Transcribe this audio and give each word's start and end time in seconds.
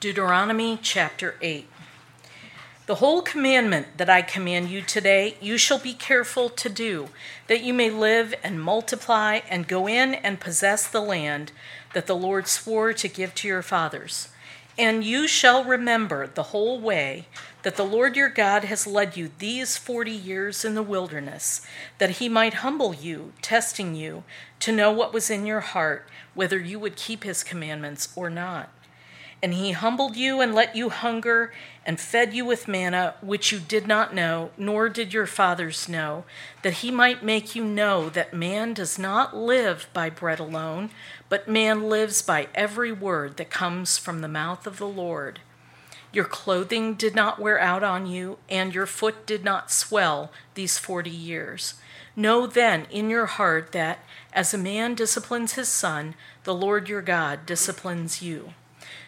Deuteronomy 0.00 0.78
chapter 0.80 1.34
8. 1.42 1.66
The 2.86 2.94
whole 2.96 3.20
commandment 3.20 3.98
that 3.98 4.08
I 4.08 4.22
command 4.22 4.70
you 4.70 4.80
today, 4.80 5.36
you 5.40 5.58
shall 5.58 5.80
be 5.80 5.92
careful 5.92 6.48
to 6.50 6.68
do, 6.68 7.08
that 7.48 7.64
you 7.64 7.74
may 7.74 7.90
live 7.90 8.32
and 8.44 8.62
multiply 8.62 9.40
and 9.50 9.66
go 9.66 9.88
in 9.88 10.14
and 10.14 10.38
possess 10.38 10.86
the 10.86 11.00
land 11.00 11.50
that 11.94 12.06
the 12.06 12.14
Lord 12.14 12.46
swore 12.46 12.92
to 12.92 13.08
give 13.08 13.34
to 13.34 13.48
your 13.48 13.60
fathers. 13.60 14.28
And 14.78 15.02
you 15.02 15.26
shall 15.26 15.64
remember 15.64 16.28
the 16.28 16.44
whole 16.44 16.78
way 16.78 17.26
that 17.64 17.74
the 17.74 17.82
Lord 17.82 18.14
your 18.14 18.28
God 18.28 18.62
has 18.62 18.86
led 18.86 19.16
you 19.16 19.32
these 19.40 19.76
forty 19.76 20.12
years 20.12 20.64
in 20.64 20.76
the 20.76 20.82
wilderness, 20.84 21.66
that 21.98 22.18
he 22.18 22.28
might 22.28 22.54
humble 22.54 22.94
you, 22.94 23.32
testing 23.42 23.96
you, 23.96 24.22
to 24.60 24.70
know 24.70 24.92
what 24.92 25.12
was 25.12 25.28
in 25.28 25.44
your 25.44 25.58
heart, 25.58 26.08
whether 26.34 26.56
you 26.56 26.78
would 26.78 26.94
keep 26.94 27.24
his 27.24 27.42
commandments 27.42 28.12
or 28.14 28.30
not. 28.30 28.70
And 29.40 29.54
he 29.54 29.70
humbled 29.70 30.16
you 30.16 30.40
and 30.40 30.52
let 30.52 30.74
you 30.74 30.88
hunger 30.88 31.52
and 31.86 32.00
fed 32.00 32.34
you 32.34 32.44
with 32.44 32.66
manna, 32.66 33.14
which 33.20 33.52
you 33.52 33.60
did 33.60 33.86
not 33.86 34.12
know, 34.12 34.50
nor 34.58 34.88
did 34.88 35.14
your 35.14 35.26
fathers 35.26 35.88
know, 35.88 36.24
that 36.62 36.74
he 36.74 36.90
might 36.90 37.22
make 37.22 37.54
you 37.54 37.64
know 37.64 38.08
that 38.10 38.34
man 38.34 38.74
does 38.74 38.98
not 38.98 39.36
live 39.36 39.86
by 39.92 40.10
bread 40.10 40.40
alone, 40.40 40.90
but 41.28 41.48
man 41.48 41.88
lives 41.88 42.20
by 42.20 42.48
every 42.54 42.90
word 42.90 43.36
that 43.36 43.48
comes 43.48 43.96
from 43.96 44.20
the 44.20 44.28
mouth 44.28 44.66
of 44.66 44.78
the 44.78 44.88
Lord. 44.88 45.38
Your 46.12 46.24
clothing 46.24 46.94
did 46.94 47.14
not 47.14 47.38
wear 47.38 47.60
out 47.60 47.84
on 47.84 48.06
you, 48.06 48.38
and 48.48 48.74
your 48.74 48.86
foot 48.86 49.24
did 49.24 49.44
not 49.44 49.70
swell 49.70 50.32
these 50.54 50.78
forty 50.78 51.10
years. 51.10 51.74
Know 52.16 52.46
then 52.46 52.86
in 52.90 53.08
your 53.08 53.26
heart 53.26 53.70
that, 53.72 54.00
as 54.32 54.52
a 54.52 54.58
man 54.58 54.94
disciplines 54.94 55.52
his 55.52 55.68
son, 55.68 56.14
the 56.44 56.54
Lord 56.54 56.88
your 56.88 57.02
God 57.02 57.46
disciplines 57.46 58.20
you. 58.20 58.54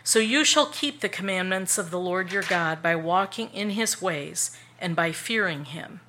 So 0.02 0.18
you 0.18 0.44
shall 0.44 0.66
keep 0.66 1.00
the 1.00 1.08
commandments 1.08 1.78
of 1.78 1.90
the 1.90 1.98
Lord 1.98 2.32
your 2.32 2.42
God 2.42 2.82
by 2.82 2.96
walking 2.96 3.48
in 3.52 3.70
his 3.70 4.00
ways 4.00 4.56
and 4.80 4.96
by 4.96 5.12
fearing 5.12 5.66
him. 5.66 6.00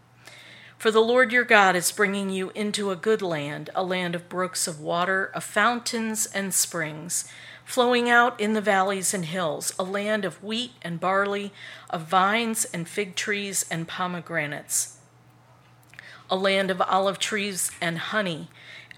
For 0.78 0.90
the 0.90 1.00
Lord 1.00 1.32
your 1.32 1.44
God 1.44 1.76
is 1.76 1.92
bringing 1.92 2.32
you 2.32 2.52
into 2.56 2.90
a 2.90 2.96
good 2.96 3.22
land, 3.22 3.70
a 3.76 3.84
land 3.84 4.16
of 4.16 4.30
brooks 4.30 4.68
of 4.68 4.80
water, 4.80 5.26
of 5.36 5.44
fountains 5.44 6.26
and 6.26 6.54
springs, 6.54 7.32
flowing 7.64 8.10
out 8.10 8.40
in 8.40 8.54
the 8.54 8.62
valleys 8.62 9.14
and 9.14 9.26
hills, 9.26 9.74
a 9.78 9.84
land 9.84 10.26
of 10.26 10.44
wheat 10.44 10.72
and 10.82 11.00
barley, 11.00 11.54
of 11.92 12.08
vines 12.08 12.66
and 12.74 12.90
fig 12.90 13.16
trees 13.16 13.64
and 13.70 13.88
pomegranates, 13.88 14.98
a 16.32 16.36
land 16.36 16.72
of 16.72 16.82
olive 16.82 17.20
trees 17.20 17.72
and 17.80 18.00
honey 18.00 18.50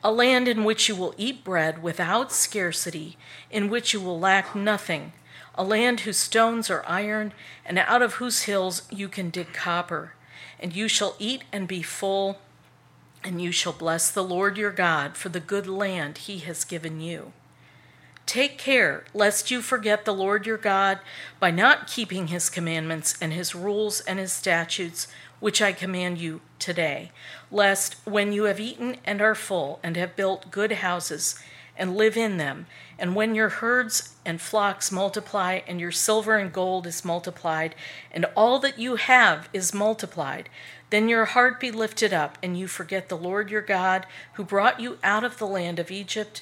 a 0.03 0.11
land 0.11 0.47
in 0.47 0.63
which 0.63 0.89
you 0.89 0.95
will 0.95 1.15
eat 1.17 1.43
bread 1.43 1.81
without 1.81 2.31
scarcity, 2.31 3.17
in 3.49 3.69
which 3.69 3.93
you 3.93 4.01
will 4.01 4.19
lack 4.19 4.53
nothing, 4.53 5.13
a 5.55 5.63
land 5.63 6.01
whose 6.01 6.17
stones 6.17 6.69
are 6.69 6.83
iron, 6.85 7.33
and 7.65 7.79
out 7.79 8.01
of 8.01 8.15
whose 8.15 8.43
hills 8.43 8.81
you 8.91 9.07
can 9.07 9.29
dig 9.29 9.53
copper. 9.53 10.13
And 10.59 10.75
you 10.75 10.87
shall 10.87 11.15
eat 11.19 11.43
and 11.53 11.67
be 11.67 11.81
full, 11.81 12.39
and 13.23 13.41
you 13.41 13.51
shall 13.51 13.73
bless 13.73 14.11
the 14.11 14.23
Lord 14.23 14.57
your 14.57 14.71
God 14.71 15.15
for 15.15 15.29
the 15.29 15.39
good 15.39 15.67
land 15.67 16.19
he 16.19 16.39
has 16.39 16.65
given 16.65 16.99
you. 16.99 17.31
Take 18.25 18.57
care 18.57 19.03
lest 19.13 19.51
you 19.51 19.61
forget 19.61 20.05
the 20.05 20.13
Lord 20.13 20.45
your 20.45 20.57
God 20.57 20.99
by 21.39 21.51
not 21.51 21.87
keeping 21.87 22.27
his 22.27 22.49
commandments 22.49 23.15
and 23.21 23.33
his 23.33 23.53
rules 23.53 23.99
and 24.01 24.17
his 24.17 24.31
statutes 24.31 25.07
which 25.43 25.61
I 25.61 25.73
command 25.73 26.19
you 26.19 26.39
today, 26.57 27.11
lest 27.51 27.97
when 28.05 28.31
you 28.31 28.45
have 28.45 28.61
eaten 28.61 28.95
and 29.03 29.21
are 29.21 29.35
full, 29.35 29.77
and 29.83 29.97
have 29.97 30.15
built 30.15 30.51
good 30.51 30.71
houses, 30.71 31.37
and 31.75 31.97
live 31.97 32.15
in 32.15 32.37
them, 32.37 32.65
and 32.97 33.13
when 33.13 33.35
your 33.35 33.49
herds 33.49 34.15
and 34.25 34.39
flocks 34.39 34.89
multiply, 34.89 35.59
and 35.67 35.81
your 35.81 35.91
silver 35.91 36.37
and 36.37 36.53
gold 36.53 36.87
is 36.87 37.03
multiplied, 37.03 37.75
and 38.09 38.25
all 38.37 38.57
that 38.57 38.79
you 38.79 38.95
have 38.95 39.49
is 39.51 39.73
multiplied, 39.73 40.47
then 40.91 41.09
your 41.09 41.25
heart 41.25 41.59
be 41.59 41.71
lifted 41.71 42.13
up, 42.13 42.37
and 42.41 42.57
you 42.57 42.65
forget 42.65 43.09
the 43.09 43.17
Lord 43.17 43.51
your 43.51 43.61
God, 43.61 44.05
who 44.35 44.45
brought 44.45 44.79
you 44.79 44.97
out 45.03 45.25
of 45.25 45.39
the 45.39 45.45
land 45.47 45.77
of 45.77 45.91
Egypt, 45.91 46.41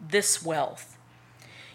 this 0.00 0.44
wealth. 0.44 0.96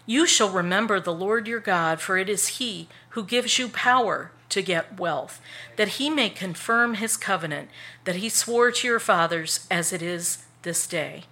You 0.04 0.26
shall 0.26 0.50
remember 0.50 1.00
the 1.00 1.12
Lord 1.12 1.48
your 1.48 1.60
God, 1.60 2.00
for 2.00 2.16
it 2.16 2.28
is 2.28 2.58
he 2.58 2.88
who 3.10 3.24
gives 3.24 3.58
you 3.58 3.68
power 3.68 4.30
to 4.50 4.62
get 4.62 4.98
wealth, 4.98 5.40
that 5.76 5.88
he 5.88 6.08
may 6.08 6.30
confirm 6.30 6.94
his 6.94 7.16
covenant 7.16 7.68
that 8.04 8.16
he 8.16 8.28
swore 8.28 8.70
to 8.70 8.86
your 8.86 9.00
fathers 9.00 9.66
as 9.70 9.92
it 9.92 10.02
is 10.02 10.44
this 10.62 10.86
day. 10.86 11.24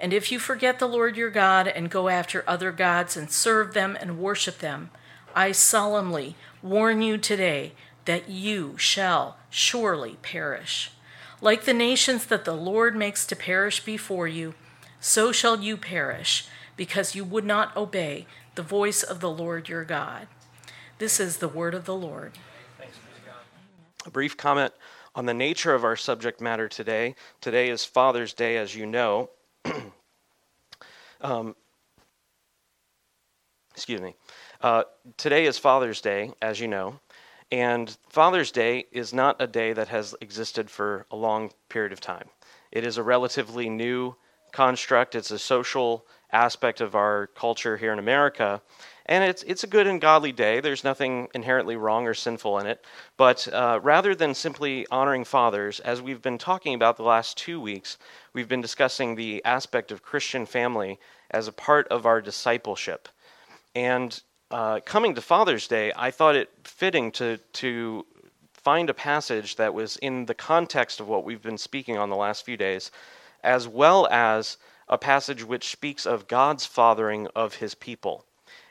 And 0.00 0.12
if 0.12 0.32
you 0.32 0.38
forget 0.38 0.78
the 0.78 0.88
Lord 0.88 1.16
your 1.16 1.30
God 1.30 1.68
and 1.68 1.90
go 1.90 2.08
after 2.08 2.44
other 2.46 2.72
gods 2.72 3.16
and 3.16 3.30
serve 3.30 3.74
them 3.74 3.96
and 4.00 4.18
worship 4.18 4.58
them, 4.58 4.90
I 5.34 5.52
solemnly 5.52 6.36
warn 6.62 7.02
you 7.02 7.18
today 7.18 7.72
that 8.04 8.28
you 8.28 8.76
shall 8.78 9.36
surely 9.48 10.16
perish. 10.22 10.90
Like 11.40 11.64
the 11.64 11.74
nations 11.74 12.26
that 12.26 12.44
the 12.44 12.56
Lord 12.56 12.96
makes 12.96 13.26
to 13.26 13.36
perish 13.36 13.84
before 13.84 14.28
you, 14.28 14.54
so 15.02 15.32
shall 15.32 15.60
you 15.60 15.76
perish 15.76 16.46
because 16.76 17.14
you 17.14 17.24
would 17.24 17.44
not 17.44 17.76
obey 17.76 18.24
the 18.54 18.62
voice 18.62 19.02
of 19.02 19.18
the 19.18 19.28
Lord 19.28 19.68
your 19.68 19.84
God. 19.84 20.28
This 20.98 21.18
is 21.18 21.38
the 21.38 21.48
word 21.48 21.74
of 21.74 21.84
the 21.84 21.94
Lord. 21.94 22.32
A 24.06 24.10
brief 24.10 24.36
comment 24.36 24.72
on 25.16 25.26
the 25.26 25.34
nature 25.34 25.74
of 25.74 25.82
our 25.82 25.96
subject 25.96 26.40
matter 26.40 26.68
today. 26.68 27.16
Today 27.40 27.68
is 27.68 27.84
Father's 27.84 28.32
Day, 28.32 28.56
as 28.56 28.76
you 28.76 28.86
know. 28.86 29.28
um, 31.20 31.56
excuse 33.74 34.00
me. 34.00 34.14
Uh, 34.60 34.84
today 35.16 35.46
is 35.46 35.58
Father's 35.58 36.00
Day, 36.00 36.30
as 36.40 36.60
you 36.60 36.68
know. 36.68 37.00
And 37.50 37.96
Father's 38.08 38.52
Day 38.52 38.86
is 38.92 39.12
not 39.12 39.42
a 39.42 39.48
day 39.48 39.72
that 39.72 39.88
has 39.88 40.14
existed 40.20 40.70
for 40.70 41.06
a 41.10 41.16
long 41.16 41.50
period 41.68 41.92
of 41.92 42.00
time. 42.00 42.28
It 42.70 42.86
is 42.86 42.98
a 42.98 43.02
relatively 43.02 43.68
new 43.68 44.14
construct, 44.52 45.14
it's 45.14 45.30
a 45.30 45.38
social 45.38 46.06
aspect 46.32 46.80
of 46.80 46.94
our 46.94 47.26
culture 47.28 47.76
here 47.76 47.92
in 47.92 47.98
America. 47.98 48.62
And 49.06 49.24
it's, 49.24 49.42
it's 49.42 49.64
a 49.64 49.66
good 49.66 49.86
and 49.86 50.00
godly 50.00 50.32
day. 50.32 50.60
There's 50.60 50.84
nothing 50.84 51.28
inherently 51.34 51.76
wrong 51.76 52.06
or 52.06 52.14
sinful 52.14 52.58
in 52.60 52.66
it. 52.66 52.84
But 53.16 53.48
uh, 53.52 53.80
rather 53.82 54.14
than 54.14 54.34
simply 54.34 54.86
honoring 54.90 55.24
fathers, 55.24 55.80
as 55.80 56.00
we've 56.00 56.22
been 56.22 56.38
talking 56.38 56.74
about 56.74 56.96
the 56.96 57.02
last 57.02 57.36
two 57.36 57.60
weeks, 57.60 57.98
we've 58.32 58.48
been 58.48 58.60
discussing 58.60 59.14
the 59.14 59.44
aspect 59.44 59.90
of 59.90 60.02
Christian 60.02 60.46
family 60.46 60.98
as 61.30 61.48
a 61.48 61.52
part 61.52 61.88
of 61.88 62.06
our 62.06 62.20
discipleship. 62.20 63.08
And 63.74 64.22
uh, 64.50 64.80
coming 64.84 65.14
to 65.14 65.20
Father's 65.20 65.66
Day, 65.66 65.92
I 65.96 66.10
thought 66.10 66.36
it 66.36 66.50
fitting 66.64 67.10
to, 67.12 67.38
to 67.54 68.06
find 68.52 68.88
a 68.88 68.94
passage 68.94 69.56
that 69.56 69.74
was 69.74 69.96
in 69.96 70.26
the 70.26 70.34
context 70.34 71.00
of 71.00 71.08
what 71.08 71.24
we've 71.24 71.42
been 71.42 71.58
speaking 71.58 71.98
on 71.98 72.10
the 72.10 72.16
last 72.16 72.44
few 72.44 72.56
days, 72.56 72.92
as 73.42 73.66
well 73.66 74.06
as 74.10 74.56
a 74.88 74.98
passage 74.98 75.44
which 75.44 75.70
speaks 75.70 76.06
of 76.06 76.28
God's 76.28 76.66
fathering 76.66 77.26
of 77.34 77.56
his 77.56 77.74
people. 77.74 78.24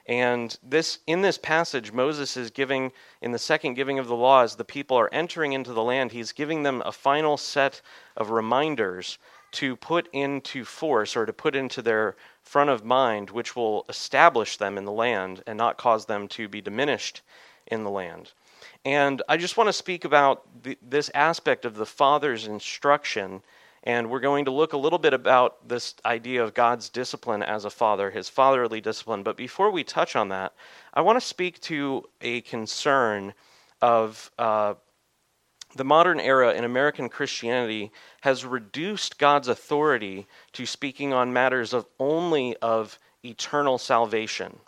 And 0.07 0.57
this 0.63 0.99
in 1.07 1.21
this 1.21 1.37
passage, 1.37 1.91
Moses 1.91 2.35
is 2.35 2.51
giving 2.51 2.91
in 3.21 3.31
the 3.31 3.39
second 3.39 3.75
giving 3.75 3.99
of 3.99 4.07
the 4.07 4.15
law 4.15 4.41
as 4.41 4.55
the 4.55 4.65
people 4.65 4.97
are 4.97 5.13
entering 5.13 5.53
into 5.53 5.73
the 5.73 5.83
land, 5.83 6.11
he's 6.11 6.31
giving 6.31 6.63
them 6.63 6.81
a 6.85 6.91
final 6.91 7.37
set 7.37 7.81
of 8.17 8.31
reminders 8.31 9.17
to 9.51 9.75
put 9.75 10.07
into 10.13 10.65
force 10.65 11.15
or 11.15 11.25
to 11.25 11.33
put 11.33 11.55
into 11.55 11.81
their 11.81 12.15
front 12.41 12.69
of 12.69 12.85
mind, 12.85 13.29
which 13.29 13.55
will 13.55 13.85
establish 13.89 14.57
them 14.57 14.77
in 14.77 14.85
the 14.85 14.91
land 14.91 15.43
and 15.45 15.57
not 15.57 15.77
cause 15.77 16.05
them 16.05 16.27
to 16.29 16.47
be 16.47 16.61
diminished 16.61 17.21
in 17.67 17.83
the 17.83 17.89
land. 17.89 18.31
And 18.85 19.21
I 19.29 19.37
just 19.37 19.57
want 19.57 19.67
to 19.67 19.73
speak 19.73 20.05
about 20.05 20.63
the, 20.63 20.77
this 20.81 21.11
aspect 21.13 21.65
of 21.65 21.75
the 21.75 21.85
Father's 21.85 22.47
instruction 22.47 23.43
and 23.83 24.09
we're 24.09 24.19
going 24.19 24.45
to 24.45 24.51
look 24.51 24.73
a 24.73 24.77
little 24.77 24.99
bit 24.99 25.13
about 25.13 25.67
this 25.67 25.95
idea 26.05 26.43
of 26.43 26.53
God's 26.53 26.89
discipline 26.89 27.41
as 27.41 27.65
a 27.65 27.69
father, 27.69 28.11
his 28.11 28.29
fatherly 28.29 28.79
discipline. 28.79 29.23
But 29.23 29.37
before 29.37 29.71
we 29.71 29.83
touch 29.83 30.15
on 30.15 30.29
that, 30.29 30.53
I 30.93 31.01
want 31.01 31.19
to 31.19 31.25
speak 31.25 31.59
to 31.61 32.03
a 32.21 32.41
concern 32.41 33.33
of 33.81 34.29
uh, 34.37 34.75
the 35.75 35.83
modern 35.83 36.19
era 36.19 36.53
in 36.53 36.63
American 36.63 37.09
Christianity 37.09 37.91
has 38.21 38.45
reduced 38.45 39.17
God's 39.17 39.47
authority 39.47 40.27
to 40.53 40.65
speaking 40.65 41.13
on 41.13 41.33
matters 41.33 41.73
of 41.73 41.87
only 41.99 42.55
of 42.57 42.99
eternal 43.23 43.77
salvation. 43.77 44.59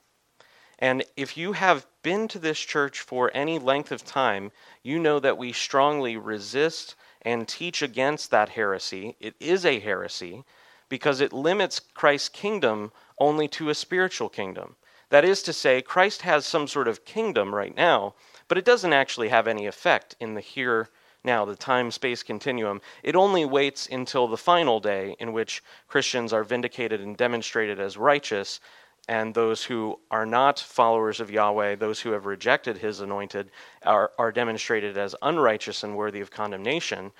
And 0.79 1.03
if 1.15 1.37
you 1.37 1.53
have 1.53 1.85
been 2.01 2.27
to 2.29 2.39
this 2.39 2.59
church 2.59 3.01
for 3.01 3.31
any 3.33 3.59
length 3.59 3.91
of 3.91 4.03
time, 4.03 4.51
you 4.81 4.97
know 4.97 5.19
that 5.19 5.37
we 5.37 5.53
strongly 5.53 6.17
resist 6.17 6.95
and 7.25 7.47
teach 7.47 7.81
against 7.81 8.31
that 8.31 8.49
heresy. 8.49 9.15
It 9.19 9.35
is 9.39 9.65
a 9.65 9.79
heresy 9.79 10.43
because 10.89 11.21
it 11.21 11.33
limits 11.33 11.79
Christ's 11.79 12.29
kingdom 12.29 12.91
only 13.17 13.47
to 13.49 13.69
a 13.69 13.75
spiritual 13.75 14.29
kingdom. 14.29 14.75
That 15.09 15.25
is 15.25 15.43
to 15.43 15.53
say, 15.53 15.81
Christ 15.81 16.23
has 16.23 16.45
some 16.45 16.67
sort 16.67 16.87
of 16.87 17.05
kingdom 17.05 17.53
right 17.53 17.75
now, 17.75 18.15
but 18.47 18.57
it 18.57 18.65
doesn't 18.65 18.93
actually 18.93 19.29
have 19.29 19.47
any 19.47 19.65
effect 19.65 20.15
in 20.19 20.33
the 20.33 20.41
here 20.41 20.89
now, 21.23 21.45
the 21.45 21.55
time 21.55 21.89
space 21.89 22.21
continuum. 22.21 22.81
It 23.01 23.15
only 23.15 23.45
waits 23.45 23.87
until 23.87 24.27
the 24.27 24.37
final 24.37 24.79
day 24.79 25.15
in 25.19 25.31
which 25.31 25.63
Christians 25.87 26.33
are 26.33 26.43
vindicated 26.43 26.99
and 26.99 27.15
demonstrated 27.15 27.79
as 27.79 27.95
righteous, 27.95 28.59
and 29.07 29.33
those 29.33 29.63
who 29.63 29.99
are 30.11 30.25
not 30.25 30.59
followers 30.59 31.19
of 31.19 31.29
Yahweh, 31.29 31.75
those 31.75 31.99
who 31.99 32.11
have 32.11 32.25
rejected 32.25 32.77
his 32.77 33.01
anointed, 33.01 33.51
are, 33.85 34.11
are 34.17 34.31
demonstrated 34.31 34.97
as 34.97 35.15
unrighteous 35.21 35.83
and 35.83 35.95
worthy 35.95 36.21
of 36.21 36.31
condemnation. 36.31 37.11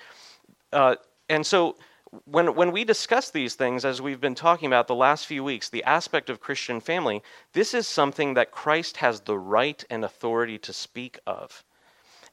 Uh, 0.72 0.96
and 1.28 1.44
so, 1.44 1.76
when, 2.26 2.54
when 2.54 2.70
we 2.70 2.84
discuss 2.84 3.30
these 3.30 3.54
things, 3.54 3.84
as 3.84 4.00
we've 4.00 4.20
been 4.20 4.36
talking 4.36 4.66
about 4.66 4.86
the 4.86 4.94
last 4.94 5.26
few 5.26 5.42
weeks, 5.42 5.68
the 5.68 5.84
aspect 5.84 6.30
of 6.30 6.40
Christian 6.40 6.80
family, 6.80 7.22
this 7.52 7.74
is 7.74 7.88
something 7.88 8.34
that 8.34 8.52
Christ 8.52 8.98
has 8.98 9.20
the 9.20 9.38
right 9.38 9.84
and 9.90 10.04
authority 10.04 10.58
to 10.58 10.72
speak 10.72 11.18
of. 11.26 11.64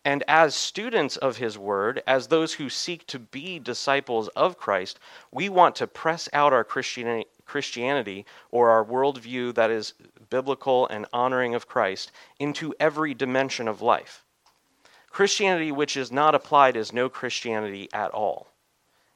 And 0.03 0.23
as 0.27 0.55
students 0.55 1.17
of 1.17 1.37
his 1.37 1.57
word, 1.57 2.01
as 2.07 2.27
those 2.27 2.53
who 2.53 2.69
seek 2.69 3.05
to 3.07 3.19
be 3.19 3.59
disciples 3.59 4.29
of 4.29 4.57
Christ, 4.57 4.99
we 5.31 5.47
want 5.47 5.75
to 5.75 5.87
press 5.87 6.27
out 6.33 6.53
our 6.53 6.63
Christianity, 6.63 7.27
Christianity 7.51 8.25
or 8.49 8.69
our 8.69 8.85
worldview 8.85 9.53
that 9.55 9.69
is 9.69 9.93
biblical 10.29 10.87
and 10.87 11.05
honoring 11.11 11.53
of 11.53 11.67
Christ 11.67 12.09
into 12.39 12.73
every 12.79 13.13
dimension 13.13 13.67
of 13.67 13.81
life. 13.81 14.23
Christianity 15.09 15.69
which 15.69 15.97
is 15.97 16.13
not 16.13 16.33
applied 16.33 16.77
is 16.77 16.93
no 16.93 17.09
Christianity 17.09 17.89
at 17.91 18.11
all. 18.11 18.47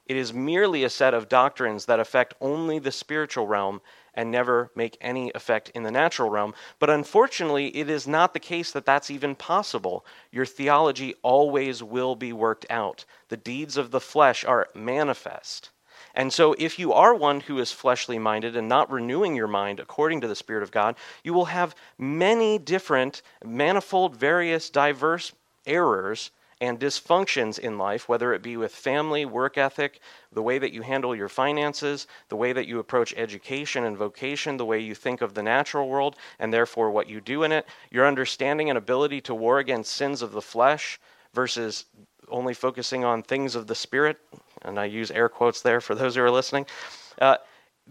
It 0.04 0.18
is 0.18 0.34
merely 0.34 0.84
a 0.84 0.90
set 0.90 1.14
of 1.14 1.30
doctrines 1.30 1.86
that 1.86 1.98
affect 1.98 2.34
only 2.38 2.78
the 2.78 2.92
spiritual 2.92 3.46
realm 3.46 3.80
and 4.12 4.30
never 4.30 4.70
make 4.76 4.98
any 5.00 5.32
effect 5.34 5.70
in 5.70 5.82
the 5.82 5.90
natural 5.90 6.28
realm. 6.28 6.54
But 6.78 6.90
unfortunately, 6.90 7.74
it 7.74 7.88
is 7.88 8.06
not 8.06 8.34
the 8.34 8.38
case 8.38 8.70
that 8.72 8.84
that's 8.84 9.10
even 9.10 9.34
possible. 9.34 10.04
Your 10.30 10.44
theology 10.44 11.14
always 11.22 11.82
will 11.82 12.14
be 12.14 12.34
worked 12.34 12.66
out, 12.68 13.06
the 13.30 13.38
deeds 13.38 13.78
of 13.78 13.92
the 13.92 14.00
flesh 14.00 14.44
are 14.44 14.68
manifest. 14.74 15.70
And 16.16 16.32
so, 16.32 16.54
if 16.58 16.78
you 16.78 16.94
are 16.94 17.14
one 17.14 17.40
who 17.40 17.58
is 17.58 17.72
fleshly 17.72 18.18
minded 18.18 18.56
and 18.56 18.66
not 18.66 18.90
renewing 18.90 19.36
your 19.36 19.46
mind 19.46 19.78
according 19.78 20.22
to 20.22 20.28
the 20.28 20.34
Spirit 20.34 20.62
of 20.62 20.70
God, 20.70 20.96
you 21.22 21.34
will 21.34 21.44
have 21.44 21.76
many 21.98 22.58
different, 22.58 23.20
manifold, 23.44 24.16
various, 24.16 24.70
diverse 24.70 25.32
errors 25.66 26.30
and 26.58 26.80
dysfunctions 26.80 27.58
in 27.58 27.76
life, 27.76 28.08
whether 28.08 28.32
it 28.32 28.42
be 28.42 28.56
with 28.56 28.74
family, 28.74 29.26
work 29.26 29.58
ethic, 29.58 30.00
the 30.32 30.42
way 30.42 30.58
that 30.58 30.72
you 30.72 30.80
handle 30.80 31.14
your 31.14 31.28
finances, 31.28 32.06
the 32.30 32.36
way 32.36 32.54
that 32.54 32.66
you 32.66 32.78
approach 32.78 33.12
education 33.16 33.84
and 33.84 33.98
vocation, 33.98 34.56
the 34.56 34.64
way 34.64 34.80
you 34.80 34.94
think 34.94 35.20
of 35.20 35.34
the 35.34 35.42
natural 35.42 35.86
world, 35.86 36.16
and 36.38 36.52
therefore 36.52 36.90
what 36.90 37.10
you 37.10 37.20
do 37.20 37.42
in 37.42 37.52
it, 37.52 37.66
your 37.90 38.06
understanding 38.06 38.70
and 38.70 38.78
ability 38.78 39.20
to 39.20 39.34
war 39.34 39.58
against 39.58 39.92
sins 39.92 40.22
of 40.22 40.32
the 40.32 40.40
flesh 40.40 40.98
versus 41.34 41.84
only 42.28 42.54
focusing 42.54 43.04
on 43.04 43.22
things 43.22 43.54
of 43.54 43.66
the 43.66 43.74
spirit, 43.74 44.18
and 44.62 44.78
I 44.78 44.86
use 44.86 45.10
air 45.10 45.28
quotes 45.28 45.62
there 45.62 45.80
for 45.80 45.94
those 45.94 46.16
who 46.16 46.22
are 46.22 46.30
listening. 46.30 46.66
Uh, 47.20 47.36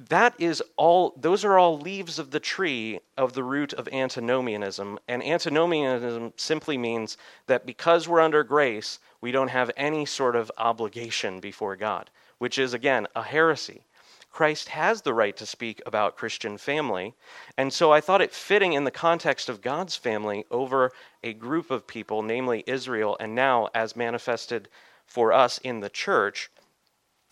that 0.10 0.34
is 0.38 0.62
all 0.76 1.14
those 1.16 1.46
are 1.46 1.58
all 1.58 1.80
leaves 1.80 2.20
of 2.20 2.32
the 2.32 2.40
tree 2.40 3.00
of 3.18 3.34
the 3.34 3.44
root 3.44 3.72
of 3.74 3.88
antinomianism 3.94 5.00
and 5.08 5.24
antinomianism 5.24 6.34
simply 6.36 6.78
means 6.78 7.18
that 7.48 7.66
because 7.66 8.08
we're 8.08 8.20
under 8.20 8.44
grace 8.44 9.00
we 9.22 9.32
don't 9.32 9.48
have 9.48 9.72
any 9.78 10.06
sort 10.06 10.36
of 10.36 10.52
obligation 10.58 11.40
before 11.40 11.78
god 11.78 12.10
which 12.40 12.58
is 12.58 12.74
again 12.74 13.08
a 13.16 13.24
heresy 13.24 13.86
christ 14.36 14.70
has 14.70 15.02
the 15.02 15.14
right 15.14 15.38
to 15.38 15.46
speak 15.46 15.82
about 15.86 16.18
christian 16.18 16.58
family 16.58 17.14
and 17.58 17.72
so 17.72 17.92
i 17.92 18.02
thought 18.02 18.22
it 18.22 18.34
fitting 18.34 18.74
in 18.74 18.84
the 18.84 18.92
context 18.92 19.48
of 19.50 19.62
god's 19.62 19.96
family 19.96 20.46
over 20.52 20.92
a 21.24 21.34
group 21.34 21.72
of 21.72 21.88
people 21.88 22.22
namely 22.22 22.64
israel 22.68 23.16
and 23.20 23.34
now 23.34 23.68
as 23.74 23.96
manifested 23.96 24.68
for 25.06 25.32
us 25.32 25.58
in 25.60 25.80
the 25.80 25.90
church 25.90 26.50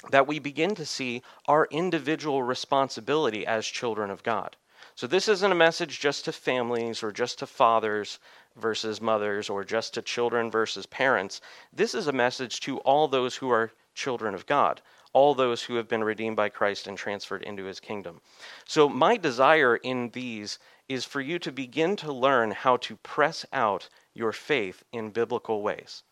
that 0.09 0.27
we 0.27 0.39
begin 0.39 0.75
to 0.75 0.85
see 0.85 1.21
our 1.47 1.67
individual 1.71 2.43
responsibility 2.43 3.45
as 3.47 3.65
children 3.65 4.09
of 4.09 4.23
God. 4.23 4.57
So, 4.95 5.07
this 5.07 5.27
isn't 5.27 5.51
a 5.51 5.55
message 5.55 5.99
just 5.99 6.25
to 6.25 6.31
families 6.31 7.01
or 7.01 7.11
just 7.11 7.39
to 7.39 7.47
fathers 7.47 8.19
versus 8.55 9.01
mothers 9.01 9.49
or 9.49 9.63
just 9.63 9.93
to 9.93 10.01
children 10.01 10.51
versus 10.51 10.85
parents. 10.85 11.41
This 11.71 11.95
is 11.95 12.07
a 12.07 12.11
message 12.11 12.59
to 12.61 12.79
all 12.79 13.07
those 13.07 13.37
who 13.37 13.49
are 13.49 13.71
children 13.95 14.35
of 14.35 14.45
God, 14.45 14.81
all 15.13 15.33
those 15.33 15.63
who 15.63 15.75
have 15.75 15.87
been 15.87 16.03
redeemed 16.03 16.35
by 16.35 16.49
Christ 16.49 16.87
and 16.87 16.97
transferred 16.97 17.43
into 17.43 17.63
his 17.63 17.79
kingdom. 17.79 18.21
So, 18.65 18.89
my 18.89 19.15
desire 19.17 19.77
in 19.77 20.09
these 20.09 20.59
is 20.89 21.05
for 21.05 21.21
you 21.21 21.39
to 21.39 21.51
begin 21.51 21.95
to 21.97 22.11
learn 22.11 22.51
how 22.51 22.77
to 22.77 22.97
press 22.97 23.45
out 23.53 23.89
your 24.13 24.31
faith 24.31 24.83
in 24.91 25.11
biblical 25.11 25.61
ways 25.61 26.03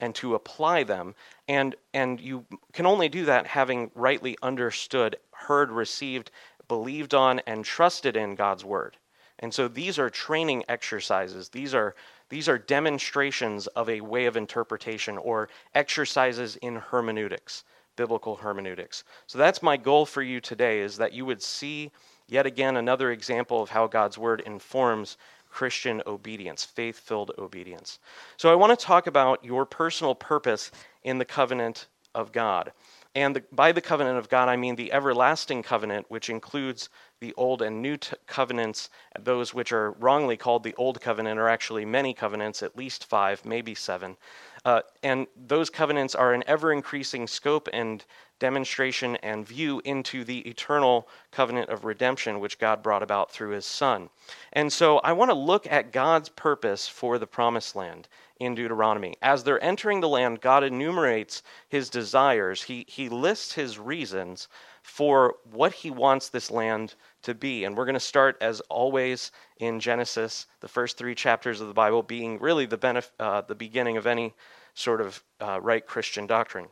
and 0.00 0.14
to 0.14 0.34
apply 0.34 0.82
them. 0.82 1.14
And, 1.48 1.74
and 1.94 2.20
you 2.20 2.44
can 2.72 2.86
only 2.86 3.08
do 3.08 3.24
that 3.26 3.46
having 3.46 3.90
rightly 3.94 4.36
understood, 4.42 5.16
heard, 5.32 5.70
received, 5.70 6.30
believed 6.68 7.14
on, 7.14 7.40
and 7.46 7.64
trusted 7.64 8.16
in 8.16 8.34
God's 8.34 8.64
word. 8.64 8.96
And 9.38 9.52
so 9.52 9.68
these 9.68 9.98
are 9.98 10.10
training 10.10 10.64
exercises. 10.68 11.50
These 11.50 11.74
are, 11.74 11.94
these 12.28 12.48
are 12.48 12.58
demonstrations 12.58 13.66
of 13.68 13.88
a 13.88 14.00
way 14.00 14.26
of 14.26 14.36
interpretation 14.36 15.18
or 15.18 15.48
exercises 15.74 16.56
in 16.56 16.76
hermeneutics, 16.76 17.64
biblical 17.96 18.36
hermeneutics. 18.36 19.04
So 19.26 19.38
that's 19.38 19.62
my 19.62 19.76
goal 19.76 20.06
for 20.06 20.22
you 20.22 20.40
today 20.40 20.80
is 20.80 20.96
that 20.98 21.12
you 21.12 21.24
would 21.24 21.42
see 21.42 21.90
yet 22.28 22.46
again 22.46 22.76
another 22.76 23.10
example 23.10 23.62
of 23.62 23.70
how 23.70 23.86
God's 23.86 24.18
word 24.18 24.42
informs 24.42 25.16
Christian 25.50 26.02
obedience, 26.06 26.64
faith 26.64 26.98
filled 26.98 27.32
obedience. 27.38 27.98
So, 28.36 28.52
I 28.52 28.54
want 28.54 28.78
to 28.78 28.84
talk 28.84 29.06
about 29.06 29.42
your 29.42 29.64
personal 29.64 30.14
purpose 30.14 30.70
in 31.02 31.16
the 31.16 31.24
covenant 31.24 31.86
of 32.14 32.30
God. 32.30 32.72
And 33.14 33.36
the, 33.36 33.44
by 33.50 33.72
the 33.72 33.80
covenant 33.80 34.18
of 34.18 34.28
God, 34.28 34.50
I 34.50 34.56
mean 34.56 34.76
the 34.76 34.92
everlasting 34.92 35.62
covenant, 35.62 36.04
which 36.10 36.28
includes 36.28 36.90
the 37.20 37.32
Old 37.38 37.62
and 37.62 37.80
New 37.80 37.96
t- 37.96 38.14
covenants. 38.26 38.90
Those 39.18 39.54
which 39.54 39.72
are 39.72 39.92
wrongly 39.92 40.36
called 40.36 40.62
the 40.62 40.74
Old 40.76 41.00
Covenant 41.00 41.40
are 41.40 41.48
actually 41.48 41.86
many 41.86 42.12
covenants, 42.12 42.62
at 42.62 42.76
least 42.76 43.06
five, 43.06 43.42
maybe 43.46 43.74
seven. 43.74 44.18
Uh, 44.66 44.82
and 45.04 45.28
those 45.46 45.70
covenants 45.70 46.16
are 46.16 46.34
an 46.34 46.42
ever 46.48 46.72
increasing 46.72 47.28
scope 47.28 47.68
and 47.72 48.04
demonstration 48.40 49.14
and 49.22 49.46
view 49.46 49.80
into 49.84 50.24
the 50.24 50.40
eternal 50.40 51.06
covenant 51.30 51.70
of 51.70 51.84
redemption 51.84 52.40
which 52.40 52.58
God 52.58 52.82
brought 52.82 53.04
about 53.04 53.30
through 53.30 53.50
his 53.50 53.64
Son. 53.64 54.10
And 54.54 54.72
so 54.72 54.98
I 54.98 55.12
want 55.12 55.30
to 55.30 55.36
look 55.36 55.68
at 55.70 55.92
God's 55.92 56.30
purpose 56.30 56.88
for 56.88 57.16
the 57.16 57.28
promised 57.28 57.76
land 57.76 58.08
in 58.40 58.56
Deuteronomy. 58.56 59.14
As 59.22 59.44
they're 59.44 59.62
entering 59.62 60.00
the 60.00 60.08
land, 60.08 60.40
God 60.40 60.64
enumerates 60.64 61.44
his 61.68 61.88
desires, 61.88 62.60
he, 62.60 62.84
he 62.88 63.08
lists 63.08 63.52
his 63.52 63.78
reasons 63.78 64.48
for 64.82 65.36
what 65.52 65.72
he 65.74 65.92
wants 65.92 66.28
this 66.28 66.50
land 66.50 66.96
to 67.26 67.34
be. 67.34 67.64
And 67.64 67.76
we're 67.76 67.84
going 67.84 67.94
to 67.94 68.00
start, 68.00 68.36
as 68.40 68.60
always, 68.62 69.30
in 69.58 69.78
Genesis, 69.78 70.46
the 70.60 70.68
first 70.68 70.96
three 70.96 71.14
chapters 71.14 71.60
of 71.60 71.68
the 71.68 71.74
Bible 71.74 72.02
being 72.02 72.38
really 72.38 72.66
the, 72.66 72.78
benef- 72.78 73.10
uh, 73.20 73.42
the 73.42 73.54
beginning 73.54 73.96
of 73.96 74.06
any 74.06 74.34
sort 74.74 75.00
of 75.00 75.22
uh, 75.40 75.60
right 75.60 75.86
Christian 75.86 76.26
doctrine. 76.26 76.66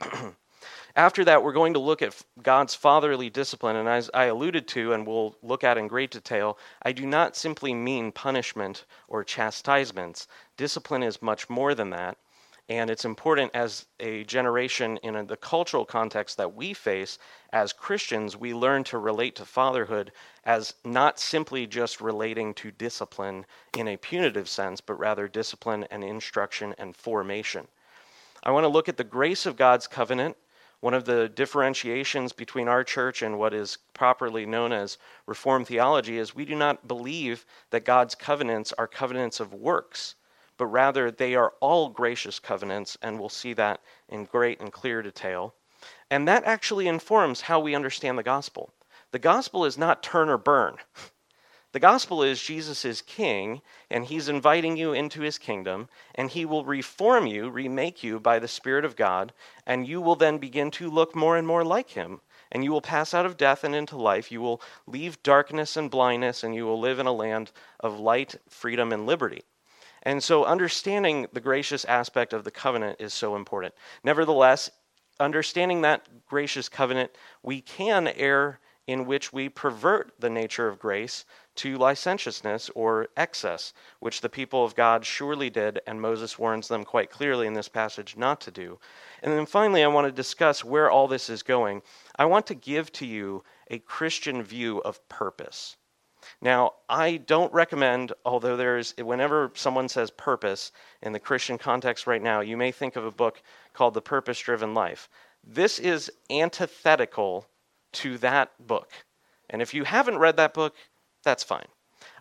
After 0.94 1.24
that, 1.24 1.42
we're 1.42 1.52
going 1.52 1.72
to 1.72 1.78
look 1.78 2.02
at 2.02 2.20
God's 2.42 2.74
fatherly 2.74 3.30
discipline. 3.30 3.76
And 3.76 3.88
as 3.88 4.10
I 4.12 4.24
alluded 4.24 4.68
to, 4.68 4.92
and 4.92 5.06
we'll 5.06 5.34
look 5.42 5.64
at 5.64 5.78
in 5.78 5.88
great 5.88 6.10
detail, 6.10 6.58
I 6.82 6.92
do 6.92 7.06
not 7.06 7.34
simply 7.34 7.72
mean 7.72 8.12
punishment 8.12 8.84
or 9.08 9.24
chastisements. 9.24 10.28
Discipline 10.56 11.02
is 11.02 11.22
much 11.22 11.48
more 11.48 11.74
than 11.74 11.90
that. 11.90 12.18
And 12.68 12.90
it's 12.90 13.04
important 13.04 13.50
as 13.54 13.86
a 14.00 14.24
generation 14.24 14.96
in 15.02 15.16
a, 15.16 15.24
the 15.24 15.36
cultural 15.36 15.84
context 15.84 16.36
that 16.36 16.54
we 16.54 16.72
face 16.72 17.18
as 17.52 17.72
Christians, 17.72 18.36
we 18.36 18.54
learn 18.54 18.84
to 18.84 18.98
relate 18.98 19.36
to 19.36 19.44
fatherhood 19.44 20.12
as 20.44 20.74
not 20.84 21.18
simply 21.18 21.66
just 21.66 22.00
relating 22.00 22.54
to 22.54 22.70
discipline 22.70 23.44
in 23.76 23.88
a 23.88 23.96
punitive 23.96 24.48
sense, 24.48 24.80
but 24.80 24.98
rather 24.98 25.28
discipline 25.28 25.84
and 25.90 26.04
instruction 26.04 26.74
and 26.78 26.96
formation. 26.96 27.66
I 28.42 28.52
want 28.52 28.64
to 28.64 28.68
look 28.68 28.88
at 28.88 28.96
the 28.96 29.04
grace 29.04 29.44
of 29.44 29.56
God's 29.56 29.86
covenant 29.86 30.36
one 30.82 30.94
of 30.94 31.04
the 31.04 31.28
differentiations 31.28 32.32
between 32.32 32.66
our 32.66 32.82
church 32.82 33.22
and 33.22 33.38
what 33.38 33.54
is 33.54 33.78
properly 33.94 34.44
known 34.44 34.72
as 34.72 34.98
Reformed 35.26 35.68
theology 35.68 36.18
is 36.18 36.34
we 36.34 36.44
do 36.44 36.56
not 36.56 36.88
believe 36.88 37.46
that 37.70 37.84
God's 37.84 38.16
covenants 38.16 38.72
are 38.72 38.88
covenants 38.88 39.38
of 39.38 39.54
works, 39.54 40.16
but 40.56 40.66
rather 40.66 41.10
they 41.10 41.34
are 41.34 41.54
all 41.60 41.88
gracious 41.88 42.38
covenants, 42.38 42.96
and 43.02 43.18
we'll 43.18 43.28
see 43.28 43.52
that 43.54 43.80
in 44.08 44.24
great 44.24 44.60
and 44.60 44.72
clear 44.72 45.02
detail. 45.02 45.54
And 46.10 46.28
that 46.28 46.44
actually 46.44 46.88
informs 46.88 47.42
how 47.42 47.60
we 47.60 47.74
understand 47.74 48.18
the 48.18 48.22
gospel. 48.22 48.72
The 49.10 49.18
gospel 49.18 49.64
is 49.64 49.76
not 49.76 50.02
turn 50.02 50.28
or 50.28 50.38
burn. 50.38 50.76
The 51.72 51.80
gospel 51.80 52.22
is 52.22 52.42
Jesus 52.42 52.84
is 52.84 53.00
king, 53.00 53.62
and 53.90 54.04
he's 54.04 54.28
inviting 54.28 54.76
you 54.76 54.92
into 54.92 55.22
his 55.22 55.38
kingdom, 55.38 55.88
and 56.14 56.30
he 56.30 56.44
will 56.44 56.66
reform 56.66 57.26
you, 57.26 57.48
remake 57.48 58.04
you 58.04 58.20
by 58.20 58.38
the 58.38 58.46
Spirit 58.46 58.84
of 58.84 58.94
God, 58.94 59.32
and 59.66 59.88
you 59.88 60.02
will 60.02 60.16
then 60.16 60.36
begin 60.36 60.70
to 60.72 60.90
look 60.90 61.16
more 61.16 61.38
and 61.38 61.46
more 61.46 61.64
like 61.64 61.90
him. 61.90 62.20
And 62.50 62.62
you 62.62 62.70
will 62.72 62.82
pass 62.82 63.14
out 63.14 63.24
of 63.24 63.38
death 63.38 63.64
and 63.64 63.74
into 63.74 63.96
life. 63.96 64.30
You 64.30 64.42
will 64.42 64.60
leave 64.86 65.22
darkness 65.22 65.74
and 65.78 65.90
blindness, 65.90 66.44
and 66.44 66.54
you 66.54 66.66
will 66.66 66.78
live 66.78 66.98
in 66.98 67.06
a 67.06 67.12
land 67.12 67.52
of 67.80 67.98
light, 67.98 68.36
freedom, 68.50 68.92
and 68.92 69.06
liberty. 69.06 69.42
And 70.02 70.22
so, 70.22 70.44
understanding 70.44 71.28
the 71.32 71.40
gracious 71.40 71.84
aspect 71.84 72.32
of 72.32 72.44
the 72.44 72.50
covenant 72.50 73.00
is 73.00 73.14
so 73.14 73.36
important. 73.36 73.74
Nevertheless, 74.02 74.70
understanding 75.20 75.82
that 75.82 76.26
gracious 76.26 76.68
covenant, 76.68 77.12
we 77.42 77.60
can 77.60 78.08
err 78.08 78.58
in 78.86 79.06
which 79.06 79.32
we 79.32 79.48
pervert 79.48 80.12
the 80.18 80.28
nature 80.28 80.66
of 80.66 80.78
grace 80.78 81.24
to 81.54 81.78
licentiousness 81.78 82.68
or 82.74 83.08
excess, 83.16 83.72
which 84.00 84.20
the 84.20 84.28
people 84.28 84.64
of 84.64 84.74
God 84.74 85.06
surely 85.06 85.50
did, 85.50 85.80
and 85.86 86.00
Moses 86.00 86.38
warns 86.38 86.66
them 86.66 86.84
quite 86.84 87.10
clearly 87.10 87.46
in 87.46 87.54
this 87.54 87.68
passage 87.68 88.16
not 88.16 88.40
to 88.40 88.50
do. 88.50 88.80
And 89.22 89.32
then 89.32 89.46
finally, 89.46 89.84
I 89.84 89.88
want 89.88 90.08
to 90.08 90.12
discuss 90.12 90.64
where 90.64 90.90
all 90.90 91.06
this 91.06 91.30
is 91.30 91.44
going. 91.44 91.82
I 92.16 92.24
want 92.24 92.46
to 92.48 92.54
give 92.54 92.90
to 92.92 93.06
you 93.06 93.44
a 93.70 93.78
Christian 93.78 94.42
view 94.42 94.78
of 94.80 95.08
purpose. 95.08 95.76
Now, 96.40 96.72
I 96.88 97.18
don't 97.18 97.52
recommend, 97.52 98.12
although 98.24 98.56
there's, 98.56 98.94
whenever 98.96 99.52
someone 99.54 99.88
says 99.88 100.10
purpose 100.10 100.72
in 101.02 101.12
the 101.12 101.20
Christian 101.20 101.58
context 101.58 102.06
right 102.06 102.22
now, 102.22 102.40
you 102.40 102.56
may 102.56 102.72
think 102.72 102.96
of 102.96 103.04
a 103.04 103.10
book 103.10 103.42
called 103.74 103.94
The 103.94 104.02
Purpose 104.02 104.38
Driven 104.38 104.74
Life. 104.74 105.08
This 105.44 105.78
is 105.78 106.10
antithetical 106.30 107.46
to 107.92 108.18
that 108.18 108.50
book. 108.66 108.90
And 109.50 109.60
if 109.60 109.74
you 109.74 109.84
haven't 109.84 110.18
read 110.18 110.36
that 110.36 110.54
book, 110.54 110.74
that's 111.22 111.44
fine. 111.44 111.66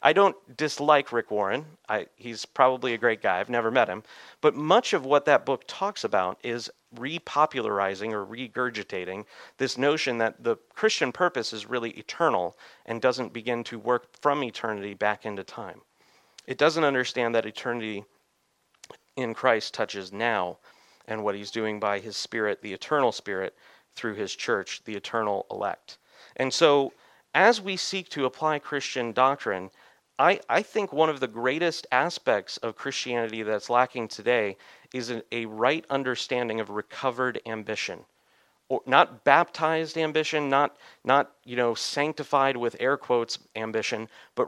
I 0.03 0.13
don't 0.13 0.35
dislike 0.57 1.11
Rick 1.11 1.29
Warren. 1.29 1.65
I, 1.87 2.07
he's 2.15 2.43
probably 2.45 2.93
a 2.93 2.97
great 2.97 3.21
guy. 3.21 3.39
I've 3.39 3.49
never 3.49 3.69
met 3.69 3.87
him. 3.87 4.03
But 4.41 4.55
much 4.55 4.93
of 4.93 5.05
what 5.05 5.25
that 5.25 5.45
book 5.45 5.63
talks 5.67 6.03
about 6.03 6.39
is 6.43 6.71
repopularizing 6.95 8.11
or 8.11 8.25
regurgitating 8.25 9.25
this 9.57 9.77
notion 9.77 10.17
that 10.17 10.43
the 10.43 10.57
Christian 10.73 11.11
purpose 11.11 11.53
is 11.53 11.67
really 11.67 11.91
eternal 11.91 12.57
and 12.85 12.99
doesn't 12.99 13.31
begin 13.31 13.63
to 13.65 13.77
work 13.77 14.07
from 14.19 14.43
eternity 14.43 14.95
back 14.95 15.25
into 15.25 15.43
time. 15.43 15.81
It 16.47 16.57
doesn't 16.57 16.83
understand 16.83 17.35
that 17.35 17.45
eternity 17.45 18.03
in 19.15 19.35
Christ 19.35 19.73
touches 19.73 20.11
now 20.11 20.57
and 21.07 21.23
what 21.23 21.35
he's 21.35 21.51
doing 21.51 21.79
by 21.79 21.99
his 21.99 22.17
spirit, 22.17 22.61
the 22.61 22.73
eternal 22.73 23.11
spirit, 23.11 23.55
through 23.95 24.15
his 24.15 24.35
church, 24.35 24.81
the 24.85 24.95
eternal 24.95 25.45
elect. 25.51 25.97
And 26.37 26.51
so 26.53 26.93
as 27.33 27.61
we 27.61 27.77
seek 27.77 28.09
to 28.09 28.25
apply 28.25 28.59
Christian 28.59 29.11
doctrine, 29.11 29.69
I, 30.21 30.39
I 30.47 30.61
think 30.61 30.93
one 30.93 31.09
of 31.09 31.19
the 31.19 31.27
greatest 31.27 31.87
aspects 31.91 32.57
of 32.57 32.75
Christianity 32.75 33.41
that's 33.41 33.71
lacking 33.71 34.07
today 34.07 34.55
is 34.93 35.09
a, 35.09 35.23
a 35.31 35.47
right 35.47 35.83
understanding 35.89 36.59
of 36.59 36.69
recovered 36.69 37.41
ambition. 37.47 38.05
Or 38.69 38.83
not 38.85 39.23
baptized 39.23 39.97
ambition, 39.97 40.47
not, 40.47 40.77
not 41.03 41.31
you 41.43 41.55
know, 41.55 41.73
sanctified 41.73 42.55
with 42.55 42.75
air 42.79 42.97
quotes 42.97 43.39
ambition, 43.55 44.07
but 44.35 44.45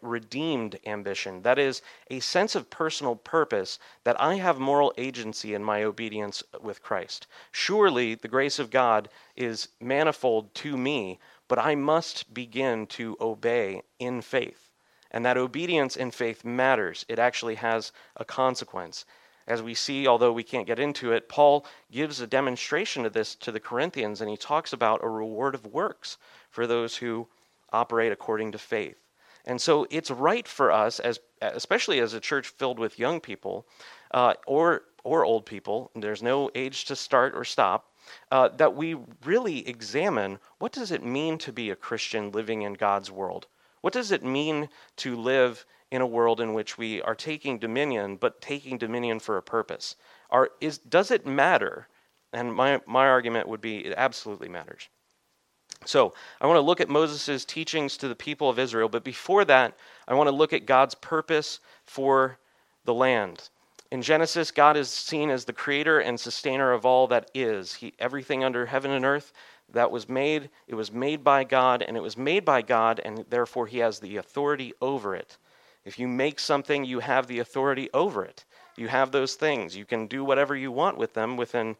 redeemed 0.00 0.78
ambition. 0.86 1.42
That 1.42 1.58
is 1.58 1.82
a 2.08 2.20
sense 2.20 2.54
of 2.54 2.70
personal 2.70 3.16
purpose 3.16 3.80
that 4.04 4.20
I 4.20 4.36
have 4.36 4.60
moral 4.60 4.94
agency 4.96 5.54
in 5.54 5.64
my 5.64 5.82
obedience 5.82 6.44
with 6.62 6.84
Christ. 6.84 7.26
Surely 7.50 8.14
the 8.14 8.28
grace 8.28 8.60
of 8.60 8.70
God 8.70 9.08
is 9.34 9.66
manifold 9.80 10.54
to 10.54 10.76
me, 10.76 11.18
but 11.48 11.58
I 11.58 11.74
must 11.74 12.32
begin 12.32 12.86
to 12.86 13.16
obey 13.20 13.82
in 13.98 14.20
faith. 14.22 14.69
And 15.10 15.24
that 15.24 15.36
obedience 15.36 15.96
in 15.96 16.10
faith 16.10 16.44
matters. 16.44 17.04
It 17.08 17.18
actually 17.18 17.56
has 17.56 17.92
a 18.16 18.24
consequence. 18.24 19.04
As 19.46 19.62
we 19.62 19.74
see, 19.74 20.06
although 20.06 20.32
we 20.32 20.44
can't 20.44 20.66
get 20.66 20.78
into 20.78 21.12
it, 21.12 21.28
Paul 21.28 21.66
gives 21.90 22.20
a 22.20 22.26
demonstration 22.26 23.04
of 23.04 23.12
this 23.12 23.34
to 23.36 23.50
the 23.50 23.58
Corinthians, 23.58 24.20
and 24.20 24.30
he 24.30 24.36
talks 24.36 24.72
about 24.72 25.02
a 25.02 25.08
reward 25.08 25.54
of 25.54 25.66
works 25.66 26.18
for 26.50 26.66
those 26.66 26.96
who 26.96 27.26
operate 27.72 28.12
according 28.12 28.52
to 28.52 28.58
faith. 28.58 28.96
And 29.44 29.60
so 29.60 29.86
it's 29.90 30.10
right 30.10 30.46
for 30.46 30.70
us, 30.70 31.00
as 31.00 31.18
especially 31.40 32.00
as 32.00 32.12
a 32.12 32.20
church 32.20 32.48
filled 32.48 32.78
with 32.78 32.98
young 32.98 33.20
people 33.20 33.66
uh, 34.12 34.34
or 34.46 34.82
or 35.02 35.24
old 35.24 35.46
people. 35.46 35.90
There's 35.94 36.22
no 36.22 36.50
age 36.54 36.84
to 36.84 36.96
start 36.96 37.34
or 37.34 37.44
stop 37.44 37.90
uh, 38.30 38.48
that 38.48 38.74
we 38.74 38.96
really 39.24 39.66
examine 39.66 40.38
what 40.58 40.72
does 40.72 40.90
it 40.90 41.02
mean 41.02 41.38
to 41.38 41.52
be 41.52 41.70
a 41.70 41.76
Christian 41.76 42.30
living 42.30 42.62
in 42.62 42.74
God's 42.74 43.10
world? 43.10 43.46
What 43.80 43.92
does 43.92 44.12
it 44.12 44.24
mean 44.24 44.68
to 44.96 45.16
live 45.16 45.64
in 45.90 46.02
a 46.02 46.06
world 46.06 46.40
in 46.40 46.54
which 46.54 46.78
we 46.78 47.02
are 47.02 47.14
taking 47.14 47.58
dominion, 47.58 48.16
but 48.16 48.40
taking 48.40 48.78
dominion 48.78 49.20
for 49.20 49.36
a 49.36 49.42
purpose? 49.42 49.96
Are, 50.30 50.50
is, 50.60 50.78
does 50.78 51.10
it 51.10 51.26
matter? 51.26 51.88
And 52.32 52.54
my, 52.54 52.80
my 52.86 53.06
argument 53.08 53.48
would 53.48 53.60
be 53.60 53.78
it 53.78 53.94
absolutely 53.96 54.48
matters. 54.48 54.88
So 55.86 56.12
I 56.40 56.46
want 56.46 56.58
to 56.58 56.62
look 56.62 56.80
at 56.80 56.88
Moses' 56.88 57.44
teachings 57.44 57.96
to 57.98 58.08
the 58.08 58.14
people 58.14 58.50
of 58.50 58.58
Israel, 58.58 58.88
but 58.88 59.02
before 59.02 59.44
that, 59.46 59.76
I 60.06 60.14
want 60.14 60.28
to 60.28 60.34
look 60.34 60.52
at 60.52 60.66
God's 60.66 60.94
purpose 60.94 61.60
for 61.84 62.38
the 62.84 62.94
land. 62.94 63.48
In 63.90 64.02
Genesis, 64.02 64.50
God 64.50 64.76
is 64.76 64.88
seen 64.88 65.30
as 65.30 65.44
the 65.44 65.52
creator 65.52 65.98
and 65.98 66.20
sustainer 66.20 66.72
of 66.72 66.86
all 66.86 67.08
that 67.08 67.30
is. 67.34 67.74
He, 67.74 67.94
everything 67.98 68.44
under 68.44 68.66
heaven 68.66 68.92
and 68.92 69.04
earth 69.04 69.32
that 69.72 69.90
was 69.90 70.08
made, 70.08 70.50
it 70.66 70.74
was 70.74 70.92
made 70.92 71.22
by 71.24 71.44
God, 71.44 71.82
and 71.82 71.96
it 71.96 72.02
was 72.02 72.16
made 72.16 72.44
by 72.44 72.62
God, 72.62 73.00
and 73.04 73.24
therefore 73.28 73.66
He 73.66 73.78
has 73.78 74.00
the 74.00 74.16
authority 74.16 74.72
over 74.80 75.14
it. 75.14 75.36
If 75.84 75.98
you 75.98 76.08
make 76.08 76.38
something, 76.38 76.84
you 76.84 77.00
have 77.00 77.26
the 77.26 77.38
authority 77.38 77.88
over 77.94 78.24
it. 78.24 78.44
You 78.76 78.88
have 78.88 79.12
those 79.12 79.34
things. 79.34 79.76
You 79.76 79.84
can 79.84 80.06
do 80.06 80.24
whatever 80.24 80.54
you 80.56 80.72
want 80.72 80.98
with 80.98 81.14
them 81.14 81.36
within, 81.36 81.76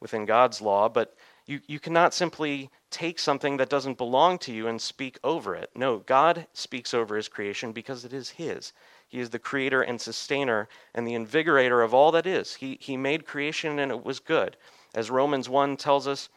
within 0.00 0.26
God's 0.26 0.60
law, 0.60 0.88
but 0.88 1.16
you, 1.46 1.60
you 1.66 1.78
cannot 1.78 2.14
simply 2.14 2.70
take 2.90 3.18
something 3.18 3.58
that 3.58 3.68
doesn't 3.68 3.98
belong 3.98 4.38
to 4.38 4.52
you 4.52 4.66
and 4.66 4.80
speak 4.80 5.18
over 5.22 5.54
it. 5.54 5.70
No, 5.74 5.98
God 5.98 6.46
speaks 6.52 6.94
over 6.94 7.16
His 7.16 7.28
creation 7.28 7.72
because 7.72 8.04
it 8.04 8.12
is 8.12 8.30
His. 8.30 8.72
He 9.08 9.20
is 9.20 9.30
the 9.30 9.38
creator 9.38 9.82
and 9.82 10.00
sustainer 10.00 10.68
and 10.94 11.06
the 11.06 11.14
invigorator 11.14 11.84
of 11.84 11.92
all 11.92 12.10
that 12.12 12.26
is. 12.26 12.54
He, 12.54 12.78
he 12.80 12.96
made 12.96 13.26
creation 13.26 13.78
and 13.78 13.92
it 13.92 14.04
was 14.04 14.18
good. 14.20 14.56
As 14.94 15.10
Romans 15.10 15.48
1 15.48 15.76
tells 15.76 16.08
us, 16.08 16.28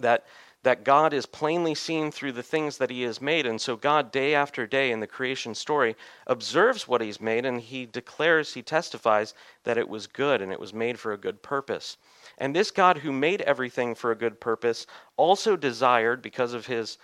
that, 0.00 0.24
that 0.62 0.84
God 0.84 1.12
is 1.12 1.26
plainly 1.26 1.74
seen 1.74 2.10
through 2.10 2.32
the 2.32 2.42
things 2.42 2.78
that 2.78 2.90
He 2.90 3.02
has 3.02 3.20
made. 3.20 3.46
And 3.46 3.60
so, 3.60 3.76
God, 3.76 4.12
day 4.12 4.34
after 4.34 4.66
day 4.66 4.90
in 4.90 5.00
the 5.00 5.06
creation 5.06 5.54
story, 5.54 5.96
observes 6.26 6.88
what 6.88 7.00
He's 7.00 7.20
made 7.20 7.44
and 7.44 7.60
He 7.60 7.86
declares, 7.86 8.54
He 8.54 8.62
testifies 8.62 9.34
that 9.64 9.78
it 9.78 9.88
was 9.88 10.06
good 10.06 10.40
and 10.42 10.52
it 10.52 10.60
was 10.60 10.74
made 10.74 10.98
for 10.98 11.12
a 11.12 11.18
good 11.18 11.42
purpose. 11.42 11.96
And 12.38 12.54
this 12.54 12.70
God 12.70 12.98
who 12.98 13.12
made 13.12 13.40
everything 13.42 13.94
for 13.94 14.10
a 14.10 14.16
good 14.16 14.40
purpose 14.40 14.86
also 15.16 15.56
desired, 15.56 16.22
because 16.22 16.52
of 16.52 16.66
His 16.66 16.98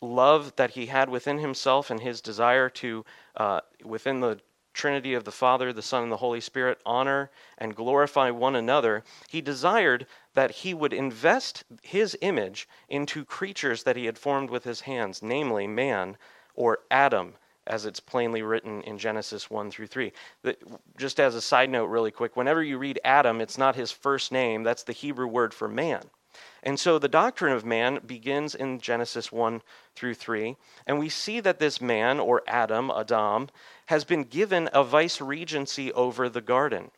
love 0.00 0.54
that 0.56 0.70
he 0.70 0.86
had 0.86 1.08
within 1.08 1.38
himself 1.38 1.90
and 1.90 2.00
his 2.00 2.20
desire 2.20 2.68
to, 2.68 3.04
uh, 3.36 3.60
within 3.84 4.20
the 4.20 4.38
Trinity 4.78 5.12
of 5.12 5.24
the 5.24 5.32
Father, 5.32 5.72
the 5.72 5.82
Son, 5.82 6.04
and 6.04 6.12
the 6.12 6.18
Holy 6.18 6.40
Spirit, 6.40 6.78
honor 6.86 7.30
and 7.58 7.74
glorify 7.74 8.30
one 8.30 8.54
another, 8.54 9.02
he 9.28 9.40
desired 9.40 10.06
that 10.34 10.52
he 10.52 10.72
would 10.72 10.92
invest 10.92 11.64
his 11.82 12.16
image 12.20 12.68
into 12.88 13.24
creatures 13.24 13.82
that 13.82 13.96
he 13.96 14.06
had 14.06 14.16
formed 14.16 14.50
with 14.50 14.62
his 14.62 14.82
hands, 14.82 15.20
namely 15.20 15.66
man 15.66 16.16
or 16.54 16.78
Adam, 16.92 17.34
as 17.66 17.86
it's 17.86 17.98
plainly 17.98 18.40
written 18.40 18.80
in 18.82 18.98
Genesis 18.98 19.50
1 19.50 19.70
through 19.72 19.88
3. 19.88 20.12
Just 20.96 21.18
as 21.18 21.34
a 21.34 21.42
side 21.42 21.70
note, 21.70 21.86
really 21.86 22.12
quick, 22.12 22.36
whenever 22.36 22.62
you 22.62 22.78
read 22.78 23.00
Adam, 23.04 23.40
it's 23.40 23.58
not 23.58 23.74
his 23.74 23.90
first 23.90 24.30
name, 24.30 24.62
that's 24.62 24.84
the 24.84 24.92
Hebrew 24.92 25.26
word 25.26 25.52
for 25.52 25.66
man. 25.66 26.02
And 26.62 26.78
so 26.78 26.98
the 26.98 27.08
doctrine 27.08 27.52
of 27.52 27.64
man 27.64 28.00
begins 28.06 28.54
in 28.54 28.80
Genesis 28.80 29.32
1 29.32 29.60
through 29.94 30.14
3. 30.14 30.56
And 30.86 30.98
we 30.98 31.08
see 31.08 31.40
that 31.40 31.58
this 31.58 31.80
man, 31.80 32.20
or 32.20 32.42
Adam, 32.46 32.90
Adam, 32.90 33.48
has 33.88 34.04
been 34.04 34.24
given 34.24 34.68
a 34.72 34.84
vice 34.84 35.20
regency 35.20 35.92
over 35.92 36.28
the 36.28 36.40
garden 36.40 36.90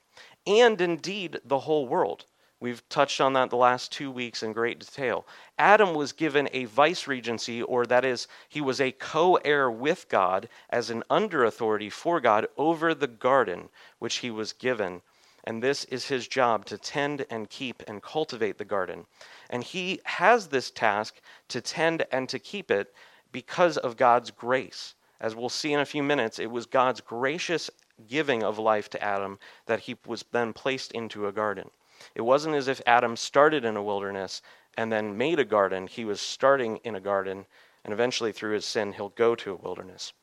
and 0.46 0.80
indeed 0.80 1.40
the 1.44 1.60
whole 1.60 1.86
world. 1.86 2.24
We've 2.58 2.86
touched 2.88 3.20
on 3.20 3.32
that 3.34 3.50
the 3.50 3.56
last 3.56 3.90
two 3.90 4.10
weeks 4.10 4.42
in 4.42 4.52
great 4.52 4.80
detail. 4.80 5.26
Adam 5.58 5.94
was 5.94 6.12
given 6.12 6.48
a 6.52 6.66
vice 6.66 7.06
regency, 7.06 7.62
or 7.62 7.86
that 7.86 8.04
is, 8.04 8.28
he 8.48 8.60
was 8.60 8.80
a 8.80 8.92
co 8.92 9.36
heir 9.36 9.70
with 9.70 10.08
God 10.08 10.48
as 10.68 10.90
an 10.90 11.02
under 11.08 11.44
authority 11.44 11.88
for 11.88 12.20
God 12.20 12.46
over 12.56 12.92
the 12.92 13.06
garden 13.06 13.68
which 13.98 14.16
he 14.16 14.30
was 14.30 14.52
given 14.52 15.00
and 15.44 15.62
this 15.62 15.84
is 15.86 16.06
his 16.06 16.28
job 16.28 16.66
to 16.66 16.76
tend 16.76 17.24
and 17.30 17.48
keep 17.48 17.82
and 17.88 18.02
cultivate 18.02 18.58
the 18.58 18.64
garden. 18.64 19.06
And 19.48 19.64
he 19.64 20.00
has 20.04 20.48
this 20.48 20.70
task 20.70 21.20
to 21.48 21.60
tend 21.60 22.04
and 22.12 22.28
to 22.28 22.38
keep 22.38 22.70
it 22.70 22.94
because 23.32 23.78
of 23.78 23.96
God's 23.96 24.30
grace. 24.30 24.94
As 25.20 25.36
we'll 25.36 25.50
see 25.50 25.72
in 25.72 25.80
a 25.80 25.84
few 25.84 26.02
minutes, 26.02 26.38
it 26.38 26.50
was 26.50 26.66
God's 26.66 27.00
gracious 27.00 27.70
giving 28.08 28.42
of 28.42 28.58
life 28.58 28.88
to 28.90 29.02
Adam 29.02 29.38
that 29.66 29.80
he 29.80 29.96
was 30.06 30.24
then 30.32 30.52
placed 30.52 30.92
into 30.92 31.26
a 31.26 31.32
garden. 31.32 31.70
It 32.14 32.22
wasn't 32.22 32.54
as 32.54 32.68
if 32.68 32.80
Adam 32.86 33.16
started 33.16 33.64
in 33.64 33.76
a 33.76 33.82
wilderness 33.82 34.40
and 34.76 34.90
then 34.90 35.18
made 35.18 35.38
a 35.38 35.44
garden. 35.44 35.86
He 35.86 36.06
was 36.06 36.20
starting 36.20 36.78
in 36.78 36.94
a 36.94 37.00
garden, 37.00 37.44
and 37.84 37.92
eventually, 37.92 38.32
through 38.32 38.54
his 38.54 38.64
sin, 38.64 38.94
he'll 38.94 39.10
go 39.10 39.34
to 39.34 39.52
a 39.52 39.56
wilderness. 39.56 40.14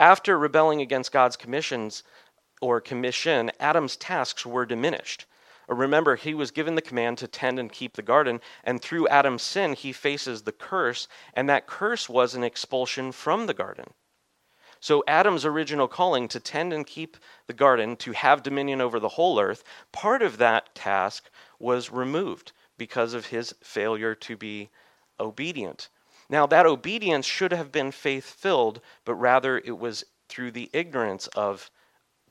After 0.00 0.38
rebelling 0.38 0.80
against 0.80 1.12
God's 1.12 1.36
commissions 1.36 2.02
or 2.62 2.80
commission, 2.80 3.50
Adam's 3.60 3.96
tasks 3.96 4.46
were 4.46 4.64
diminished. 4.64 5.26
Uh, 5.68 5.74
remember, 5.74 6.16
he 6.16 6.34
was 6.34 6.50
given 6.50 6.74
the 6.74 6.82
command 6.82 7.18
to 7.18 7.28
tend 7.28 7.58
and 7.58 7.72
keep 7.72 7.94
the 7.94 8.02
garden, 8.02 8.40
and 8.64 8.80
through 8.80 9.08
Adam's 9.08 9.42
sin, 9.42 9.72
he 9.72 9.92
faces 9.92 10.42
the 10.42 10.52
curse, 10.52 11.08
and 11.34 11.48
that 11.48 11.66
curse 11.66 12.08
was 12.08 12.34
an 12.34 12.44
expulsion 12.44 13.12
from 13.12 13.46
the 13.46 13.54
garden. 13.54 13.92
So, 14.80 15.02
Adam's 15.08 15.46
original 15.46 15.88
calling 15.88 16.28
to 16.28 16.40
tend 16.40 16.72
and 16.72 16.86
keep 16.86 17.16
the 17.46 17.54
garden, 17.54 17.96
to 17.96 18.12
have 18.12 18.42
dominion 18.42 18.82
over 18.82 19.00
the 19.00 19.08
whole 19.08 19.40
earth, 19.40 19.64
part 19.92 20.20
of 20.20 20.36
that 20.38 20.74
task 20.74 21.30
was 21.58 21.90
removed 21.90 22.52
because 22.76 23.14
of 23.14 23.26
his 23.26 23.54
failure 23.62 24.14
to 24.14 24.36
be 24.36 24.68
obedient. 25.18 25.88
Now, 26.28 26.46
that 26.46 26.66
obedience 26.66 27.26
should 27.26 27.52
have 27.52 27.72
been 27.72 27.92
faith 27.92 28.24
filled, 28.24 28.80
but 29.04 29.14
rather 29.14 29.58
it 29.58 29.78
was 29.78 30.04
through 30.28 30.50
the 30.50 30.70
ignorance 30.72 31.28
of 31.28 31.70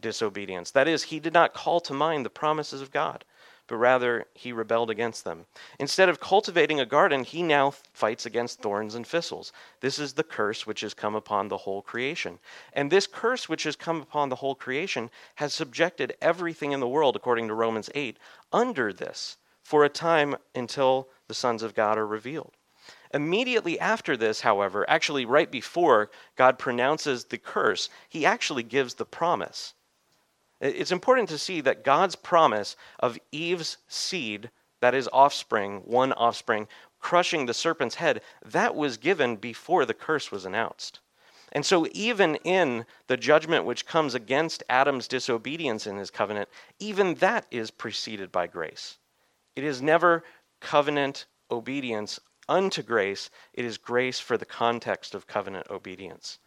disobedience. 0.04 0.70
That 0.70 0.88
is, 0.88 1.04
he 1.04 1.20
did 1.20 1.34
not 1.34 1.56
call 1.56 1.80
to 1.82 1.94
mind 1.94 2.24
the 2.24 2.30
promises 2.30 2.82
of 2.82 2.92
God, 2.92 3.26
but 3.66 3.78
rather 3.78 4.28
he 4.36 4.52
rebelled 4.52 4.92
against 4.92 5.24
them. 5.24 5.48
Instead 5.80 6.10
of 6.10 6.20
cultivating 6.20 6.80
a 6.80 6.86
garden, 6.86 7.24
he 7.24 7.42
now 7.42 7.72
fights 7.72 8.28
against 8.28 8.62
thorns 8.62 8.94
and 8.94 9.08
thistles. 9.08 9.52
This 9.80 9.98
is 9.98 10.14
the 10.14 10.24
curse 10.24 10.68
which 10.68 10.82
has 10.82 10.94
come 10.94 11.16
upon 11.16 11.48
the 11.48 11.58
whole 11.58 11.82
creation. 11.82 12.38
And 12.74 12.92
this 12.92 13.08
curse 13.08 13.50
which 13.50 13.64
has 13.64 13.76
come 13.76 14.02
upon 14.02 14.30
the 14.30 14.36
whole 14.36 14.54
creation 14.54 15.10
has 15.36 15.54
subjected 15.54 16.16
everything 16.22 16.72
in 16.72 16.80
the 16.80 16.88
world, 16.88 17.16
according 17.16 17.48
to 17.48 17.56
Romans 17.56 17.90
8, 17.96 18.18
under 18.52 18.94
this 18.94 19.38
for 19.64 19.84
a 19.84 19.90
time 19.90 20.36
until 20.54 21.08
the 21.28 21.34
sons 21.34 21.64
of 21.64 21.74
God 21.74 21.98
are 21.98 22.06
revealed. 22.06 22.52
Immediately 23.14 23.80
after 23.80 24.18
this, 24.18 24.42
however, 24.42 24.90
actually 24.90 25.24
right 25.24 25.50
before 25.50 26.10
God 26.36 26.60
pronounces 26.60 27.26
the 27.26 27.38
curse, 27.38 27.90
he 28.10 28.26
actually 28.26 28.64
gives 28.64 28.96
the 28.96 29.06
promise. 29.06 29.74
It's 30.64 30.94
important 30.94 31.28
to 31.28 31.38
see 31.38 31.60
that 31.60 31.84
God's 31.84 32.16
promise 32.16 32.78
of 32.98 33.20
Eve's 33.34 33.78
seed, 33.90 34.50
that 34.80 34.96
is, 34.96 35.10
offspring, 35.12 35.82
one 35.84 36.14
offspring, 36.14 36.70
crushing 37.02 37.46
the 37.46 37.54
serpent's 37.54 37.96
head, 37.96 38.22
that 38.46 38.74
was 38.74 38.96
given 38.96 39.36
before 39.36 39.86
the 39.86 39.94
curse 39.94 40.32
was 40.32 40.46
announced. 40.46 41.02
And 41.52 41.66
so, 41.66 41.86
even 41.92 42.36
in 42.46 42.86
the 43.08 43.18
judgment 43.18 43.66
which 43.66 43.86
comes 43.86 44.16
against 44.16 44.64
Adam's 44.70 45.10
disobedience 45.10 45.86
in 45.86 45.98
his 45.98 46.10
covenant, 46.10 46.48
even 46.80 47.16
that 47.16 47.46
is 47.52 47.70
preceded 47.70 48.32
by 48.32 48.48
grace. 48.48 49.00
It 49.58 49.66
is 49.66 49.82
never 49.82 50.24
covenant 50.62 51.26
obedience 51.52 52.22
unto 52.48 52.82
grace, 52.82 53.30
it 53.54 53.66
is 53.66 53.78
grace 53.78 54.22
for 54.22 54.38
the 54.38 54.46
context 54.46 55.14
of 55.14 55.28
covenant 55.28 55.68
obedience. 55.70 56.40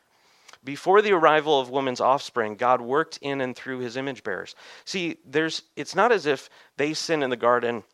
Before 0.65 1.03
the 1.03 1.13
arrival 1.13 1.61
of 1.61 1.71
woman's 1.71 2.01
offspring, 2.01 2.57
God 2.57 2.81
worked 2.81 3.19
in 3.23 3.41
and 3.41 3.55
through 3.55 3.79
his 3.79 3.97
image 3.97 4.23
bearers. 4.23 4.55
See, 4.85 5.19
there's 5.25 5.63
it's 5.77 5.95
not 5.95 6.13
as 6.13 6.27
if 6.27 6.49
they 6.77 6.95
sin 6.95 7.23
in 7.23 7.31
the 7.31 7.37
garden 7.37 7.85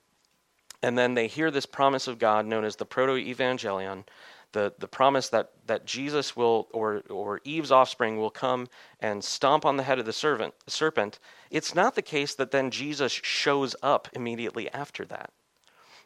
and 0.82 0.98
then 0.98 1.14
they 1.14 1.28
hear 1.28 1.50
this 1.50 1.66
promise 1.66 2.08
of 2.08 2.18
God 2.18 2.44
known 2.44 2.64
as 2.64 2.76
the 2.76 2.84
proto-evangelion, 2.84 4.04
the, 4.50 4.74
the 4.78 4.88
promise 4.88 5.28
that, 5.28 5.52
that 5.66 5.86
Jesus 5.86 6.36
will 6.36 6.68
or 6.72 7.02
or 7.08 7.40
Eve's 7.44 7.72
offspring 7.72 8.18
will 8.18 8.30
come 8.30 8.68
and 9.00 9.22
stomp 9.22 9.64
on 9.64 9.76
the 9.76 9.82
head 9.82 9.98
of 9.98 10.06
the 10.06 10.12
servant, 10.12 10.54
serpent. 10.66 11.18
It's 11.50 11.74
not 11.74 11.94
the 11.94 12.02
case 12.02 12.34
that 12.34 12.50
then 12.50 12.70
Jesus 12.70 13.12
shows 13.12 13.74
up 13.82 14.08
immediately 14.12 14.70
after 14.70 15.04
that. 15.06 15.30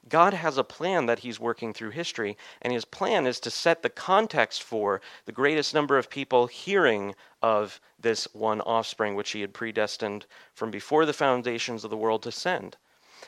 God 0.08 0.34
has 0.34 0.56
a 0.56 0.64
plan 0.64 1.06
that 1.06 1.20
He's 1.20 1.40
working 1.40 1.72
through 1.72 1.90
history, 1.90 2.36
and 2.62 2.72
His 2.72 2.84
plan 2.84 3.26
is 3.26 3.40
to 3.40 3.50
set 3.50 3.82
the 3.82 3.90
context 3.90 4.62
for 4.62 5.00
the 5.24 5.32
greatest 5.32 5.74
number 5.74 5.98
of 5.98 6.08
people 6.08 6.46
hearing 6.46 7.14
of 7.42 7.80
this 7.98 8.28
one 8.32 8.60
offspring 8.60 9.14
which 9.16 9.32
He 9.32 9.40
had 9.40 9.52
predestined 9.52 10.26
from 10.54 10.70
before 10.70 11.06
the 11.06 11.12
foundations 11.12 11.82
of 11.82 11.90
the 11.90 11.96
world 11.96 12.22
to 12.22 12.30
send. 12.30 12.76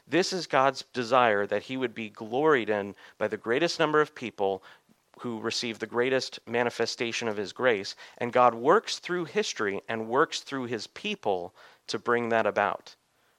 This 0.07 0.33
is 0.33 0.47
God's 0.47 0.85
desire 0.93 1.47
that 1.47 1.65
He 1.65 1.77
would 1.77 1.95
be 1.95 2.11
gloried 2.11 2.71
in 2.71 2.95
by 3.19 3.27
the 3.27 3.37
greatest 3.37 3.81
number 3.81 4.01
of 4.01 4.15
people 4.15 4.63
who 5.21 5.41
receive 5.41 5.79
the 5.81 5.87
greatest 5.87 6.39
manifestation 6.47 7.27
of 7.27 7.37
His 7.37 7.53
grace, 7.53 7.97
and 8.19 8.33
God 8.33 8.55
works 8.55 9.01
through 9.01 9.25
history 9.25 9.81
and 9.89 10.09
works 10.09 10.41
through 10.41 10.67
His 10.67 10.87
people 10.87 11.55
to 11.89 11.99
bring 11.99 12.29
that 12.29 12.47
about. 12.47 12.95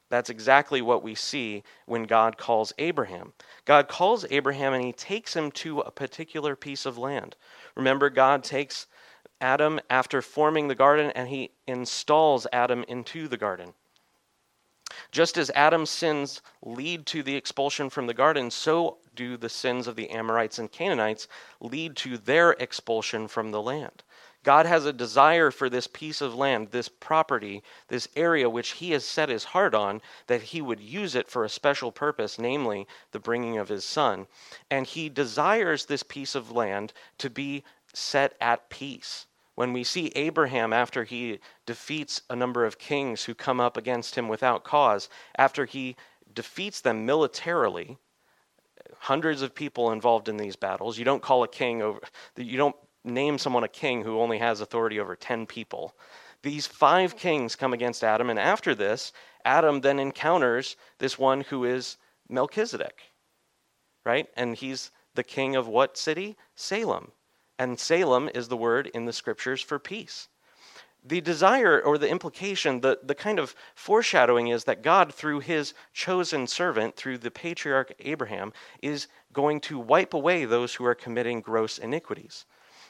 That's 0.09 0.29
exactly 0.29 0.81
what 0.81 1.03
we 1.03 1.13
see 1.13 1.63
when 1.85 2.03
God 2.03 2.37
calls 2.37 2.73
Abraham. 2.79 3.33
God 3.65 3.87
calls 3.87 4.25
Abraham 4.31 4.73
and 4.73 4.83
he 4.83 4.91
takes 4.91 5.35
him 5.35 5.51
to 5.51 5.79
a 5.81 5.91
particular 5.91 6.55
piece 6.55 6.85
of 6.85 6.97
land. 6.97 7.35
Remember, 7.75 8.09
God 8.09 8.43
takes 8.43 8.87
Adam 9.39 9.79
after 9.89 10.21
forming 10.21 10.67
the 10.67 10.75
garden 10.75 11.11
and 11.11 11.29
he 11.29 11.51
installs 11.67 12.47
Adam 12.51 12.83
into 12.87 13.27
the 13.27 13.37
garden. 13.37 13.73
Just 15.11 15.37
as 15.37 15.51
Adam's 15.51 15.91
sins 15.91 16.41
lead 16.63 17.05
to 17.07 17.21
the 17.21 17.35
expulsion 17.35 17.89
from 17.89 18.07
the 18.07 18.13
garden, 18.13 18.49
so 18.49 18.97
do 19.15 19.37
the 19.37 19.49
sins 19.49 19.87
of 19.87 19.95
the 19.95 20.09
Amorites 20.09 20.57
and 20.59 20.71
Canaanites 20.71 21.27
lead 21.59 21.95
to 21.97 22.17
their 22.17 22.51
expulsion 22.53 23.27
from 23.27 23.51
the 23.51 23.61
land. 23.61 24.03
God 24.43 24.65
has 24.65 24.85
a 24.85 24.93
desire 24.93 25.51
for 25.51 25.69
this 25.69 25.87
piece 25.87 26.21
of 26.21 26.35
land, 26.35 26.69
this 26.71 26.87
property, 26.87 27.61
this 27.89 28.07
area 28.15 28.49
which 28.49 28.71
He 28.71 28.91
has 28.91 29.05
set 29.05 29.29
His 29.29 29.43
heart 29.43 29.75
on, 29.75 30.01
that 30.27 30.41
He 30.41 30.61
would 30.61 30.79
use 30.79 31.15
it 31.15 31.29
for 31.29 31.43
a 31.43 31.49
special 31.49 31.91
purpose, 31.91 32.39
namely 32.39 32.87
the 33.11 33.19
bringing 33.19 33.57
of 33.57 33.69
His 33.69 33.83
Son. 33.83 34.27
And 34.71 34.87
He 34.87 35.09
desires 35.09 35.85
this 35.85 36.03
piece 36.03 36.35
of 36.35 36.51
land 36.51 36.93
to 37.17 37.29
be 37.29 37.63
set 37.93 38.35
at 38.39 38.69
peace. 38.69 39.25
When 39.55 39.73
we 39.73 39.83
see 39.83 40.13
Abraham 40.15 40.71
after 40.71 41.03
he 41.03 41.39
defeats 41.65 42.21
a 42.29 42.35
number 42.35 42.63
of 42.63 42.79
kings 42.79 43.25
who 43.25 43.35
come 43.35 43.59
up 43.59 43.75
against 43.75 44.15
him 44.15 44.29
without 44.29 44.63
cause, 44.63 45.09
after 45.37 45.65
he 45.65 45.97
defeats 46.33 46.79
them 46.79 47.05
militarily, 47.05 47.97
hundreds 48.99 49.41
of 49.41 49.53
people 49.53 49.91
involved 49.91 50.29
in 50.29 50.37
these 50.37 50.55
battles. 50.55 50.97
You 50.97 51.03
don't 51.03 51.21
call 51.21 51.43
a 51.43 51.47
king 51.49 51.81
over, 51.81 51.99
you 52.37 52.57
don't 52.57 52.75
name 53.09 53.37
someone 53.37 53.63
a 53.63 53.67
king 53.67 54.03
who 54.03 54.19
only 54.19 54.37
has 54.39 54.61
authority 54.61 54.99
over 54.99 55.15
10 55.15 55.45
people. 55.45 55.95
These 56.41 56.67
five 56.67 57.17
kings 57.17 57.55
come 57.55 57.73
against 57.73 58.03
Adam, 58.03 58.29
and 58.29 58.39
after 58.39 58.73
this, 58.73 59.11
Adam 59.43 59.81
then 59.81 59.99
encounters 59.99 60.77
this 60.99 61.17
one 61.17 61.41
who 61.41 61.65
is 61.65 61.97
Melchizedek, 62.29 63.01
right? 64.05 64.27
And 64.37 64.55
he's 64.55 64.91
the 65.15 65.23
king 65.23 65.55
of 65.55 65.67
what 65.67 65.97
city? 65.97 66.37
Salem. 66.55 67.11
And 67.57 67.79
Salem 67.79 68.29
is 68.33 68.47
the 68.47 68.57
word 68.57 68.87
in 68.87 69.05
the 69.05 69.13
scriptures 69.13 69.61
for 69.61 69.79
peace. 69.79 70.29
The 71.03 71.21
desire 71.21 71.81
or 71.81 71.97
the 71.97 72.09
implication, 72.09 72.81
the, 72.81 72.99
the 73.03 73.15
kind 73.15 73.39
of 73.39 73.55
foreshadowing 73.73 74.49
is 74.49 74.65
that 74.65 74.81
God, 74.81 75.13
through 75.13 75.39
his 75.39 75.73
chosen 75.93 76.45
servant, 76.45 76.95
through 76.95 77.19
the 77.19 77.31
patriarch 77.31 77.93
Abraham, 77.99 78.53
is 78.81 79.07
going 79.31 79.61
to 79.61 79.79
wipe 79.79 80.13
away 80.13 80.45
those 80.45 80.75
who 80.75 80.85
are 80.85 80.95
committing 80.95 81.41
gross 81.41 81.77
iniquities. 81.77 82.45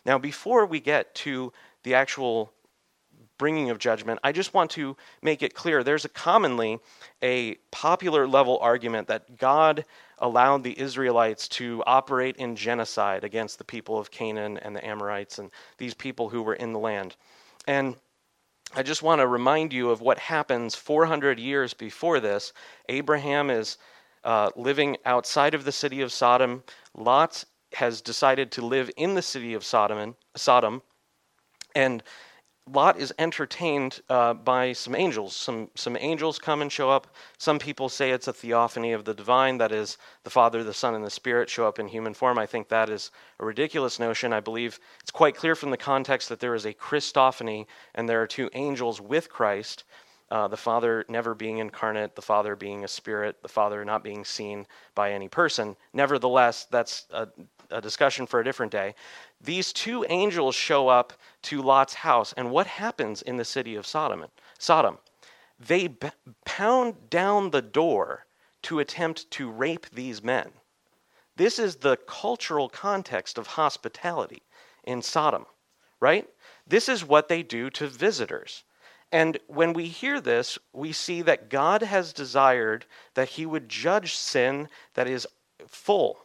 Now, 0.06 0.18
before 0.18 0.66
we 0.66 0.80
get 0.80 1.14
to 1.16 1.52
the 1.84 1.94
actual 1.96 2.54
bringing 3.38 3.70
of 3.70 3.80
judgment, 3.80 4.20
I 4.24 4.32
just 4.32 4.54
want 4.54 4.72
to 4.72 4.96
make 5.22 5.42
it 5.42 5.54
clear 5.54 5.84
there's 5.84 6.06
a 6.06 6.10
commonly 6.10 6.80
a 7.24 7.56
popular 7.72 8.28
level 8.28 8.60
argument 8.62 9.08
that 9.08 9.38
God 9.38 9.86
allowed 10.20 10.64
the 10.64 10.78
Israelites 10.80 11.48
to 11.48 11.82
operate 11.88 12.36
in 12.36 12.56
genocide 12.56 13.24
against 13.24 13.58
the 13.58 13.64
people 13.64 13.98
of 13.98 14.12
Canaan 14.12 14.58
and 14.58 14.76
the 14.76 14.86
Amorites 14.86 15.40
and 15.40 15.50
these 15.78 15.94
people 15.94 16.30
who 16.30 16.42
were 16.44 16.56
in 16.56 16.74
the 16.74 16.80
land. 16.80 17.16
And 17.68 17.96
I 18.76 18.84
just 18.84 19.02
want 19.02 19.20
to 19.20 19.28
remind 19.28 19.74
you 19.74 19.90
of 19.90 20.02
what 20.02 20.20
happens 20.20 20.76
400 20.76 21.40
years 21.40 21.74
before 21.74 22.20
this. 22.20 22.54
Abraham 22.88 23.50
is 23.50 23.78
uh, 24.24 24.52
living 24.56 24.98
outside 25.06 25.54
of 25.54 25.64
the 25.64 25.72
city 25.72 26.02
of 26.02 26.12
Sodom. 26.12 26.64
Lot 26.96 27.46
has 27.74 28.02
decided 28.02 28.52
to 28.52 28.66
live 28.66 28.90
in 28.98 29.16
the 29.16 29.22
city 29.22 29.54
of 29.54 29.64
Sodom, 29.64 30.16
Sodom, 30.36 30.82
and 31.76 32.04
Lot 32.72 33.00
is 33.00 33.12
entertained 33.18 34.02
uh, 34.10 34.34
by 34.36 34.74
some 34.74 34.94
angels. 34.94 35.36
Some 35.36 35.70
some 35.74 35.98
angels 36.00 36.38
come 36.38 36.62
and 36.62 36.72
show 36.72 36.92
up. 36.92 37.08
Some 37.40 37.58
people 37.58 37.90
say 37.90 38.12
it's 38.12 38.28
a 38.28 38.34
theophany 38.34 38.92
of 38.92 39.06
the 39.06 39.14
divine, 39.14 39.58
that 39.58 39.72
is, 39.72 39.98
the 40.24 40.30
Father, 40.30 40.64
the 40.64 40.74
Son, 40.74 40.94
and 40.94 41.04
the 41.04 41.10
Spirit 41.10 41.50
show 41.50 41.68
up 41.68 41.80
in 41.80 41.88
human 41.88 42.14
form. 42.14 42.38
I 42.38 42.46
think 42.46 42.70
that 42.70 42.90
is 42.90 43.10
a 43.40 43.46
ridiculous 43.46 43.98
notion. 43.98 44.34
I 44.34 44.40
believe 44.40 44.80
it's 45.02 45.10
quite 45.10 45.36
clear 45.36 45.56
from 45.56 45.72
the 45.72 45.78
context 45.78 46.30
that 46.30 46.40
there 46.40 46.54
is 46.54 46.66
a 46.66 46.74
Christophany, 46.74 47.66
and 47.96 48.08
there 48.08 48.22
are 48.22 48.28
two 48.28 48.52
angels 48.54 49.02
with 49.02 49.30
Christ. 49.30 49.84
Uh, 50.30 50.48
the 50.48 50.58
Father 50.58 51.06
never 51.10 51.34
being 51.34 51.58
incarnate, 51.58 52.16
the 52.16 52.22
Father 52.22 52.56
being 52.56 52.84
a 52.84 52.88
spirit, 52.88 53.42
the 53.42 53.48
Father 53.48 53.84
not 53.84 54.04
being 54.04 54.24
seen 54.24 54.68
by 54.94 55.12
any 55.12 55.28
person. 55.28 55.76
Nevertheless, 55.92 56.68
that's 56.70 57.08
a 57.10 57.30
a 57.72 57.82
discussion 57.82 58.26
for 58.26 58.40
a 58.40 58.44
different 58.44 58.72
day. 58.72 58.96
These 59.42 59.74
two 59.74 60.06
angels 60.10 60.56
show 60.56 60.88
up 60.88 61.14
to 61.44 61.62
Lot's 61.62 61.94
house, 61.94 62.34
and 62.36 62.52
what 62.52 62.68
happens 62.68 63.22
in 63.22 63.38
the 63.38 63.46
city 63.46 63.76
of 63.76 63.86
Sodom? 63.86 64.26
Sodom. 64.58 64.98
They 65.60 65.88
b- 65.88 66.10
pound 66.46 67.10
down 67.10 67.52
the 67.52 67.62
door 67.62 68.26
to 68.64 68.80
attempt 68.80 69.30
to 69.32 69.50
rape 69.50 69.88
these 69.92 70.24
men. 70.24 70.52
This 71.36 71.60
is 71.60 71.78
the 71.78 71.98
cultural 71.98 72.70
context 72.70 73.38
of 73.38 73.48
hospitality 73.48 74.42
in 74.84 75.02
Sodom, 75.02 75.46
right? 76.00 76.28
This 76.68 76.90
is 76.90 77.06
what 77.06 77.28
they 77.28 77.44
do 77.44 77.70
to 77.72 77.88
visitors. 77.88 78.64
And 79.12 79.40
when 79.48 79.74
we 79.74 79.88
hear 79.88 80.22
this, 80.22 80.60
we 80.74 80.92
see 80.92 81.22
that 81.24 81.50
God 81.50 81.82
has 81.82 82.14
desired 82.14 82.86
that 83.16 83.30
he 83.30 83.46
would 83.46 83.70
judge 83.70 84.16
sin 84.16 84.70
that 84.94 85.08
is 85.08 85.28
full. 85.68 86.20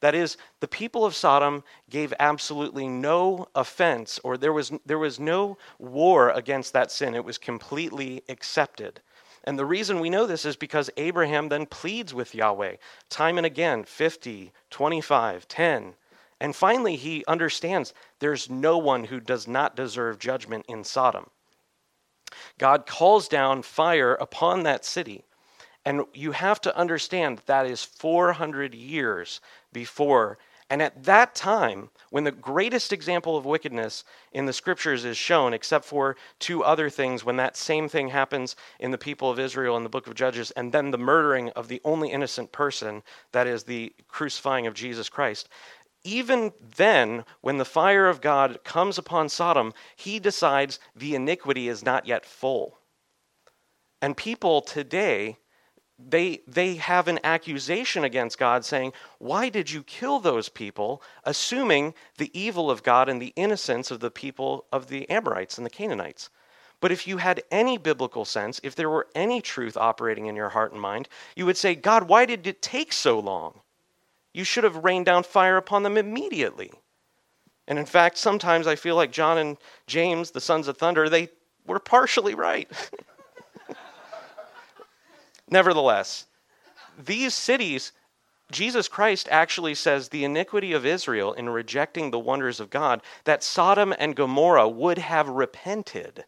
That 0.00 0.14
is, 0.14 0.36
the 0.60 0.68
people 0.68 1.04
of 1.04 1.14
Sodom 1.14 1.64
gave 1.90 2.14
absolutely 2.20 2.86
no 2.86 3.48
offense, 3.54 4.20
or 4.22 4.36
there 4.36 4.52
was, 4.52 4.72
there 4.86 4.98
was 4.98 5.18
no 5.18 5.58
war 5.78 6.30
against 6.30 6.72
that 6.72 6.92
sin. 6.92 7.14
It 7.14 7.24
was 7.24 7.38
completely 7.38 8.22
accepted. 8.28 9.00
And 9.44 9.58
the 9.58 9.64
reason 9.64 10.00
we 10.00 10.10
know 10.10 10.26
this 10.26 10.44
is 10.44 10.56
because 10.56 10.90
Abraham 10.96 11.48
then 11.48 11.66
pleads 11.66 12.12
with 12.12 12.34
Yahweh 12.34 12.76
time 13.08 13.38
and 13.38 13.46
again 13.46 13.82
50, 13.82 14.52
25, 14.70 15.48
10. 15.48 15.94
And 16.40 16.54
finally, 16.54 16.96
he 16.96 17.24
understands 17.26 17.94
there's 18.20 18.48
no 18.48 18.78
one 18.78 19.04
who 19.04 19.20
does 19.20 19.48
not 19.48 19.74
deserve 19.74 20.18
judgment 20.18 20.66
in 20.68 20.84
Sodom. 20.84 21.30
God 22.58 22.86
calls 22.86 23.26
down 23.26 23.62
fire 23.62 24.14
upon 24.14 24.62
that 24.62 24.84
city. 24.84 25.24
And 25.88 26.04
you 26.12 26.32
have 26.32 26.60
to 26.60 26.76
understand 26.76 27.40
that 27.46 27.64
is 27.64 27.82
400 27.82 28.74
years 28.74 29.40
before. 29.72 30.36
And 30.68 30.82
at 30.82 31.04
that 31.04 31.34
time, 31.34 31.88
when 32.10 32.24
the 32.24 32.30
greatest 32.30 32.92
example 32.92 33.38
of 33.38 33.46
wickedness 33.46 34.04
in 34.32 34.44
the 34.44 34.52
scriptures 34.52 35.06
is 35.06 35.16
shown, 35.16 35.54
except 35.54 35.86
for 35.86 36.16
two 36.40 36.62
other 36.62 36.90
things, 36.90 37.24
when 37.24 37.36
that 37.36 37.56
same 37.56 37.88
thing 37.88 38.08
happens 38.08 38.54
in 38.78 38.90
the 38.90 38.98
people 38.98 39.30
of 39.30 39.38
Israel 39.38 39.78
in 39.78 39.82
the 39.82 39.88
book 39.88 40.06
of 40.06 40.14
Judges, 40.14 40.50
and 40.50 40.72
then 40.72 40.90
the 40.90 40.98
murdering 40.98 41.48
of 41.56 41.68
the 41.68 41.80
only 41.86 42.10
innocent 42.10 42.52
person, 42.52 43.02
that 43.32 43.46
is 43.46 43.64
the 43.64 43.90
crucifying 44.08 44.66
of 44.66 44.74
Jesus 44.74 45.08
Christ, 45.08 45.48
even 46.04 46.52
then, 46.76 47.24
when 47.40 47.56
the 47.56 47.64
fire 47.64 48.10
of 48.10 48.20
God 48.20 48.62
comes 48.62 48.98
upon 48.98 49.30
Sodom, 49.30 49.72
he 49.96 50.18
decides 50.18 50.80
the 50.94 51.14
iniquity 51.14 51.66
is 51.66 51.82
not 51.82 52.04
yet 52.04 52.26
full. 52.26 52.76
And 54.02 54.14
people 54.14 54.60
today 54.60 55.38
they 55.98 56.42
they 56.46 56.76
have 56.76 57.08
an 57.08 57.18
accusation 57.24 58.04
against 58.04 58.38
God 58.38 58.64
saying, 58.64 58.92
"Why 59.18 59.48
did 59.48 59.70
you 59.70 59.82
kill 59.82 60.20
those 60.20 60.48
people?" 60.48 61.02
assuming 61.24 61.94
the 62.16 62.30
evil 62.38 62.70
of 62.70 62.82
God 62.84 63.08
and 63.08 63.20
the 63.20 63.32
innocence 63.34 63.90
of 63.90 64.00
the 64.00 64.10
people 64.10 64.66
of 64.72 64.88
the 64.88 65.08
Amorites 65.10 65.58
and 65.58 65.66
the 65.66 65.70
Canaanites. 65.70 66.30
But 66.80 66.92
if 66.92 67.08
you 67.08 67.16
had 67.16 67.42
any 67.50 67.76
biblical 67.76 68.24
sense, 68.24 68.60
if 68.62 68.76
there 68.76 68.88
were 68.88 69.08
any 69.14 69.40
truth 69.40 69.76
operating 69.76 70.26
in 70.26 70.36
your 70.36 70.50
heart 70.50 70.70
and 70.70 70.80
mind, 70.80 71.08
you 71.34 71.44
would 71.46 71.56
say, 71.56 71.74
"God, 71.74 72.04
why 72.08 72.24
did 72.24 72.46
it 72.46 72.62
take 72.62 72.92
so 72.92 73.18
long? 73.18 73.60
You 74.32 74.44
should 74.44 74.64
have 74.64 74.84
rained 74.84 75.06
down 75.06 75.24
fire 75.24 75.56
upon 75.56 75.82
them 75.82 75.96
immediately." 75.96 76.70
And 77.66 77.78
in 77.78 77.86
fact, 77.86 78.18
sometimes 78.18 78.66
I 78.66 78.76
feel 78.76 78.94
like 78.94 79.10
John 79.10 79.36
and 79.36 79.58
James, 79.86 80.30
the 80.30 80.40
sons 80.40 80.68
of 80.68 80.78
thunder, 80.78 81.08
they 81.08 81.30
were 81.66 81.80
partially 81.80 82.34
right. 82.34 82.70
Nevertheless, 85.50 86.26
these 86.98 87.34
cities, 87.34 87.92
Jesus 88.50 88.88
Christ 88.88 89.28
actually 89.30 89.74
says 89.74 90.08
the 90.08 90.24
iniquity 90.24 90.72
of 90.72 90.86
Israel 90.86 91.32
in 91.32 91.48
rejecting 91.48 92.10
the 92.10 92.18
wonders 92.18 92.60
of 92.60 92.70
God, 92.70 93.02
that 93.24 93.42
Sodom 93.42 93.94
and 93.98 94.16
Gomorrah 94.16 94.68
would 94.68 94.98
have 94.98 95.28
repented 95.28 96.24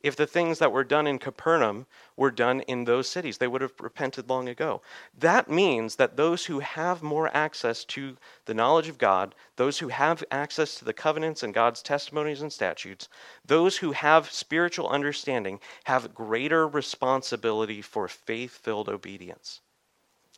if 0.00 0.14
the 0.14 0.26
things 0.26 0.58
that 0.58 0.72
were 0.72 0.84
done 0.84 1.06
in 1.06 1.18
Capernaum 1.18 1.86
were 2.16 2.30
done 2.30 2.60
in 2.62 2.84
those 2.84 3.08
cities. 3.08 3.38
They 3.38 3.48
would 3.48 3.62
have 3.62 3.72
repented 3.80 4.28
long 4.28 4.48
ago. 4.48 4.80
That 5.18 5.50
means 5.50 5.96
that 5.96 6.16
those 6.16 6.46
who 6.46 6.60
have 6.60 7.02
more 7.02 7.34
access 7.36 7.84
to 7.86 8.16
the 8.44 8.54
knowledge 8.54 8.88
of 8.88 8.98
God, 8.98 9.34
those 9.56 9.78
who 9.78 9.88
have 9.88 10.22
access 10.30 10.76
to 10.76 10.84
the 10.84 10.92
covenants 10.92 11.42
and 11.42 11.52
God's 11.52 11.82
testimonies 11.82 12.42
and 12.42 12.52
statutes, 12.52 13.08
those 13.44 13.76
who 13.76 13.92
have 13.92 14.30
spiritual 14.30 14.88
understanding, 14.88 15.58
have 15.84 16.14
greater 16.14 16.68
responsibility 16.68 17.82
for 17.82 18.06
faith 18.08 18.52
filled 18.52 18.88
obedience. 18.88 19.60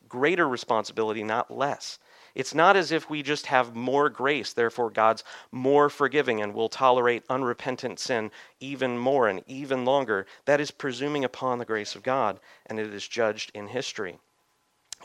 Greater 0.08 0.48
responsibility, 0.48 1.22
not 1.22 1.50
less. 1.50 1.98
It's 2.40 2.54
not 2.54 2.74
as 2.74 2.90
if 2.90 3.10
we 3.10 3.22
just 3.22 3.44
have 3.48 3.76
more 3.76 4.08
grace, 4.08 4.54
therefore 4.54 4.88
God's 4.88 5.24
more 5.52 5.90
forgiving 5.90 6.40
and 6.40 6.54
will 6.54 6.70
tolerate 6.70 7.22
unrepentant 7.28 8.00
sin 8.00 8.30
even 8.60 8.96
more 8.96 9.28
and 9.28 9.44
even 9.46 9.84
longer. 9.84 10.24
That 10.46 10.58
is 10.58 10.70
presuming 10.70 11.22
upon 11.22 11.58
the 11.58 11.66
grace 11.66 11.94
of 11.94 12.02
God, 12.02 12.40
and 12.64 12.80
it 12.80 12.94
is 12.94 13.06
judged 13.06 13.50
in 13.52 13.66
history. 13.66 14.20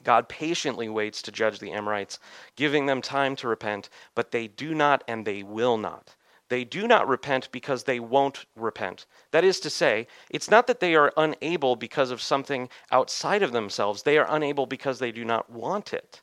God 0.02 0.30
patiently 0.30 0.88
waits 0.88 1.22
to 1.24 1.32
judge 1.34 1.60
the 1.60 1.74
Amorites, 1.74 2.20
giving 2.56 2.86
them 2.86 3.02
time 3.02 3.36
to 3.36 3.50
repent, 3.50 3.90
but 4.16 4.32
they 4.32 4.48
do 4.48 4.74
not 4.74 5.04
and 5.06 5.26
they 5.26 5.44
will 5.44 5.76
not. 5.78 6.16
They 6.48 6.64
do 6.64 6.88
not 6.88 7.06
repent 7.06 7.52
because 7.52 7.84
they 7.84 8.00
won't 8.00 8.46
repent. 8.56 9.08
That 9.32 9.44
is 9.44 9.60
to 9.60 9.70
say, 9.70 10.08
it's 10.30 10.50
not 10.50 10.68
that 10.68 10.80
they 10.80 10.96
are 10.96 11.12
unable 11.18 11.76
because 11.76 12.12
of 12.12 12.22
something 12.22 12.70
outside 12.94 13.44
of 13.44 13.52
themselves, 13.52 14.04
they 14.04 14.18
are 14.18 14.34
unable 14.34 14.66
because 14.66 15.00
they 15.00 15.12
do 15.12 15.26
not 15.26 15.50
want 15.50 15.92
it. 15.92 16.22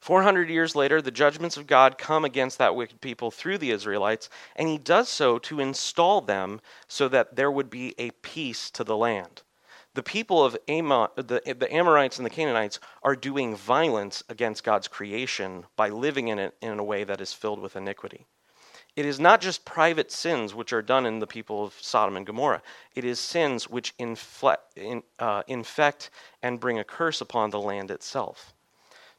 400 0.00 0.48
years 0.50 0.74
later, 0.74 1.00
the 1.00 1.10
judgments 1.10 1.56
of 1.56 1.66
God 1.66 1.98
come 1.98 2.24
against 2.24 2.58
that 2.58 2.74
wicked 2.74 3.00
people 3.00 3.30
through 3.30 3.58
the 3.58 3.70
Israelites, 3.70 4.28
and 4.56 4.68
he 4.68 4.78
does 4.78 5.08
so 5.08 5.38
to 5.38 5.60
install 5.60 6.20
them 6.20 6.60
so 6.88 7.08
that 7.08 7.36
there 7.36 7.50
would 7.50 7.70
be 7.70 7.94
a 7.98 8.10
peace 8.22 8.70
to 8.70 8.84
the 8.84 8.96
land. 8.96 9.42
The 9.94 10.02
people 10.02 10.44
of 10.44 10.56
Amon, 10.68 11.08
the, 11.16 11.42
the 11.44 11.72
Amorites 11.72 12.16
and 12.16 12.24
the 12.24 12.30
Canaanites 12.30 12.78
are 13.02 13.16
doing 13.16 13.56
violence 13.56 14.22
against 14.28 14.64
God's 14.64 14.86
creation 14.86 15.66
by 15.76 15.88
living 15.88 16.28
in 16.28 16.38
it 16.38 16.56
in 16.60 16.78
a 16.78 16.84
way 16.84 17.02
that 17.04 17.20
is 17.20 17.32
filled 17.32 17.60
with 17.60 17.74
iniquity. 17.74 18.26
It 18.96 19.06
is 19.06 19.18
not 19.18 19.40
just 19.40 19.64
private 19.64 20.12
sins 20.12 20.54
which 20.54 20.72
are 20.72 20.82
done 20.82 21.06
in 21.06 21.18
the 21.18 21.26
people 21.26 21.64
of 21.64 21.74
Sodom 21.80 22.16
and 22.16 22.26
Gomorrah. 22.26 22.62
It 22.94 23.04
is 23.04 23.18
sins 23.18 23.68
which 23.68 23.94
in, 23.98 24.16
uh, 25.18 25.42
infect 25.46 26.10
and 26.42 26.60
bring 26.60 26.78
a 26.78 26.84
curse 26.84 27.20
upon 27.20 27.50
the 27.50 27.60
land 27.60 27.90
itself. 27.90 28.52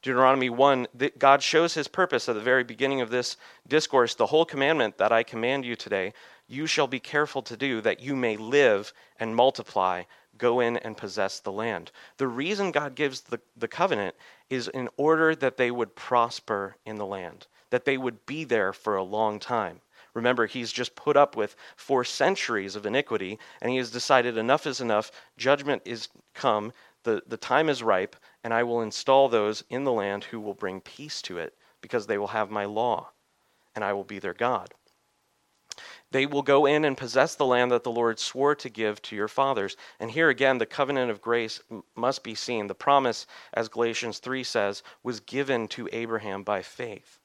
Deuteronomy 0.02 0.50
1, 0.50 0.88
God 1.16 1.44
shows 1.44 1.74
his 1.74 1.86
purpose 1.86 2.28
at 2.28 2.34
the 2.34 2.40
very 2.40 2.64
beginning 2.64 3.00
of 3.00 3.10
this 3.10 3.36
discourse. 3.68 4.16
The 4.16 4.26
whole 4.26 4.44
commandment 4.44 4.98
that 4.98 5.12
I 5.12 5.22
command 5.22 5.64
you 5.64 5.76
today, 5.76 6.12
you 6.48 6.66
shall 6.66 6.88
be 6.88 6.98
careful 6.98 7.40
to 7.42 7.56
do, 7.56 7.80
that 7.82 8.00
you 8.00 8.16
may 8.16 8.36
live 8.36 8.92
and 9.20 9.36
multiply, 9.36 10.02
go 10.36 10.58
in 10.58 10.76
and 10.78 10.96
possess 10.96 11.38
the 11.38 11.52
land. 11.52 11.92
The 12.16 12.26
reason 12.26 12.72
God 12.72 12.96
gives 12.96 13.20
the, 13.20 13.40
the 13.56 13.68
covenant 13.68 14.16
is 14.50 14.66
in 14.66 14.88
order 14.96 15.36
that 15.36 15.56
they 15.56 15.70
would 15.70 15.94
prosper 15.94 16.76
in 16.84 16.96
the 16.96 17.06
land, 17.06 17.46
that 17.70 17.84
they 17.84 17.96
would 17.96 18.26
be 18.26 18.42
there 18.42 18.72
for 18.72 18.96
a 18.96 19.04
long 19.04 19.38
time. 19.38 19.82
Remember, 20.14 20.46
he's 20.46 20.72
just 20.72 20.96
put 20.96 21.16
up 21.16 21.36
with 21.36 21.54
four 21.76 22.02
centuries 22.02 22.74
of 22.74 22.86
iniquity, 22.86 23.38
and 23.60 23.70
he 23.70 23.76
has 23.76 23.92
decided 23.92 24.36
enough 24.36 24.66
is 24.66 24.80
enough. 24.80 25.12
Judgment 25.36 25.82
is 25.84 26.08
come. 26.34 26.72
The, 27.04 27.22
the 27.26 27.36
time 27.36 27.68
is 27.68 27.82
ripe 27.82 28.16
and 28.44 28.52
I 28.52 28.62
will 28.62 28.80
install 28.80 29.28
those 29.28 29.64
in 29.70 29.84
the 29.84 29.92
land 29.92 30.24
who 30.24 30.40
will 30.40 30.54
bring 30.54 30.80
peace 30.80 31.22
to 31.22 31.38
it, 31.38 31.54
because 31.80 32.06
they 32.06 32.18
will 32.18 32.28
have 32.28 32.50
my 32.50 32.64
law, 32.64 33.10
and 33.74 33.84
I 33.84 33.92
will 33.92 34.04
be 34.04 34.18
their 34.18 34.34
God. 34.34 34.74
They 36.10 36.26
will 36.26 36.42
go 36.42 36.66
in 36.66 36.84
and 36.84 36.96
possess 36.96 37.34
the 37.34 37.46
land 37.46 37.70
that 37.70 37.84
the 37.84 37.90
Lord 37.90 38.18
swore 38.18 38.54
to 38.56 38.68
give 38.68 39.00
to 39.02 39.16
your 39.16 39.28
fathers. 39.28 39.78
And 39.98 40.10
here 40.10 40.28
again, 40.28 40.58
the 40.58 40.66
covenant 40.66 41.10
of 41.10 41.22
grace 41.22 41.62
must 41.96 42.22
be 42.22 42.34
seen. 42.34 42.66
The 42.66 42.74
promise, 42.74 43.26
as 43.54 43.70
Galatians 43.70 44.18
3 44.18 44.44
says, 44.44 44.82
was 45.02 45.20
given 45.20 45.68
to 45.68 45.88
Abraham 45.90 46.42
by 46.42 46.60
faith. 46.60 47.18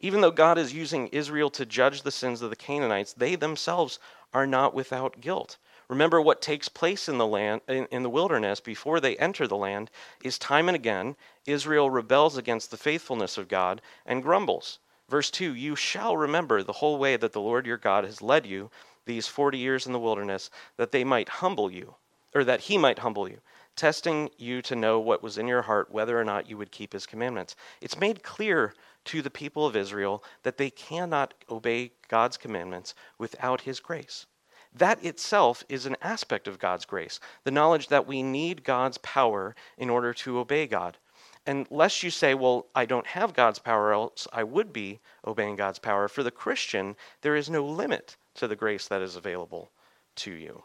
Even 0.00 0.20
though 0.20 0.30
God 0.30 0.58
is 0.58 0.74
using 0.74 1.08
Israel 1.08 1.48
to 1.50 1.64
judge 1.64 2.02
the 2.02 2.10
sins 2.10 2.42
of 2.42 2.50
the 2.50 2.56
Canaanites, 2.56 3.14
they 3.14 3.34
themselves 3.34 3.98
are 4.34 4.46
not 4.46 4.74
without 4.74 5.22
guilt. 5.22 5.56
Remember 5.88 6.20
what 6.20 6.42
takes 6.42 6.68
place 6.68 7.08
in 7.08 7.18
the 7.18 7.26
land 7.26 7.60
in, 7.68 7.86
in, 7.92 8.02
the 8.02 8.10
wilderness 8.10 8.60
before 8.60 8.98
they 8.98 9.16
enter 9.16 9.46
the 9.46 9.56
land 9.56 9.90
is 10.22 10.38
time 10.38 10.68
and 10.68 10.74
again 10.74 11.16
Israel 11.46 11.90
rebels 11.90 12.36
against 12.36 12.70
the 12.70 12.76
faithfulness 12.76 13.38
of 13.38 13.48
God 13.48 13.80
and 14.04 14.22
grumbles. 14.22 14.80
Verse 15.08 15.30
2 15.30 15.54
You 15.54 15.76
shall 15.76 16.16
remember 16.16 16.62
the 16.62 16.72
whole 16.72 16.98
way 16.98 17.16
that 17.16 17.32
the 17.32 17.40
Lord 17.40 17.66
your 17.66 17.76
God 17.76 18.04
has 18.04 18.20
led 18.20 18.46
you 18.46 18.70
these 19.04 19.28
40 19.28 19.58
years 19.58 19.86
in 19.86 19.92
the 19.92 20.00
wilderness 20.00 20.50
that 20.76 20.90
they 20.90 21.04
might 21.04 21.28
humble 21.28 21.70
you 21.70 21.94
or 22.34 22.42
that 22.42 22.62
he 22.62 22.76
might 22.76 22.98
humble 22.98 23.28
you 23.28 23.40
testing 23.76 24.30
you 24.38 24.62
to 24.62 24.74
know 24.74 24.98
what 24.98 25.22
was 25.22 25.38
in 25.38 25.46
your 25.46 25.62
heart 25.62 25.90
whether 25.90 26.18
or 26.18 26.24
not 26.24 26.48
you 26.48 26.56
would 26.56 26.72
keep 26.72 26.92
his 26.92 27.06
commandments. 27.06 27.54
It's 27.80 28.00
made 28.00 28.22
clear 28.22 28.74
to 29.04 29.22
the 29.22 29.30
people 29.30 29.66
of 29.66 29.76
Israel 29.76 30.24
that 30.42 30.56
they 30.56 30.70
cannot 30.70 31.34
obey 31.50 31.92
God's 32.08 32.36
commandments 32.36 32.94
without 33.18 33.60
his 33.60 33.78
grace. 33.78 34.26
That 34.74 35.04
itself 35.04 35.64
is 35.68 35.86
an 35.86 35.96
aspect 36.02 36.48
of 36.48 36.58
God's 36.58 36.84
grace, 36.84 37.20
the 37.44 37.50
knowledge 37.50 37.88
that 37.88 38.06
we 38.06 38.22
need 38.22 38.64
God's 38.64 38.98
power 38.98 39.54
in 39.78 39.90
order 39.90 40.12
to 40.14 40.38
obey 40.38 40.66
God. 40.66 40.98
And 41.46 41.66
lest 41.70 42.02
you 42.02 42.10
say, 42.10 42.34
well, 42.34 42.66
I 42.74 42.86
don't 42.86 43.06
have 43.06 43.32
God's 43.32 43.60
power, 43.60 43.92
else 43.92 44.26
I 44.32 44.42
would 44.42 44.72
be 44.72 44.98
obeying 45.24 45.56
God's 45.56 45.78
power, 45.78 46.08
for 46.08 46.24
the 46.24 46.32
Christian, 46.32 46.96
there 47.22 47.36
is 47.36 47.48
no 47.48 47.64
limit 47.64 48.16
to 48.34 48.48
the 48.48 48.56
grace 48.56 48.88
that 48.88 49.00
is 49.00 49.14
available 49.14 49.70
to 50.16 50.32
you. 50.32 50.64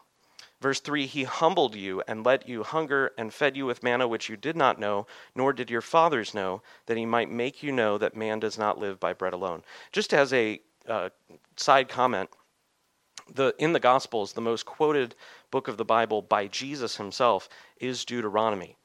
Verse 0.60 0.80
3 0.80 1.06
He 1.06 1.24
humbled 1.24 1.74
you 1.74 2.02
and 2.06 2.24
let 2.24 2.48
you 2.48 2.62
hunger 2.62 3.12
and 3.18 3.32
fed 3.32 3.56
you 3.56 3.66
with 3.66 3.82
manna 3.82 4.06
which 4.06 4.28
you 4.28 4.36
did 4.36 4.56
not 4.56 4.78
know, 4.78 5.06
nor 5.34 5.52
did 5.52 5.70
your 5.70 5.80
fathers 5.80 6.34
know, 6.34 6.62
that 6.86 6.96
he 6.96 7.04
might 7.04 7.30
make 7.30 7.62
you 7.62 7.72
know 7.72 7.98
that 7.98 8.16
man 8.16 8.38
does 8.38 8.58
not 8.58 8.78
live 8.78 9.00
by 9.00 9.12
bread 9.12 9.32
alone. 9.32 9.62
Just 9.90 10.14
as 10.14 10.32
a 10.32 10.60
uh, 10.88 11.10
side 11.56 11.88
comment 11.88 12.30
the, 13.34 13.54
in 13.58 13.72
the 13.72 13.80
Gospels, 13.80 14.32
the 14.32 14.40
most 14.40 14.66
quoted 14.66 15.14
book 15.50 15.68
of 15.68 15.76
the 15.76 15.84
Bible 15.84 16.22
by 16.22 16.46
Jesus 16.46 16.96
himself 16.96 17.48
is 17.78 18.04
Deuteronomy. 18.04 18.76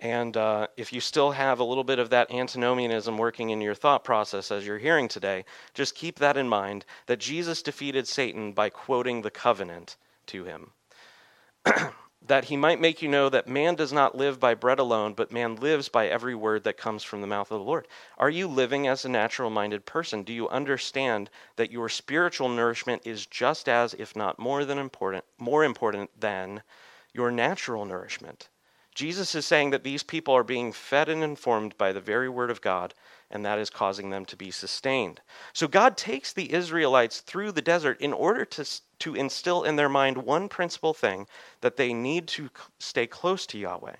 And 0.00 0.36
uh, 0.36 0.66
if 0.76 0.92
you 0.92 1.00
still 1.00 1.30
have 1.30 1.60
a 1.60 1.64
little 1.64 1.84
bit 1.84 2.00
of 2.00 2.10
that 2.10 2.32
antinomianism 2.32 3.16
working 3.16 3.50
in 3.50 3.60
your 3.60 3.74
thought 3.74 4.02
process 4.02 4.50
as 4.50 4.66
you're 4.66 4.78
hearing 4.78 5.06
today, 5.06 5.44
just 5.74 5.94
keep 5.94 6.18
that 6.18 6.36
in 6.36 6.48
mind 6.48 6.84
that 7.06 7.20
Jesus 7.20 7.62
defeated 7.62 8.08
Satan 8.08 8.52
by 8.52 8.68
quoting 8.68 9.22
the 9.22 9.30
covenant 9.30 9.96
to 10.26 10.44
him. 10.44 10.70
that 12.26 12.44
he 12.44 12.56
might 12.56 12.80
make 12.80 13.02
you 13.02 13.08
know 13.08 13.28
that 13.28 13.48
man 13.48 13.74
does 13.74 13.92
not 13.92 14.16
live 14.16 14.38
by 14.38 14.54
bread 14.54 14.78
alone, 14.78 15.12
but 15.14 15.32
man 15.32 15.56
lives 15.56 15.88
by 15.88 16.06
every 16.06 16.34
word 16.34 16.64
that 16.64 16.76
comes 16.76 17.02
from 17.02 17.20
the 17.20 17.26
mouth 17.26 17.50
of 17.50 17.58
the 17.58 17.64
Lord. 17.64 17.88
Are 18.16 18.30
you 18.30 18.46
living 18.46 18.86
as 18.86 19.04
a 19.04 19.08
natural 19.08 19.50
minded 19.50 19.84
person? 19.86 20.22
Do 20.22 20.32
you 20.32 20.48
understand 20.48 21.30
that 21.56 21.72
your 21.72 21.88
spiritual 21.88 22.48
nourishment 22.48 23.02
is 23.04 23.26
just 23.26 23.68
as, 23.68 23.94
if 23.94 24.14
not 24.14 24.38
more 24.38 24.64
than 24.64 24.78
important, 24.78 25.24
more 25.38 25.64
important 25.64 26.10
than 26.18 26.62
your 27.12 27.30
natural 27.30 27.84
nourishment? 27.84 28.48
Jesus 28.94 29.34
is 29.34 29.46
saying 29.46 29.70
that 29.70 29.84
these 29.84 30.02
people 30.02 30.34
are 30.34 30.44
being 30.44 30.72
fed 30.72 31.08
and 31.08 31.22
informed 31.22 31.76
by 31.78 31.92
the 31.92 32.00
very 32.00 32.28
word 32.28 32.50
of 32.50 32.60
God, 32.60 32.94
and 33.30 33.44
that 33.44 33.58
is 33.58 33.70
causing 33.70 34.10
them 34.10 34.24
to 34.26 34.36
be 34.36 34.50
sustained. 34.50 35.20
So 35.52 35.66
God 35.66 35.96
takes 35.96 36.32
the 36.32 36.52
Israelites 36.52 37.20
through 37.20 37.52
the 37.52 37.62
desert 37.62 38.00
in 38.00 38.12
order 38.12 38.44
to, 38.44 38.68
to 39.00 39.14
instill 39.14 39.62
in 39.64 39.76
their 39.76 39.88
mind 39.88 40.18
one 40.18 40.48
principal 40.48 40.92
thing 40.92 41.26
that 41.62 41.76
they 41.76 41.94
need 41.94 42.28
to 42.28 42.50
stay 42.78 43.06
close 43.06 43.46
to 43.46 43.58
Yahweh 43.58 43.96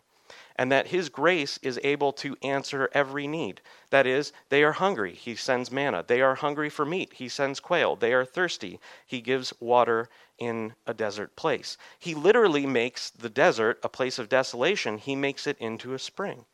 and 0.62 0.70
that 0.70 0.86
His 0.86 1.08
grace 1.08 1.58
is 1.60 1.80
able 1.82 2.12
to 2.12 2.36
answer 2.40 2.88
every 2.92 3.26
need. 3.26 3.60
That 3.90 4.06
is, 4.06 4.32
they 4.48 4.62
are 4.62 4.70
hungry, 4.70 5.12
He 5.12 5.34
sends 5.34 5.72
manna. 5.72 6.04
They 6.06 6.20
are 6.20 6.36
hungry 6.36 6.70
for 6.70 6.86
meat, 6.86 7.14
He 7.14 7.28
sends 7.28 7.58
quail. 7.58 7.96
They 7.96 8.12
are 8.12 8.24
thirsty, 8.24 8.78
He 9.04 9.20
gives 9.20 9.52
water 9.58 10.08
in 10.38 10.74
a 10.86 10.94
desert 10.94 11.34
place. 11.34 11.76
He 11.98 12.14
literally 12.14 12.64
makes 12.64 13.10
the 13.10 13.28
desert 13.28 13.80
a 13.82 13.88
place 13.88 14.20
of 14.20 14.28
desolation, 14.28 14.98
He 14.98 15.16
makes 15.16 15.48
it 15.48 15.58
into 15.58 15.94
a 15.94 15.98
spring. 15.98 16.44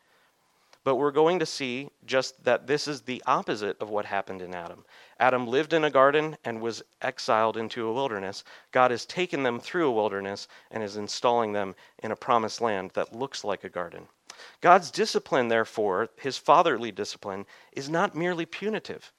But 0.88 0.96
we're 0.96 1.10
going 1.10 1.38
to 1.40 1.44
see 1.44 1.90
just 2.06 2.42
that 2.44 2.66
this 2.66 2.88
is 2.88 3.02
the 3.02 3.22
opposite 3.26 3.76
of 3.78 3.90
what 3.90 4.06
happened 4.06 4.40
in 4.40 4.54
Adam. 4.54 4.86
Adam 5.20 5.46
lived 5.46 5.74
in 5.74 5.84
a 5.84 5.90
garden 5.90 6.38
and 6.44 6.62
was 6.62 6.82
exiled 7.02 7.58
into 7.58 7.86
a 7.86 7.92
wilderness. 7.92 8.42
God 8.72 8.90
has 8.90 9.04
taken 9.04 9.42
them 9.42 9.60
through 9.60 9.86
a 9.86 9.92
wilderness 9.92 10.48
and 10.70 10.82
is 10.82 10.96
installing 10.96 11.52
them 11.52 11.74
in 12.02 12.10
a 12.10 12.16
promised 12.16 12.62
land 12.62 12.92
that 12.94 13.14
looks 13.14 13.44
like 13.44 13.64
a 13.64 13.68
garden. 13.68 14.08
God's 14.62 14.90
discipline, 14.90 15.48
therefore, 15.48 16.08
his 16.16 16.38
fatherly 16.38 16.90
discipline, 16.90 17.44
is 17.72 17.90
not 17.90 18.14
merely 18.14 18.46
punitive. 18.46 19.12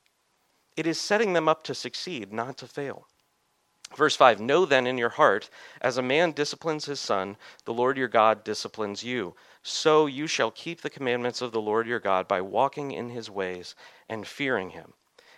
It 0.76 0.88
is 0.88 1.00
setting 1.00 1.34
them 1.34 1.48
up 1.48 1.64
to 1.66 1.76
succeed, 1.76 2.34
not 2.34 2.58
to 2.58 2.68
fail. 2.68 3.06
Verse 3.96 4.16
5 4.16 4.40
Know 4.40 4.66
then 4.66 4.86
in 4.86 4.98
your 4.98 5.10
heart, 5.10 5.50
as 5.82 5.98
a 5.98 6.04
man 6.04 6.32
disciplines 6.32 6.86
his 6.86 7.00
son, 7.00 7.38
the 7.66 7.74
Lord 7.74 7.98
your 7.98 8.08
God 8.08 8.44
disciplines 8.44 9.04
you. 9.04 9.36
So 9.64 10.06
you 10.06 10.28
shall 10.28 10.52
keep 10.52 10.82
the 10.82 10.90
commandments 10.90 11.42
of 11.42 11.52
the 11.52 11.62
Lord 11.62 11.88
your 11.88 12.00
God 12.00 12.28
by 12.28 12.40
walking 12.40 12.92
in 12.92 13.10
his 13.10 13.30
ways 13.30 13.76
and 14.08 14.28
fearing 14.28 14.70
him. 14.70 14.94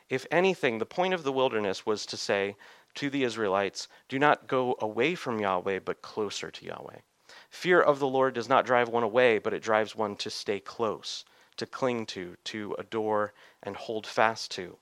If 0.10 0.28
anything, 0.30 0.78
the 0.78 0.86
point 0.86 1.14
of 1.14 1.24
the 1.24 1.32
wilderness 1.32 1.86
was 1.86 2.06
to 2.08 2.18
say 2.18 2.58
to 2.96 3.10
the 3.10 3.24
Israelites, 3.24 3.88
Do 4.10 4.20
not 4.20 4.48
go 4.48 4.76
away 4.80 5.16
from 5.16 5.40
Yahweh, 5.40 5.80
but 5.80 6.02
closer 6.02 6.52
to 6.52 6.66
Yahweh. 6.66 7.00
Fear 7.50 7.82
of 7.82 8.00
the 8.00 8.08
Lord 8.08 8.34
does 8.34 8.50
not 8.50 8.66
drive 8.66 8.90
one 8.90 9.04
away, 9.04 9.38
but 9.38 9.54
it 9.54 9.64
drives 9.64 9.96
one 9.96 10.18
to 10.18 10.30
stay 10.30 10.60
close, 10.60 11.24
to 11.56 11.66
cling 11.66 12.06
to, 12.08 12.36
to 12.44 12.76
adore, 12.78 13.34
and 13.64 13.76
hold 13.78 14.06
fast 14.06 14.52
to. 14.52 14.78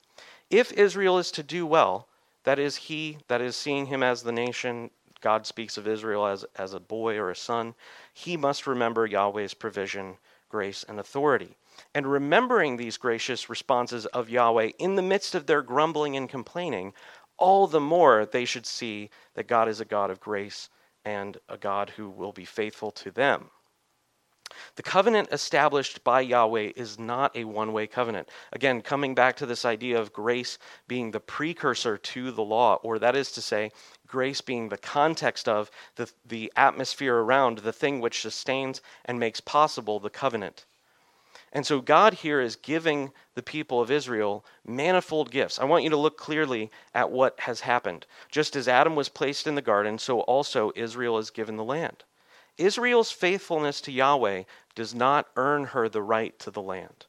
If 0.50 0.74
Israel 0.74 1.18
is 1.20 1.32
to 1.32 1.44
do 1.44 1.66
well, 1.66 2.09
that 2.44 2.60
is, 2.60 2.76
he, 2.76 3.18
that 3.28 3.42
is, 3.42 3.56
seeing 3.56 3.86
him 3.86 4.04
as 4.04 4.24
the 4.24 4.32
nation, 4.32 4.90
God 5.22 5.46
speaks 5.46 5.78
of 5.78 5.88
Israel 5.88 6.26
as, 6.26 6.46
as 6.56 6.74
a 6.74 6.80
boy 6.80 7.18
or 7.18 7.30
a 7.30 7.36
son, 7.36 7.76
he 8.14 8.38
must 8.38 8.68
remember 8.68 9.06
Yahweh's 9.06 9.54
provision, 9.54 10.18
grace, 10.48 10.86
and 10.88 11.00
authority. 11.00 11.56
And 11.94 12.12
remembering 12.12 12.78
these 12.78 12.98
gracious 12.98 13.50
responses 13.50 14.06
of 14.08 14.30
Yahweh 14.30 14.72
in 14.80 14.96
the 14.96 15.02
midst 15.02 15.36
of 15.36 15.46
their 15.46 15.62
grumbling 15.62 16.16
and 16.16 16.30
complaining, 16.30 16.94
all 17.38 17.68
the 17.68 17.80
more 17.80 18.26
they 18.26 18.46
should 18.46 18.66
see 18.66 19.10
that 19.34 19.48
God 19.48 19.70
is 19.70 19.80
a 19.80 19.86
God 19.86 20.10
of 20.10 20.20
grace 20.20 20.70
and 21.06 21.38
a 21.48 21.58
God 21.58 21.90
who 21.92 22.10
will 22.10 22.34
be 22.34 22.46
faithful 22.46 22.92
to 22.92 23.12
them. 23.12 23.50
The 24.76 24.84
covenant 24.84 25.30
established 25.32 26.04
by 26.04 26.22
Yahweh 26.22 26.72
is 26.76 26.98
not 26.98 27.36
a 27.36 27.44
one 27.44 27.72
way 27.72 27.88
covenant. 27.88 28.30
Again, 28.52 28.82
coming 28.82 29.14
back 29.14 29.36
to 29.38 29.46
this 29.46 29.66
idea 29.66 30.00
of 30.00 30.12
grace 30.12 30.58
being 30.88 31.12
the 31.12 31.20
precursor 31.20 31.98
to 31.98 32.32
the 32.32 32.44
law, 32.44 32.76
or 32.82 32.98
that 33.00 33.16
is 33.16 33.32
to 33.34 33.42
say, 33.42 33.72
grace 34.08 34.42
being 34.42 34.70
the 34.70 34.78
context 34.78 35.48
of 35.48 35.70
the, 35.96 36.12
the 36.26 36.52
atmosphere 36.56 37.18
around 37.18 37.60
the 37.60 37.74
thing 37.74 38.00
which 38.00 38.22
sustains 38.22 38.82
and 39.06 39.20
makes 39.20 39.40
possible 39.40 40.00
the 40.00 40.10
covenant. 40.10 40.66
And 41.52 41.66
so 41.66 41.82
God 41.82 42.16
here 42.16 42.42
is 42.42 42.56
giving 42.56 43.12
the 43.34 43.42
people 43.42 43.82
of 43.82 43.90
Israel 43.90 44.46
manifold 44.66 45.32
gifts. 45.32 45.58
I 45.58 45.66
want 45.66 45.84
you 45.84 45.90
to 45.90 45.98
look 45.98 46.18
clearly 46.18 46.70
at 46.94 47.12
what 47.12 47.40
has 47.42 47.62
happened. 47.62 48.06
Just 48.30 48.56
as 48.56 48.68
Adam 48.68 48.96
was 48.96 49.10
placed 49.10 49.48
in 49.48 49.56
the 49.56 49.62
garden, 49.62 49.98
so 49.98 50.22
also 50.22 50.72
Israel 50.76 51.18
is 51.18 51.32
given 51.32 51.56
the 51.56 51.64
land. 51.64 52.04
Israel's 52.60 53.12
faithfulness 53.12 53.82
to 53.82 53.92
Yahweh 53.92 54.44
does 54.76 54.94
not 54.94 55.28
earn 55.36 55.66
her 55.66 55.90
the 55.90 56.02
right 56.02 56.38
to 56.40 56.52
the 56.52 56.62
land. 56.62 57.06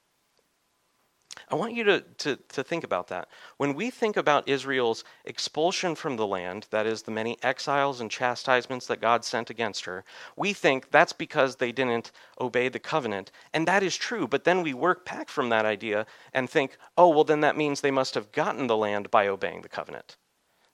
I 1.48 1.56
want 1.56 1.74
you 1.74 1.82
to, 1.84 2.00
to, 2.00 2.36
to, 2.36 2.62
think 2.62 2.84
about 2.84 3.08
that. 3.08 3.28
When 3.56 3.74
we 3.74 3.90
think 3.90 4.16
about 4.16 4.48
Israel's 4.48 5.02
expulsion 5.24 5.96
from 5.96 6.16
the 6.16 6.26
land, 6.26 6.66
that 6.70 6.86
is, 6.86 7.02
the 7.02 7.10
many 7.10 7.38
exiles 7.42 8.00
and 8.00 8.10
chastisements 8.10 8.86
that 8.86 9.00
God 9.00 9.24
sent 9.24 9.50
against 9.50 9.84
her, 9.84 10.04
we 10.36 10.52
think 10.52 10.90
that's 10.90 11.12
because 11.12 11.56
they 11.56 11.72
didn't 11.72 12.12
obey 12.40 12.68
the 12.68 12.78
covenant. 12.78 13.32
And 13.52 13.66
that 13.66 13.82
is 13.82 13.96
true, 13.96 14.28
but 14.28 14.44
then 14.44 14.62
we 14.62 14.74
work 14.74 15.04
back 15.04 15.28
from 15.28 15.48
that 15.48 15.66
idea 15.66 16.06
and 16.32 16.48
think, 16.48 16.76
oh, 16.96 17.08
well, 17.08 17.24
then 17.24 17.40
that 17.40 17.56
means 17.56 17.80
they 17.80 17.90
must 17.90 18.14
have 18.14 18.32
gotten 18.32 18.68
the 18.68 18.76
land 18.76 19.10
by 19.10 19.26
obeying 19.26 19.62
the 19.62 19.68
covenant. 19.68 20.16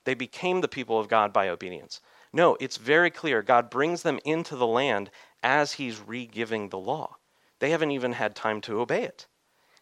They 0.07 0.14
became 0.14 0.61
the 0.61 0.69
people 0.69 0.99
of 1.01 1.09
God 1.09 1.33
by 1.33 1.49
obedience. 1.49 2.01
No, 2.33 2.57
it's 2.61 2.77
very 2.77 3.11
clear. 3.11 3.42
God 3.42 3.69
brings 3.69 4.03
them 4.03 4.21
into 4.25 4.55
the 4.55 4.66
land 4.66 5.11
as 5.42 5.73
He's 5.73 6.01
re 6.01 6.27
giving 6.27 6.69
the 6.69 6.79
law. 6.79 7.16
They 7.59 7.71
haven't 7.71 7.90
even 7.90 8.12
had 8.12 8.37
time 8.37 8.61
to 8.62 8.81
obey 8.81 9.03
it. 9.03 9.27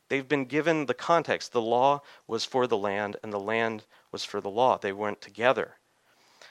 They've 0.09 0.27
been 0.27 0.47
given 0.47 0.87
the 0.87 0.95
context. 0.95 1.53
The 1.53 1.61
law 1.61 2.01
was 2.27 2.45
for 2.45 2.67
the 2.67 2.77
land, 2.77 3.17
and 3.23 3.33
the 3.33 3.39
land 3.39 3.85
was 4.13 4.25
for 4.25 4.41
the 4.41 4.51
law. 4.51 4.79
They 4.79 4.93
went 4.93 5.21
together. 5.21 5.77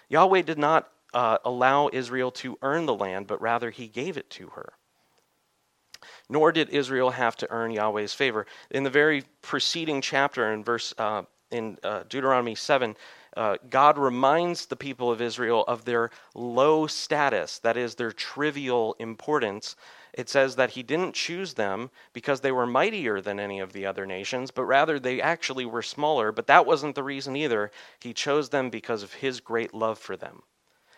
Yahweh 0.08 0.44
did 0.44 0.60
not 0.60 0.90
uh, 1.14 1.40
allow 1.44 1.90
Israel 1.92 2.30
to 2.32 2.60
earn 2.62 2.86
the 2.86 2.94
land, 2.94 3.26
but 3.26 3.42
rather 3.42 3.72
He 3.72 3.88
gave 3.88 4.18
it 4.18 4.30
to 4.32 4.50
her. 4.50 4.74
Nor 6.30 6.52
did 6.52 6.70
Israel 6.70 7.10
have 7.10 7.36
to 7.38 7.50
earn 7.50 7.72
Yahweh's 7.72 8.14
favor. 8.14 8.46
In 8.70 8.84
the 8.84 8.90
very 8.92 9.24
preceding 9.42 10.00
chapter, 10.00 10.52
in 10.54 10.64
verse 10.64 10.94
uh, 11.00 11.24
in 11.50 11.78
uh, 11.84 12.04
Deuteronomy 12.10 12.56
seven, 12.56 12.96
uh, 13.36 13.58
God 13.70 13.98
reminds 13.98 14.66
the 14.66 14.76
people 14.76 15.12
of 15.12 15.22
Israel 15.22 15.64
of 15.68 15.86
their 15.86 16.12
low 16.36 16.88
status, 16.88 17.60
that 17.60 17.78
is, 17.78 17.96
their 17.96 18.12
trivial 18.12 18.96
importance. 19.00 19.76
It 20.14 20.30
says 20.30 20.56
that 20.56 20.72
He 20.72 20.84
didn't 20.84 21.16
choose 21.16 21.56
them 21.56 21.90
because 22.14 22.42
they 22.42 22.52
were 22.52 22.68
mightier 22.68 23.22
than 23.22 23.40
any 23.40 23.60
of 23.60 23.74
the 23.74 23.86
other 23.86 24.06
nations, 24.06 24.52
but 24.52 24.66
rather 24.66 25.00
they 25.00 25.20
actually 25.22 25.66
were 25.66 25.82
smaller. 25.82 26.32
But 26.32 26.48
that 26.48 26.66
wasn't 26.66 26.96
the 26.96 27.04
reason 27.04 27.36
either. 27.36 27.72
He 28.00 28.14
chose 28.14 28.50
them 28.50 28.70
because 28.70 29.02
of 29.02 29.14
His 29.14 29.40
great 29.40 29.74
love 29.74 29.98
for 29.98 30.16
them. 30.16 30.44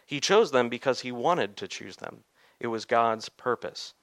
He 0.05 0.19
chose 0.19 0.51
them 0.51 0.67
because 0.67 0.99
He 0.99 1.11
wanted 1.11 1.55
to 1.57 1.67
choose 1.67 1.97
them, 1.97 2.23
it 2.59 2.67
was 2.67 2.85
God's 2.85 3.29
purpose. 3.29 3.93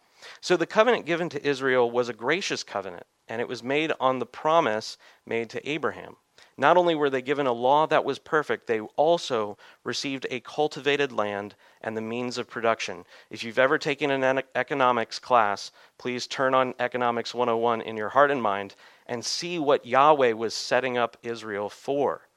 So 0.41 0.57
the 0.57 0.67
covenant 0.67 1.05
given 1.05 1.29
to 1.31 1.47
Israel 1.47 1.91
was 1.91 2.09
a 2.09 2.15
gracious 2.15 2.63
covenant, 2.63 3.07
and 3.29 3.41
it 3.41 3.49
was 3.49 3.63
made 3.63 3.93
on 4.01 4.21
the 4.21 4.27
promise 4.27 4.97
made 5.27 5.51
to 5.51 5.69
Abraham. 5.69 6.17
Not 6.57 6.77
only 6.77 6.95
were 6.95 7.09
they 7.09 7.23
given 7.23 7.47
a 7.47 7.53
law 7.53 7.87
that 7.87 8.05
was 8.05 8.19
perfect, 8.19 8.67
they 8.67 8.81
also 8.81 9.57
received 9.85 10.27
a 10.31 10.41
cultivated 10.41 11.11
land 11.11 11.55
and 11.81 11.97
the 11.97 12.03
means 12.03 12.37
of 12.37 12.49
production. 12.51 13.05
If 13.31 13.43
you've 13.43 13.59
ever 13.59 13.79
taken 13.79 14.11
an 14.11 14.43
economics 14.55 15.19
class, 15.19 15.73
please 15.99 16.27
turn 16.27 16.55
on 16.55 16.75
Economics 16.79 17.35
101 17.35 17.81
in 17.81 17.97
your 17.97 18.11
heart 18.11 18.31
and 18.31 18.43
mind 18.43 18.75
and 19.07 19.25
see 19.25 19.59
what 19.59 19.87
Yahweh 19.87 20.33
was 20.33 20.55
setting 20.55 20.99
up 20.99 21.17
Israel 21.23 21.71
for. 21.71 22.29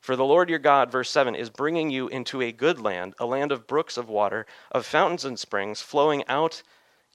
For 0.00 0.16
the 0.16 0.24
Lord 0.24 0.48
your 0.48 0.58
God, 0.58 0.90
verse 0.90 1.10
7, 1.10 1.34
is 1.34 1.50
bringing 1.50 1.90
you 1.90 2.08
into 2.08 2.40
a 2.40 2.52
good 2.52 2.80
land, 2.80 3.14
a 3.18 3.26
land 3.26 3.52
of 3.52 3.66
brooks 3.66 3.96
of 3.96 4.08
water, 4.08 4.46
of 4.72 4.86
fountains 4.86 5.24
and 5.24 5.38
springs, 5.38 5.82
flowing 5.82 6.26
out 6.26 6.62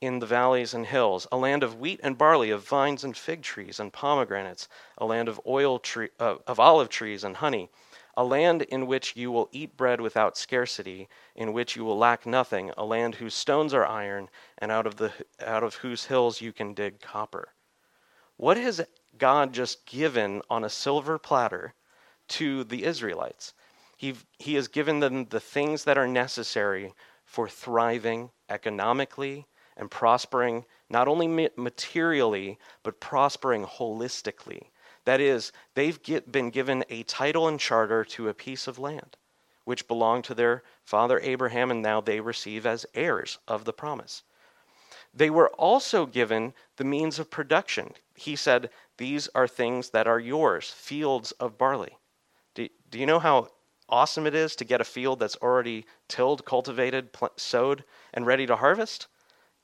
in 0.01 0.19
the 0.19 0.25
valleys 0.25 0.73
and 0.73 0.85
hills, 0.85 1.27
a 1.31 1.37
land 1.37 1.63
of 1.63 1.79
wheat 1.79 1.99
and 2.03 2.17
barley, 2.17 2.49
of 2.49 2.67
vines 2.67 3.03
and 3.03 3.15
fig 3.15 3.41
trees 3.41 3.79
and 3.79 3.93
pomegranates, 3.93 4.67
a 4.97 5.05
land 5.05 5.27
of 5.29 5.39
oil 5.47 5.79
tree, 5.79 6.09
uh, 6.19 6.35
of 6.47 6.59
olive 6.59 6.89
trees 6.89 7.23
and 7.23 7.37
honey, 7.37 7.69
a 8.17 8.23
land 8.23 8.61
in 8.63 8.87
which 8.87 9.15
you 9.15 9.31
will 9.31 9.49
eat 9.51 9.77
bread 9.77 9.99
without 10.01 10.37
scarcity, 10.37 11.07
in 11.35 11.53
which 11.53 11.75
you 11.75 11.83
will 11.83 11.97
lack 11.97 12.25
nothing, 12.25 12.71
a 12.77 12.85
land 12.85 13.15
whose 13.15 13.33
stones 13.33 13.73
are 13.73 13.85
iron, 13.85 14.29
and 14.57 14.71
out 14.71 14.85
of 14.85 14.95
the 14.97 15.11
out 15.39 15.63
of 15.63 15.75
whose 15.75 16.05
hills 16.05 16.41
you 16.41 16.53
can 16.53 16.73
dig 16.73 17.01
copper. 17.01 17.49
What 18.37 18.57
has 18.57 18.85
God 19.17 19.53
just 19.53 19.85
given 19.85 20.41
on 20.49 20.63
a 20.63 20.69
silver 20.69 21.17
platter 21.17 21.73
to 22.27 22.63
the 22.63 22.83
Israelites. 22.83 23.53
He, 23.97 24.15
he 24.39 24.55
has 24.55 24.67
given 24.67 24.99
them 24.99 25.25
the 25.25 25.39
things 25.39 25.83
that 25.85 25.97
are 25.97 26.07
necessary 26.07 26.93
for 27.23 27.47
thriving 27.47 28.31
economically 28.49 29.47
and 29.77 29.91
prospering 29.91 30.65
not 30.89 31.07
only 31.07 31.49
materially, 31.55 32.57
but 32.83 32.99
prospering 32.99 33.65
holistically. 33.65 34.69
That 35.05 35.21
is, 35.21 35.51
they've 35.75 36.01
get, 36.01 36.31
been 36.31 36.49
given 36.49 36.83
a 36.89 37.03
title 37.03 37.47
and 37.47 37.59
charter 37.59 38.03
to 38.05 38.29
a 38.29 38.33
piece 38.33 38.67
of 38.67 38.79
land, 38.79 39.17
which 39.63 39.87
belonged 39.87 40.23
to 40.25 40.33
their 40.33 40.63
father 40.83 41.19
Abraham, 41.19 41.71
and 41.71 41.81
now 41.81 42.01
they 42.01 42.19
receive 42.19 42.65
as 42.65 42.85
heirs 42.93 43.37
of 43.47 43.65
the 43.65 43.73
promise. 43.73 44.23
They 45.13 45.29
were 45.29 45.49
also 45.49 46.05
given 46.05 46.53
the 46.77 46.83
means 46.83 47.19
of 47.19 47.29
production. 47.29 47.93
He 48.15 48.35
said, 48.35 48.69
These 48.97 49.29
are 49.35 49.47
things 49.47 49.91
that 49.91 50.07
are 50.07 50.19
yours, 50.19 50.71
fields 50.71 51.31
of 51.33 51.57
barley. 51.57 51.97
Do, 52.53 52.67
do 52.89 52.99
you 52.99 53.05
know 53.05 53.19
how 53.19 53.49
awesome 53.87 54.25
it 54.25 54.35
is 54.35 54.55
to 54.57 54.65
get 54.65 54.81
a 54.81 54.85
field 54.85 55.19
that's 55.19 55.37
already 55.37 55.85
tilled, 56.07 56.45
cultivated, 56.45 57.13
pl- 57.13 57.31
sowed, 57.37 57.83
and 58.13 58.25
ready 58.25 58.45
to 58.47 58.55
harvest? 58.55 59.07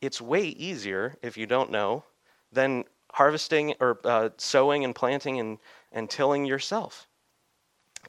It's 0.02 0.20
way 0.20 0.44
easier, 0.44 1.16
if 1.22 1.38
you 1.38 1.46
don't 1.46 1.72
know, 1.72 2.04
than 2.52 2.86
harvesting 3.14 3.76
or 3.80 4.00
uh, 4.04 4.30
sowing 4.38 4.84
and 4.84 4.96
planting 4.96 5.40
and, 5.40 5.60
and 5.92 6.10
tilling 6.10 6.46
yourself. 6.46 7.08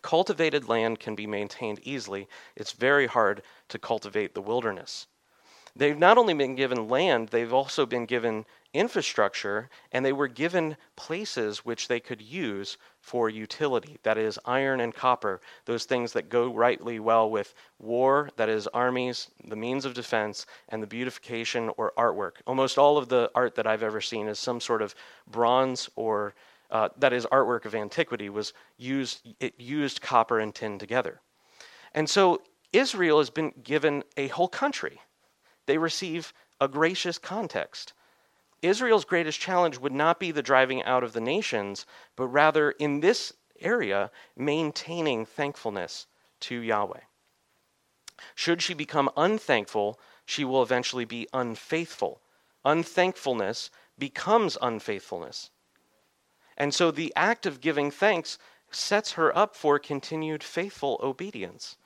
Cultivated 0.00 0.68
land 0.68 0.98
can 1.00 1.14
be 1.14 1.26
maintained 1.26 1.80
easily. 1.82 2.28
It's 2.56 2.72
very 2.72 3.06
hard 3.06 3.42
to 3.68 3.78
cultivate 3.78 4.34
the 4.34 4.40
wilderness. 4.40 5.06
They've 5.74 5.98
not 5.98 6.18
only 6.18 6.34
been 6.34 6.54
given 6.54 6.88
land, 6.88 7.28
they've 7.28 7.52
also 7.52 7.86
been 7.86 8.04
given 8.04 8.44
infrastructure, 8.74 9.70
and 9.90 10.04
they 10.04 10.12
were 10.12 10.28
given 10.28 10.76
places 10.96 11.64
which 11.64 11.88
they 11.88 11.98
could 11.98 12.20
use 12.20 12.76
for 13.00 13.30
utility. 13.30 13.98
That 14.02 14.18
is, 14.18 14.38
iron 14.44 14.80
and 14.80 14.94
copper, 14.94 15.40
those 15.64 15.84
things 15.84 16.12
that 16.12 16.28
go 16.28 16.52
rightly 16.52 17.00
well 17.00 17.30
with 17.30 17.54
war, 17.78 18.28
that 18.36 18.48
is, 18.48 18.66
armies, 18.68 19.30
the 19.44 19.56
means 19.56 19.84
of 19.84 19.94
defense, 19.94 20.46
and 20.68 20.82
the 20.82 20.86
beautification 20.86 21.70
or 21.76 21.92
artwork. 21.96 22.32
Almost 22.46 22.78
all 22.78 22.98
of 22.98 23.08
the 23.08 23.30
art 23.34 23.54
that 23.54 23.66
I've 23.66 23.82
ever 23.82 24.00
seen 24.00 24.28
is 24.28 24.38
some 24.38 24.60
sort 24.60 24.82
of 24.82 24.94
bronze 25.26 25.88
or 25.96 26.34
uh, 26.72 26.88
that 26.96 27.12
is 27.12 27.26
artwork 27.26 27.66
of 27.66 27.74
antiquity 27.74 28.30
was 28.30 28.54
used 28.78 29.28
it 29.40 29.52
used 29.58 30.00
copper 30.00 30.40
and 30.40 30.54
tin 30.54 30.78
together 30.78 31.20
and 31.94 32.08
so 32.08 32.40
israel 32.72 33.18
has 33.18 33.28
been 33.28 33.52
given 33.62 34.02
a 34.16 34.28
whole 34.28 34.48
country 34.48 34.98
they 35.66 35.78
receive 35.78 36.32
a 36.60 36.68
gracious 36.68 37.18
context 37.18 37.92
Israel's 38.62 39.04
greatest 39.04 39.40
challenge 39.40 39.78
would 39.78 39.92
not 39.92 40.20
be 40.20 40.30
the 40.30 40.42
driving 40.42 40.84
out 40.84 41.02
of 41.02 41.12
the 41.12 41.20
nations, 41.20 41.84
but 42.14 42.28
rather 42.28 42.70
in 42.70 43.00
this 43.00 43.32
area, 43.60 44.10
maintaining 44.36 45.26
thankfulness 45.26 46.06
to 46.40 46.60
Yahweh. 46.60 47.00
Should 48.36 48.62
she 48.62 48.72
become 48.72 49.10
unthankful, 49.16 49.98
she 50.24 50.44
will 50.44 50.62
eventually 50.62 51.04
be 51.04 51.28
unfaithful. 51.32 52.22
Unthankfulness 52.64 53.70
becomes 53.98 54.56
unfaithfulness. 54.62 55.50
And 56.56 56.72
so 56.72 56.92
the 56.92 57.12
act 57.16 57.46
of 57.46 57.60
giving 57.60 57.90
thanks 57.90 58.38
sets 58.70 59.12
her 59.12 59.36
up 59.36 59.56
for 59.56 59.78
continued 59.80 60.44
faithful 60.44 61.00
obedience. 61.02 61.76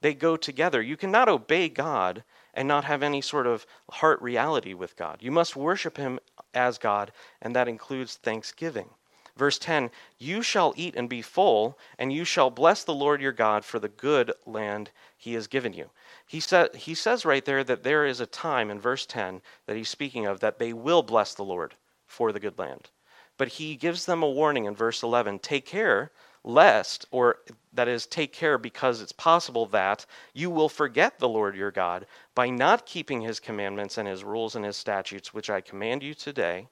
They 0.00 0.14
go 0.14 0.36
together. 0.38 0.80
You 0.80 0.96
cannot 0.96 1.28
obey 1.28 1.68
God 1.68 2.24
and 2.54 2.68
not 2.68 2.84
have 2.84 3.02
any 3.02 3.20
sort 3.20 3.46
of 3.46 3.66
heart 3.90 4.20
reality 4.22 4.74
with 4.74 4.96
God. 4.96 5.18
You 5.20 5.30
must 5.30 5.56
worship 5.56 5.96
Him 5.96 6.18
as 6.54 6.78
God, 6.78 7.12
and 7.40 7.54
that 7.56 7.68
includes 7.68 8.16
thanksgiving. 8.16 8.90
Verse 9.36 9.58
10 9.58 9.90
You 10.18 10.42
shall 10.42 10.74
eat 10.76 10.94
and 10.94 11.08
be 11.08 11.22
full, 11.22 11.78
and 11.98 12.12
you 12.12 12.24
shall 12.24 12.50
bless 12.50 12.84
the 12.84 12.94
Lord 12.94 13.20
your 13.20 13.32
God 13.32 13.64
for 13.64 13.78
the 13.78 13.88
good 13.88 14.32
land 14.44 14.90
he 15.16 15.34
has 15.34 15.46
given 15.46 15.72
you. 15.72 15.90
He, 16.26 16.40
sa- 16.40 16.68
he 16.74 16.94
says 16.94 17.24
right 17.24 17.44
there 17.44 17.64
that 17.64 17.82
there 17.82 18.04
is 18.04 18.20
a 18.20 18.26
time 18.26 18.70
in 18.70 18.80
verse 18.80 19.06
10 19.06 19.40
that 19.66 19.76
he's 19.76 19.88
speaking 19.88 20.26
of 20.26 20.40
that 20.40 20.58
they 20.58 20.72
will 20.72 21.02
bless 21.02 21.34
the 21.34 21.44
Lord 21.44 21.74
for 22.06 22.32
the 22.32 22.40
good 22.40 22.58
land. 22.58 22.90
But 23.38 23.48
he 23.48 23.76
gives 23.76 24.04
them 24.04 24.22
a 24.22 24.30
warning 24.30 24.66
in 24.66 24.74
verse 24.74 25.02
11 25.02 25.38
Take 25.38 25.64
care 25.64 26.10
lest, 26.44 27.06
or 27.10 27.38
that 27.72 27.88
is, 27.88 28.06
take 28.06 28.32
care 28.32 28.58
because 28.58 29.00
it's 29.00 29.12
possible 29.12 29.66
that 29.66 30.04
you 30.34 30.50
will 30.50 30.68
forget 30.68 31.18
the 31.18 31.28
Lord 31.28 31.56
your 31.56 31.70
God 31.70 32.06
by 32.34 32.50
not 32.50 32.86
keeping 32.86 33.20
his 33.20 33.40
commandments 33.40 33.98
and 33.98 34.08
his 34.08 34.24
rules 34.24 34.56
and 34.56 34.64
his 34.64 34.76
statutes, 34.76 35.34
which 35.34 35.50
I 35.50 35.60
command 35.60 36.02
you 36.02 36.14
today. 36.14 36.68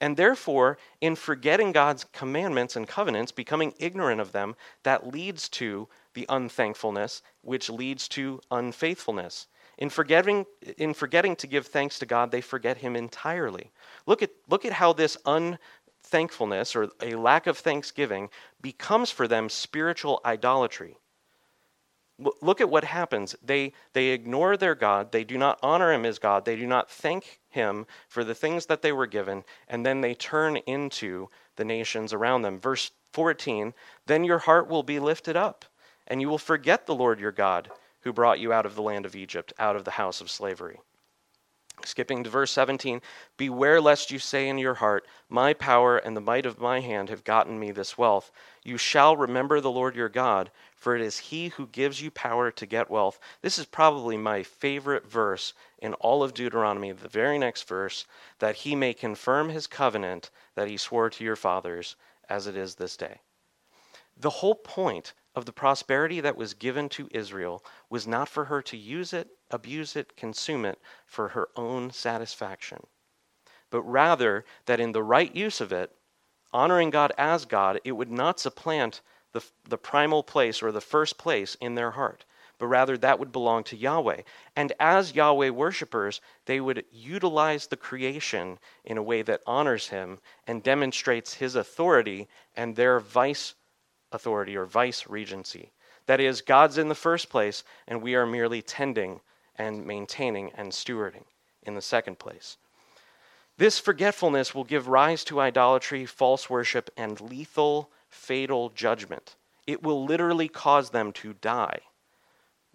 And 0.00 0.16
therefore, 0.16 0.78
in 1.00 1.16
forgetting 1.16 1.72
God's 1.72 2.04
commandments 2.12 2.76
and 2.76 2.86
covenants, 2.86 3.32
becoming 3.32 3.72
ignorant 3.78 4.20
of 4.20 4.32
them, 4.32 4.56
that 4.82 5.06
leads 5.06 5.48
to 5.50 5.88
the 6.14 6.26
unthankfulness, 6.28 7.22
which 7.42 7.70
leads 7.70 8.08
to 8.08 8.40
unfaithfulness. 8.50 9.46
In 9.78 9.88
forgetting, 9.88 10.44
in 10.76 10.92
forgetting 10.92 11.36
to 11.36 11.46
give 11.46 11.66
thanks 11.66 11.98
to 12.00 12.06
God, 12.06 12.30
they 12.30 12.42
forget 12.42 12.76
Him 12.76 12.96
entirely. 12.96 13.72
Look 14.06 14.22
at, 14.22 14.30
look 14.48 14.66
at 14.66 14.74
how 14.74 14.92
this 14.92 15.16
unthankfulness 15.24 16.76
or 16.76 16.90
a 17.00 17.14
lack 17.14 17.46
of 17.46 17.56
thanksgiving 17.56 18.28
becomes 18.60 19.10
for 19.10 19.26
them 19.26 19.48
spiritual 19.48 20.20
idolatry. 20.24 20.98
Look 22.42 22.60
at 22.60 22.68
what 22.68 22.84
happens. 22.84 23.34
They, 23.42 23.72
they 23.92 24.08
ignore 24.08 24.56
their 24.56 24.74
God. 24.74 25.12
They 25.12 25.24
do 25.24 25.38
not 25.38 25.58
honor 25.62 25.92
him 25.92 26.04
as 26.04 26.18
God. 26.18 26.44
They 26.44 26.56
do 26.56 26.66
not 26.66 26.90
thank 26.90 27.40
him 27.48 27.86
for 28.08 28.24
the 28.24 28.34
things 28.34 28.66
that 28.66 28.82
they 28.82 28.92
were 28.92 29.06
given. 29.06 29.44
And 29.68 29.84
then 29.84 30.00
they 30.00 30.14
turn 30.14 30.56
into 30.58 31.28
the 31.56 31.64
nations 31.64 32.12
around 32.12 32.42
them. 32.42 32.60
Verse 32.60 32.90
14 33.12 33.74
Then 34.06 34.24
your 34.24 34.38
heart 34.38 34.68
will 34.68 34.82
be 34.82 35.00
lifted 35.00 35.36
up, 35.36 35.64
and 36.06 36.20
you 36.20 36.28
will 36.28 36.38
forget 36.38 36.86
the 36.86 36.94
Lord 36.94 37.20
your 37.20 37.32
God, 37.32 37.70
who 38.00 38.12
brought 38.12 38.40
you 38.40 38.52
out 38.52 38.66
of 38.66 38.74
the 38.74 38.82
land 38.82 39.06
of 39.06 39.16
Egypt, 39.16 39.52
out 39.58 39.76
of 39.76 39.84
the 39.84 39.92
house 39.92 40.20
of 40.20 40.30
slavery. 40.30 40.78
Skipping 41.84 42.24
to 42.24 42.30
verse 42.30 42.50
17, 42.52 43.00
beware 43.36 43.80
lest 43.80 44.10
you 44.10 44.18
say 44.18 44.48
in 44.48 44.58
your 44.58 44.74
heart, 44.74 45.06
My 45.28 45.54
power 45.54 45.96
and 45.96 46.14
the 46.14 46.20
might 46.20 46.44
of 46.44 46.58
my 46.58 46.80
hand 46.80 47.08
have 47.08 47.24
gotten 47.24 47.58
me 47.58 47.70
this 47.70 47.96
wealth. 47.96 48.30
You 48.62 48.76
shall 48.76 49.16
remember 49.16 49.60
the 49.60 49.70
Lord 49.70 49.96
your 49.96 50.10
God, 50.10 50.50
for 50.80 50.96
it 50.96 51.02
is 51.02 51.18
he 51.18 51.48
who 51.48 51.66
gives 51.66 52.00
you 52.00 52.10
power 52.10 52.50
to 52.50 52.64
get 52.64 52.90
wealth. 52.90 53.20
This 53.42 53.58
is 53.58 53.66
probably 53.66 54.16
my 54.16 54.42
favorite 54.42 55.06
verse 55.06 55.52
in 55.78 55.92
all 55.94 56.22
of 56.22 56.32
Deuteronomy, 56.32 56.90
the 56.92 57.06
very 57.06 57.38
next 57.38 57.68
verse, 57.68 58.06
that 58.38 58.56
he 58.56 58.74
may 58.74 58.94
confirm 58.94 59.50
his 59.50 59.66
covenant 59.66 60.30
that 60.54 60.68
he 60.68 60.78
swore 60.78 61.10
to 61.10 61.22
your 61.22 61.36
fathers, 61.36 61.96
as 62.30 62.46
it 62.46 62.56
is 62.56 62.76
this 62.76 62.96
day. 62.96 63.20
The 64.16 64.30
whole 64.30 64.54
point 64.54 65.12
of 65.34 65.44
the 65.44 65.52
prosperity 65.52 66.20
that 66.20 66.36
was 66.36 66.54
given 66.54 66.88
to 66.90 67.10
Israel 67.10 67.62
was 67.90 68.06
not 68.06 68.28
for 68.28 68.46
her 68.46 68.62
to 68.62 68.76
use 68.76 69.12
it, 69.12 69.28
abuse 69.50 69.96
it, 69.96 70.16
consume 70.16 70.64
it 70.64 70.78
for 71.04 71.28
her 71.28 71.48
own 71.56 71.90
satisfaction, 71.90 72.86
but 73.68 73.82
rather 73.82 74.46
that 74.64 74.80
in 74.80 74.92
the 74.92 75.02
right 75.02 75.36
use 75.36 75.60
of 75.60 75.72
it, 75.72 75.94
honoring 76.54 76.88
God 76.88 77.12
as 77.18 77.44
God, 77.44 77.80
it 77.84 77.92
would 77.92 78.10
not 78.10 78.40
supplant 78.40 79.02
the, 79.32 79.44
the 79.68 79.78
primal 79.78 80.22
place 80.22 80.62
or 80.62 80.72
the 80.72 80.80
first 80.80 81.18
place 81.18 81.56
in 81.60 81.74
their 81.74 81.92
heart, 81.92 82.24
but 82.58 82.66
rather 82.66 82.96
that 82.98 83.18
would 83.18 83.32
belong 83.32 83.64
to 83.64 83.76
Yahweh. 83.76 84.22
And 84.56 84.72
as 84.78 85.14
Yahweh 85.14 85.50
worshippers, 85.50 86.20
they 86.46 86.60
would 86.60 86.84
utilize 86.92 87.66
the 87.66 87.76
creation 87.76 88.58
in 88.84 88.98
a 88.98 89.02
way 89.02 89.22
that 89.22 89.42
honors 89.46 89.88
Him 89.88 90.18
and 90.46 90.62
demonstrates 90.62 91.34
His 91.34 91.54
authority 91.54 92.28
and 92.56 92.76
their 92.76 93.00
vice 93.00 93.54
authority 94.12 94.56
or 94.56 94.64
vice 94.64 95.06
regency. 95.08 95.72
That 96.06 96.20
is, 96.20 96.40
God's 96.40 96.78
in 96.78 96.88
the 96.88 96.94
first 96.94 97.30
place, 97.30 97.62
and 97.86 98.02
we 98.02 98.14
are 98.14 98.26
merely 98.26 98.62
tending 98.62 99.20
and 99.56 99.86
maintaining 99.86 100.50
and 100.52 100.72
stewarding 100.72 101.24
in 101.62 101.74
the 101.74 101.82
second 101.82 102.18
place. 102.18 102.56
This 103.58 103.78
forgetfulness 103.78 104.54
will 104.54 104.64
give 104.64 104.88
rise 104.88 105.22
to 105.24 105.40
idolatry, 105.40 106.06
false 106.06 106.48
worship, 106.48 106.90
and 106.96 107.20
lethal, 107.20 107.90
fatal 108.10 108.68
judgment. 108.70 109.36
It 109.66 109.82
will 109.82 110.04
literally 110.04 110.48
cause 110.48 110.90
them 110.90 111.12
to 111.12 111.32
die. 111.34 111.80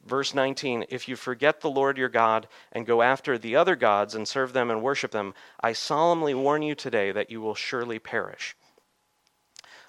Verse 0.05 0.33
19 0.33 0.86
If 0.89 1.07
you 1.07 1.15
forget 1.15 1.61
the 1.61 1.69
Lord 1.69 1.97
your 1.97 2.09
God 2.09 2.47
and 2.71 2.86
go 2.86 3.01
after 3.01 3.38
the 3.38 3.55
other 3.55 3.75
gods 3.75 4.15
and 4.15 4.27
serve 4.27 4.53
them 4.53 4.71
and 4.71 4.81
worship 4.81 5.11
them, 5.11 5.33
I 5.59 5.73
solemnly 5.73 6.33
warn 6.33 6.61
you 6.61 6.75
today 6.75 7.11
that 7.11 7.29
you 7.29 7.41
will 7.41 7.55
surely 7.55 7.99
perish. 7.99 8.55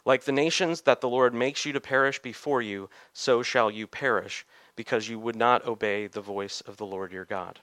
Like 0.05 0.24
the 0.24 0.32
nations 0.32 0.82
that 0.82 1.01
the 1.01 1.09
Lord 1.09 1.34
makes 1.34 1.64
you 1.64 1.72
to 1.72 1.80
perish 1.80 2.20
before 2.20 2.62
you, 2.62 2.88
so 3.12 3.42
shall 3.42 3.70
you 3.70 3.86
perish, 3.86 4.47
because 4.74 5.09
you 5.09 5.18
would 5.18 5.36
not 5.36 5.66
obey 5.66 6.07
the 6.07 6.20
voice 6.20 6.61
of 6.61 6.76
the 6.76 6.86
Lord 6.86 7.12
your 7.12 7.24
God. 7.24 7.61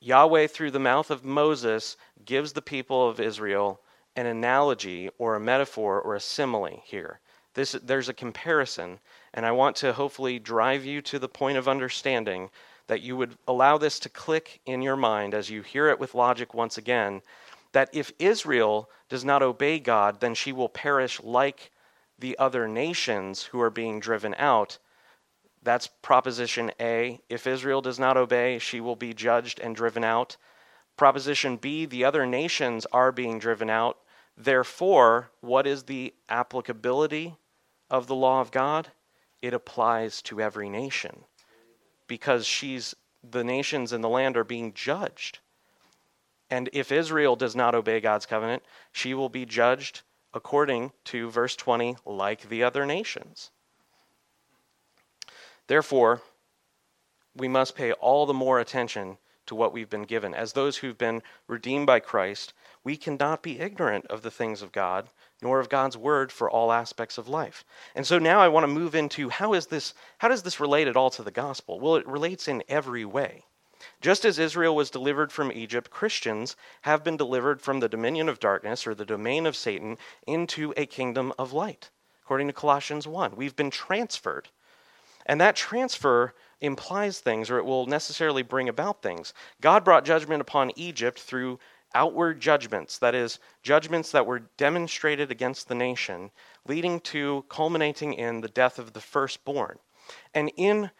Yahweh, 0.00 0.48
through 0.48 0.72
the 0.72 0.78
mouth 0.78 1.10
of 1.10 1.24
Moses, 1.24 1.96
gives 2.24 2.52
the 2.52 2.62
people 2.62 3.08
of 3.08 3.20
Israel 3.20 3.80
an 4.16 4.26
analogy 4.26 5.10
or 5.18 5.34
a 5.34 5.40
metaphor 5.40 6.00
or 6.00 6.14
a 6.14 6.20
simile 6.20 6.82
here. 6.84 7.20
This, 7.54 7.72
there's 7.72 8.08
a 8.08 8.14
comparison, 8.14 8.98
and 9.32 9.46
I 9.46 9.52
want 9.52 9.76
to 9.76 9.92
hopefully 9.92 10.38
drive 10.38 10.84
you 10.84 11.00
to 11.02 11.18
the 11.18 11.28
point 11.28 11.56
of 11.56 11.68
understanding 11.68 12.50
that 12.86 13.00
you 13.00 13.16
would 13.16 13.36
allow 13.48 13.78
this 13.78 13.98
to 14.00 14.08
click 14.08 14.60
in 14.66 14.82
your 14.82 14.96
mind 14.96 15.34
as 15.34 15.50
you 15.50 15.62
hear 15.62 15.88
it 15.88 15.98
with 15.98 16.14
logic 16.14 16.54
once 16.54 16.78
again 16.78 17.22
that 17.76 17.90
if 17.92 18.10
Israel 18.18 18.88
does 19.10 19.22
not 19.22 19.42
obey 19.42 19.78
God, 19.78 20.20
then 20.20 20.34
she 20.34 20.50
will 20.50 20.68
perish 20.68 21.22
like 21.22 21.70
the 22.18 22.38
other 22.38 22.66
nations 22.66 23.42
who 23.42 23.60
are 23.60 23.68
being 23.68 24.00
driven 24.00 24.34
out. 24.38 24.78
That's 25.62 25.86
proposition 26.00 26.72
A. 26.80 27.20
If 27.28 27.46
Israel 27.46 27.82
does 27.82 27.98
not 27.98 28.16
obey, 28.16 28.58
she 28.58 28.80
will 28.80 28.96
be 28.96 29.12
judged 29.12 29.60
and 29.60 29.76
driven 29.76 30.04
out. 30.04 30.38
Proposition 30.96 31.58
B, 31.58 31.84
the 31.84 32.04
other 32.04 32.24
nations 32.24 32.86
are 32.92 33.12
being 33.12 33.38
driven 33.38 33.68
out. 33.68 33.98
Therefore, 34.36 35.30
what 35.40 35.66
is 35.66 35.84
the 35.84 36.14
applicability 36.28 37.36
of 37.90 38.06
the 38.06 38.14
law 38.14 38.40
of 38.40 38.50
God? 38.50 38.90
It 39.40 39.54
applies 39.54 40.20
to 40.22 40.40
every 40.40 40.68
nation 40.68 41.24
because 42.06 42.46
she's 42.46 42.94
the 43.22 43.44
nations 43.44 43.92
in 43.92 44.00
the 44.00 44.08
land 44.08 44.36
are 44.36 44.44
being 44.44 44.72
judged. 44.72 45.40
And 46.50 46.68
if 46.72 46.92
Israel 46.92 47.34
does 47.34 47.56
not 47.56 47.74
obey 47.74 48.00
God's 48.00 48.26
covenant, 48.26 48.62
she 48.92 49.14
will 49.14 49.28
be 49.28 49.44
judged 49.44 50.02
according 50.32 50.92
to 51.04 51.30
verse 51.30 51.56
20 51.56 51.96
like 52.04 52.48
the 52.48 52.62
other 52.62 52.86
nations. 52.86 53.50
Therefore, 55.66 56.22
we 57.34 57.48
must 57.48 57.74
pay 57.74 57.92
all 57.92 58.26
the 58.26 58.34
more 58.34 58.60
attention 58.60 59.18
to 59.46 59.54
what 59.54 59.72
we've 59.72 59.90
been 59.90 60.04
given. 60.04 60.34
As 60.34 60.52
those 60.52 60.76
who've 60.76 60.98
been 60.98 61.22
redeemed 61.48 61.86
by 61.86 62.00
Christ, 62.00 62.52
we 62.86 62.96
cannot 62.96 63.42
be 63.42 63.58
ignorant 63.58 64.06
of 64.06 64.22
the 64.22 64.30
things 64.30 64.62
of 64.62 64.70
God, 64.70 65.08
nor 65.42 65.58
of 65.58 65.68
God's 65.68 65.96
word 65.96 66.30
for 66.30 66.48
all 66.48 66.70
aspects 66.70 67.18
of 67.18 67.26
life. 67.26 67.64
And 67.96 68.06
so 68.06 68.20
now 68.20 68.38
I 68.38 68.46
want 68.46 68.62
to 68.62 68.68
move 68.72 68.94
into 68.94 69.28
how 69.28 69.54
is 69.54 69.66
this 69.66 69.92
how 70.18 70.28
does 70.28 70.44
this 70.44 70.60
relate 70.60 70.86
at 70.86 70.96
all 70.96 71.10
to 71.10 71.24
the 71.24 71.32
gospel? 71.32 71.80
Well, 71.80 71.96
it 71.96 72.06
relates 72.06 72.46
in 72.46 72.62
every 72.68 73.04
way. 73.04 73.42
Just 74.00 74.24
as 74.24 74.38
Israel 74.38 74.76
was 74.76 74.88
delivered 74.88 75.32
from 75.32 75.50
Egypt, 75.50 75.90
Christians 75.90 76.54
have 76.82 77.02
been 77.02 77.16
delivered 77.16 77.60
from 77.60 77.80
the 77.80 77.88
dominion 77.88 78.28
of 78.28 78.38
darkness 78.38 78.86
or 78.86 78.94
the 78.94 79.04
domain 79.04 79.46
of 79.46 79.56
Satan 79.56 79.98
into 80.24 80.72
a 80.76 80.86
kingdom 80.86 81.32
of 81.40 81.52
light. 81.52 81.90
According 82.22 82.46
to 82.46 82.52
Colossians 82.52 83.08
1, 83.08 83.34
we've 83.34 83.56
been 83.56 83.72
transferred. 83.72 84.48
And 85.26 85.40
that 85.40 85.56
transfer 85.56 86.34
implies 86.60 87.18
things, 87.18 87.50
or 87.50 87.58
it 87.58 87.64
will 87.64 87.86
necessarily 87.86 88.42
bring 88.42 88.68
about 88.68 89.02
things. 89.02 89.34
God 89.60 89.84
brought 89.84 90.04
judgment 90.04 90.40
upon 90.40 90.70
Egypt 90.76 91.18
through 91.18 91.58
outward 91.96 92.40
judgments, 92.40 92.98
that 92.98 93.14
is, 93.14 93.38
judgments 93.62 94.12
that 94.12 94.26
were 94.26 94.42
demonstrated 94.58 95.30
against 95.30 95.66
the 95.66 95.74
nation, 95.74 96.30
leading 96.68 97.00
to 97.00 97.42
culminating 97.48 98.12
in 98.12 98.42
the 98.42 98.48
death 98.48 98.78
of 98.78 98.92
the 98.92 99.00
firstborn. 99.00 99.78
And 100.34 100.52
in 100.58 100.90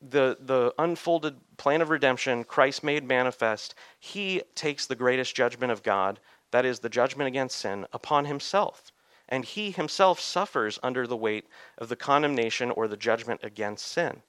the, 0.00 0.38
the 0.40 0.72
unfolded 0.78 1.36
plan 1.58 1.82
of 1.82 1.90
redemption, 1.90 2.42
Christ 2.44 2.82
made 2.82 3.04
manifest, 3.04 3.74
he 4.00 4.42
takes 4.54 4.86
the 4.86 4.96
greatest 4.96 5.36
judgment 5.36 5.72
of 5.72 5.82
God, 5.82 6.20
that 6.52 6.64
is, 6.64 6.78
the 6.78 6.88
judgment 6.88 7.28
against 7.28 7.58
sin, 7.58 7.86
upon 7.92 8.24
himself. 8.24 8.92
And 9.28 9.44
he 9.44 9.72
himself 9.72 10.20
suffers 10.20 10.78
under 10.82 11.06
the 11.06 11.18
weight 11.18 11.46
of 11.76 11.90
the 11.90 11.96
condemnation 11.96 12.70
or 12.70 12.88
the 12.88 12.96
judgment 12.96 13.40
against 13.42 13.86
sin. 13.86 14.22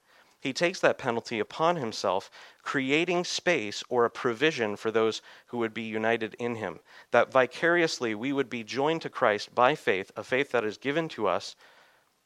He 0.46 0.52
takes 0.52 0.78
that 0.78 0.96
penalty 0.96 1.40
upon 1.40 1.74
himself, 1.74 2.30
creating 2.62 3.24
space 3.24 3.82
or 3.88 4.04
a 4.04 4.10
provision 4.10 4.76
for 4.76 4.92
those 4.92 5.20
who 5.46 5.58
would 5.58 5.74
be 5.74 5.82
united 5.82 6.34
in 6.38 6.54
him. 6.54 6.78
That 7.10 7.32
vicariously 7.32 8.14
we 8.14 8.32
would 8.32 8.48
be 8.48 8.62
joined 8.62 9.02
to 9.02 9.10
Christ 9.10 9.56
by 9.56 9.74
faith, 9.74 10.12
a 10.14 10.22
faith 10.22 10.52
that 10.52 10.64
is 10.64 10.78
given 10.78 11.08
to 11.08 11.26
us 11.26 11.56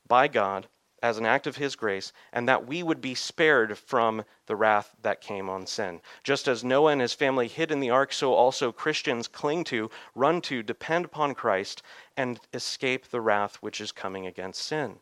by 0.06 0.28
God 0.28 0.68
as 1.02 1.16
an 1.16 1.24
act 1.24 1.46
of 1.46 1.56
his 1.56 1.76
grace, 1.76 2.12
and 2.30 2.46
that 2.46 2.66
we 2.66 2.82
would 2.82 3.00
be 3.00 3.14
spared 3.14 3.78
from 3.78 4.26
the 4.44 4.54
wrath 4.54 4.94
that 5.00 5.22
came 5.22 5.48
on 5.48 5.66
sin. 5.66 6.02
Just 6.22 6.46
as 6.46 6.62
Noah 6.62 6.92
and 6.92 7.00
his 7.00 7.14
family 7.14 7.48
hid 7.48 7.72
in 7.72 7.80
the 7.80 7.88
ark, 7.88 8.12
so 8.12 8.34
also 8.34 8.70
Christians 8.70 9.28
cling 9.28 9.64
to, 9.64 9.90
run 10.14 10.42
to, 10.42 10.62
depend 10.62 11.06
upon 11.06 11.34
Christ, 11.34 11.80
and 12.18 12.38
escape 12.52 13.08
the 13.08 13.22
wrath 13.22 13.56
which 13.62 13.80
is 13.80 13.92
coming 13.92 14.26
against 14.26 14.62
sin. 14.62 15.00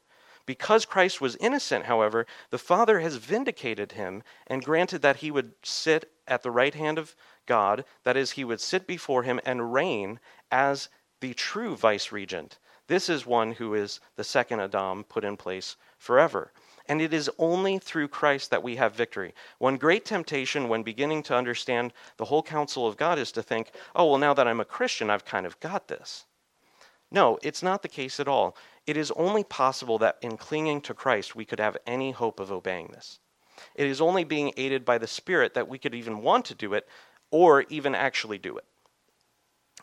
Because 0.49 0.87
Christ 0.87 1.21
was 1.21 1.37
innocent, 1.37 1.85
however, 1.85 2.27
the 2.49 2.57
Father 2.57 3.01
has 3.01 3.17
vindicated 3.17 3.93
him 3.93 4.23
and 4.47 4.65
granted 4.65 5.03
that 5.03 5.17
he 5.17 5.31
would 5.31 5.53
sit 5.63 6.11
at 6.27 6.43
the 6.43 6.51
right 6.51 6.75
hand 6.75 6.97
of 6.97 7.15
God, 7.45 7.85
that 8.05 8.17
is, 8.17 8.31
he 8.31 8.45
would 8.45 8.63
sit 8.63 8.87
before 8.87 9.25
him 9.25 9.41
and 9.45 9.75
reign 9.75 10.21
as 10.51 10.89
the 11.21 11.35
true 11.35 11.77
vice 11.77 12.13
regent. 12.13 12.59
This 12.87 13.11
is 13.11 13.27
one 13.27 13.53
who 13.53 13.75
is 13.75 14.01
the 14.17 14.25
second 14.25 14.61
Adam 14.61 15.05
put 15.05 15.23
in 15.23 15.37
place 15.37 15.77
forever. 15.99 16.51
And 16.87 17.03
it 17.03 17.13
is 17.13 17.31
only 17.37 17.79
through 17.79 18.09
Christ 18.09 18.51
that 18.51 18.63
we 18.63 18.77
have 18.77 18.95
victory. 18.95 19.35
One 19.59 19.77
great 19.77 20.07
temptation 20.07 20.71
when 20.71 20.83
beginning 20.83 21.25
to 21.25 21.37
understand 21.37 21.93
the 22.17 22.25
whole 22.25 22.43
counsel 22.43 22.87
of 22.87 22.97
God 22.97 23.19
is 23.19 23.33
to 23.33 23.43
think, 23.43 23.73
oh, 23.95 24.07
well, 24.07 24.19
now 24.19 24.33
that 24.33 24.49
I'm 24.49 24.61
a 24.61 24.65
Christian, 24.65 25.11
I've 25.11 25.27
kind 25.27 25.45
of 25.45 25.61
got 25.61 25.89
this. 25.89 26.25
No, 27.11 27.39
it's 27.43 27.63
not 27.63 27.83
the 27.83 27.89
case 27.89 28.21
at 28.21 28.29
all. 28.29 28.57
It 28.89 28.97
is 28.97 29.11
only 29.17 29.45
possible 29.45 29.99
that 29.99 30.17
in 30.23 30.39
clinging 30.39 30.81
to 30.81 30.95
Christ 30.95 31.37
we 31.37 31.45
could 31.45 31.61
have 31.61 31.77
any 31.87 32.11
hope 32.11 32.41
of 32.41 32.51
obeying 32.51 32.87
this. 32.87 33.21
It 33.75 33.87
is 33.87 34.01
only 34.01 34.25
being 34.25 34.55
aided 34.57 34.87
by 34.87 34.97
the 34.97 35.07
Spirit 35.07 35.53
that 35.53 35.69
we 35.69 35.77
could 35.77 35.95
even 35.95 36.23
want 36.23 36.47
to 36.47 36.55
do 36.55 36.73
it 36.73 36.89
or 37.31 37.67
even 37.69 37.95
actually 37.95 38.39
do 38.39 38.57
it. 38.57 38.65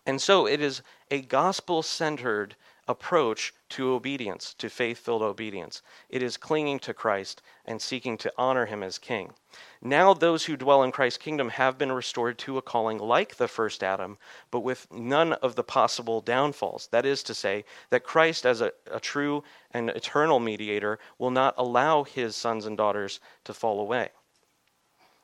And 0.07 0.19
so 0.19 0.47
it 0.47 0.59
is 0.59 0.81
a 1.11 1.21
gospel 1.21 1.83
centered 1.83 2.55
approach 2.87 3.53
to 3.69 3.93
obedience, 3.93 4.53
to 4.55 4.69
faith 4.69 4.99
filled 4.99 5.21
obedience. 5.21 5.81
It 6.09 6.21
is 6.21 6.37
clinging 6.37 6.79
to 6.79 6.93
Christ 6.93 7.41
and 7.65 7.81
seeking 7.81 8.17
to 8.19 8.33
honor 8.37 8.67
him 8.67 8.83
as 8.83 8.99
king. 8.99 9.33
Now, 9.81 10.13
those 10.13 10.45
who 10.45 10.55
dwell 10.55 10.83
in 10.83 10.91
Christ's 10.91 11.17
kingdom 11.17 11.49
have 11.49 11.77
been 11.77 11.91
restored 11.91 12.37
to 12.39 12.57
a 12.57 12.61
calling 12.61 12.99
like 12.99 13.35
the 13.35 13.47
first 13.47 13.83
Adam, 13.83 14.17
but 14.51 14.59
with 14.59 14.87
none 14.91 15.33
of 15.33 15.55
the 15.55 15.63
possible 15.63 16.21
downfalls. 16.21 16.87
That 16.91 17.05
is 17.05 17.23
to 17.23 17.33
say, 17.33 17.65
that 17.89 18.03
Christ, 18.03 18.45
as 18.45 18.61
a, 18.61 18.71
a 18.91 18.99
true 18.99 19.43
and 19.71 19.89
eternal 19.89 20.39
mediator, 20.39 20.99
will 21.17 21.31
not 21.31 21.55
allow 21.57 22.03
his 22.03 22.35
sons 22.35 22.65
and 22.65 22.77
daughters 22.77 23.19
to 23.45 23.53
fall 23.53 23.79
away. 23.79 24.09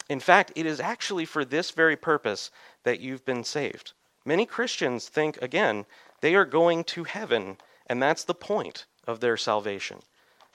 In 0.09 0.20
fact, 0.20 0.51
it 0.55 0.66
is 0.66 0.80
actually 0.80 1.26
for 1.26 1.45
this 1.45 1.72
very 1.72 1.95
purpose 1.95 2.51
that 2.84 2.99
you've 2.99 3.24
been 3.24 3.43
saved. 3.43 3.93
Many 4.26 4.45
Christians 4.45 5.07
think, 5.07 5.41
again, 5.41 5.86
they 6.22 6.36
are 6.36 6.45
going 6.45 6.84
to 6.86 7.03
heaven, 7.03 7.57
and 7.88 8.01
that's 8.01 8.24
the 8.24 8.34
point 8.34 8.86
of 9.05 9.19
their 9.19 9.38
salvation. 9.38 9.99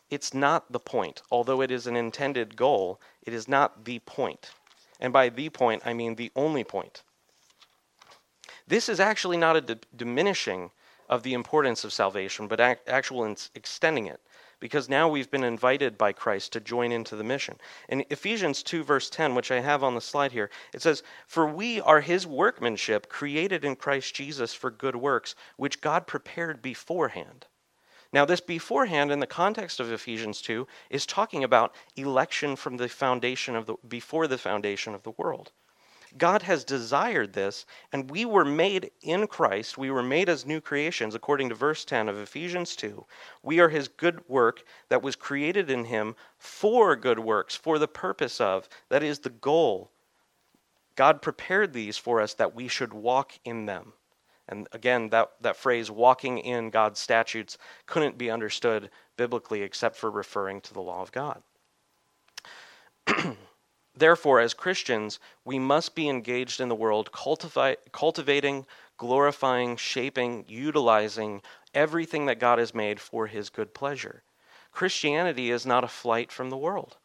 It's 0.09 0.33
not 0.33 0.71
the 0.71 0.81
point. 0.81 1.23
Although 1.31 1.61
it 1.61 1.71
is 1.71 1.87
an 1.87 1.97
intended 1.97 2.57
goal, 2.57 3.01
it 3.23 3.35
is 3.35 3.49
not 3.49 3.85
the 3.85 3.99
point. 4.01 4.51
And 5.01 5.13
by 5.13 5.29
the 5.29 5.51
point, 5.51 5.83
I 5.85 5.93
mean 5.93 6.15
the 6.15 6.33
only 6.37 6.65
point. 6.65 7.03
This 8.67 8.89
is 8.89 9.01
actually 9.01 9.37
not 9.37 9.57
a 9.57 9.61
d- 9.61 9.77
diminishing 9.95 10.71
of 11.09 11.23
the 11.23 11.35
importance 11.35 11.85
of 11.85 11.93
salvation, 11.93 12.49
but 12.49 12.61
ac- 12.61 12.81
actual 12.87 13.25
in- 13.25 13.37
extending 13.55 14.07
it 14.07 14.21
because 14.67 14.89
now 14.89 15.09
we've 15.09 15.31
been 15.31 15.45
invited 15.45 15.97
by 15.97 16.13
Christ 16.13 16.53
to 16.53 16.59
join 16.59 16.91
into 16.91 17.15
the 17.15 17.23
mission. 17.23 17.57
In 17.89 18.05
Ephesians 18.11 18.65
2, 18.65 18.83
verse 18.83 19.09
10, 19.09 19.37
which 19.37 19.53
I 19.53 19.61
have 19.61 19.85
on 19.85 19.95
the 19.95 20.01
slide 20.01 20.33
here, 20.33 20.51
it 20.75 20.83
says, 20.83 21.05
For 21.29 21.47
we 21.47 21.81
are 21.81 22.01
his 22.01 22.27
workmanship, 22.27 23.09
created 23.09 23.65
in 23.65 23.77
Christ 23.77 24.13
Jesus 24.17 24.55
for 24.55 24.73
good 24.73 24.97
works, 24.97 25.37
which 25.57 25.81
God 25.81 26.09
prepared 26.09 26.63
beforehand. 26.63 27.47
Now, 28.13 28.25
this 28.25 28.41
beforehand, 28.41 29.13
in 29.13 29.21
the 29.21 29.27
context 29.29 29.79
of 29.79 29.93
Ephesians 29.93 30.43
2, 30.43 30.67
is 30.91 31.07
talking 31.07 31.45
about 31.45 31.73
election 31.95 32.57
from 32.57 32.77
the 32.77 32.89
foundation 32.89 33.55
of 33.55 33.67
the, 33.67 33.77
before 33.87 34.27
the 34.27 34.37
foundation 34.37 34.97
of 34.97 35.05
the 35.05 35.13
world. 35.13 35.53
God 36.19 36.43
has 36.43 36.65
desired 36.65 37.33
this, 37.33 37.67
and 37.93 38.11
we 38.11 38.25
were 38.25 38.45
made 38.45 38.91
in 39.03 39.27
Christ. 39.27 39.77
We 39.77 39.91
were 39.91 40.03
made 40.03 40.29
as 40.29 40.47
new 40.47 40.61
creations, 40.61 41.15
according 41.15 41.49
to 41.49 41.55
verse 41.55 41.85
10 41.85 42.09
of 42.09 42.19
Ephesians 42.19 42.77
2. 42.77 43.05
We 43.43 43.61
are 43.61 43.69
his 43.69 43.89
good 43.89 44.27
work 44.29 44.63
that 44.89 45.03
was 45.03 45.17
created 45.17 45.71
in 45.71 45.85
him 45.85 46.17
for 46.39 46.97
good 46.97 47.19
works, 47.19 47.55
for 47.57 47.79
the 47.79 47.89
purpose 47.89 48.41
of, 48.41 48.69
that 48.89 49.03
is 49.03 49.21
the 49.21 49.31
goal. 49.31 49.91
God 50.95 51.23
prepared 51.23 51.73
these 51.73 51.99
for 51.99 52.21
us 52.21 52.35
that 52.35 52.55
we 52.55 52.69
should 52.69 52.95
walk 52.95 53.33
in 53.45 53.67
them. 53.67 53.93
And 54.49 54.69
again, 54.73 55.11
that, 55.11 55.33
that 55.41 55.57
phrase, 55.57 55.91
walking 55.91 56.39
in 56.39 56.71
God's 56.71 57.01
statutes, 57.01 57.59
couldn't 57.87 58.17
be 58.17 58.31
understood 58.31 58.91
biblically 59.17 59.63
except 59.63 59.97
for 59.97 60.11
referring 60.11 60.61
to 60.63 60.75
the 60.75 60.81
law 60.81 61.03
of 61.03 61.13
God. 61.13 61.43
Therefore, 63.97 64.41
as 64.41 64.53
Christians, 64.53 65.19
we 65.45 65.59
must 65.59 65.95
be 65.95 66.09
engaged 66.09 66.61
in 66.61 66.69
the 66.69 66.75
world, 66.75 67.11
cultivating, 67.13 68.67
glorifying, 68.99 69.77
shaping, 69.77 70.45
utilizing 70.47 71.41
everything 71.73 72.27
that 72.27 72.39
God 72.39 72.59
has 72.59 72.75
made 72.75 73.01
for 73.01 73.27
His 73.27 73.49
good 73.49 73.73
pleasure. 73.73 74.23
Christianity 74.71 75.51
is 75.51 75.65
not 75.65 75.85
a 75.85 75.89
flight 75.89 76.31
from 76.31 76.51
the 76.51 76.57
world, 76.57 76.97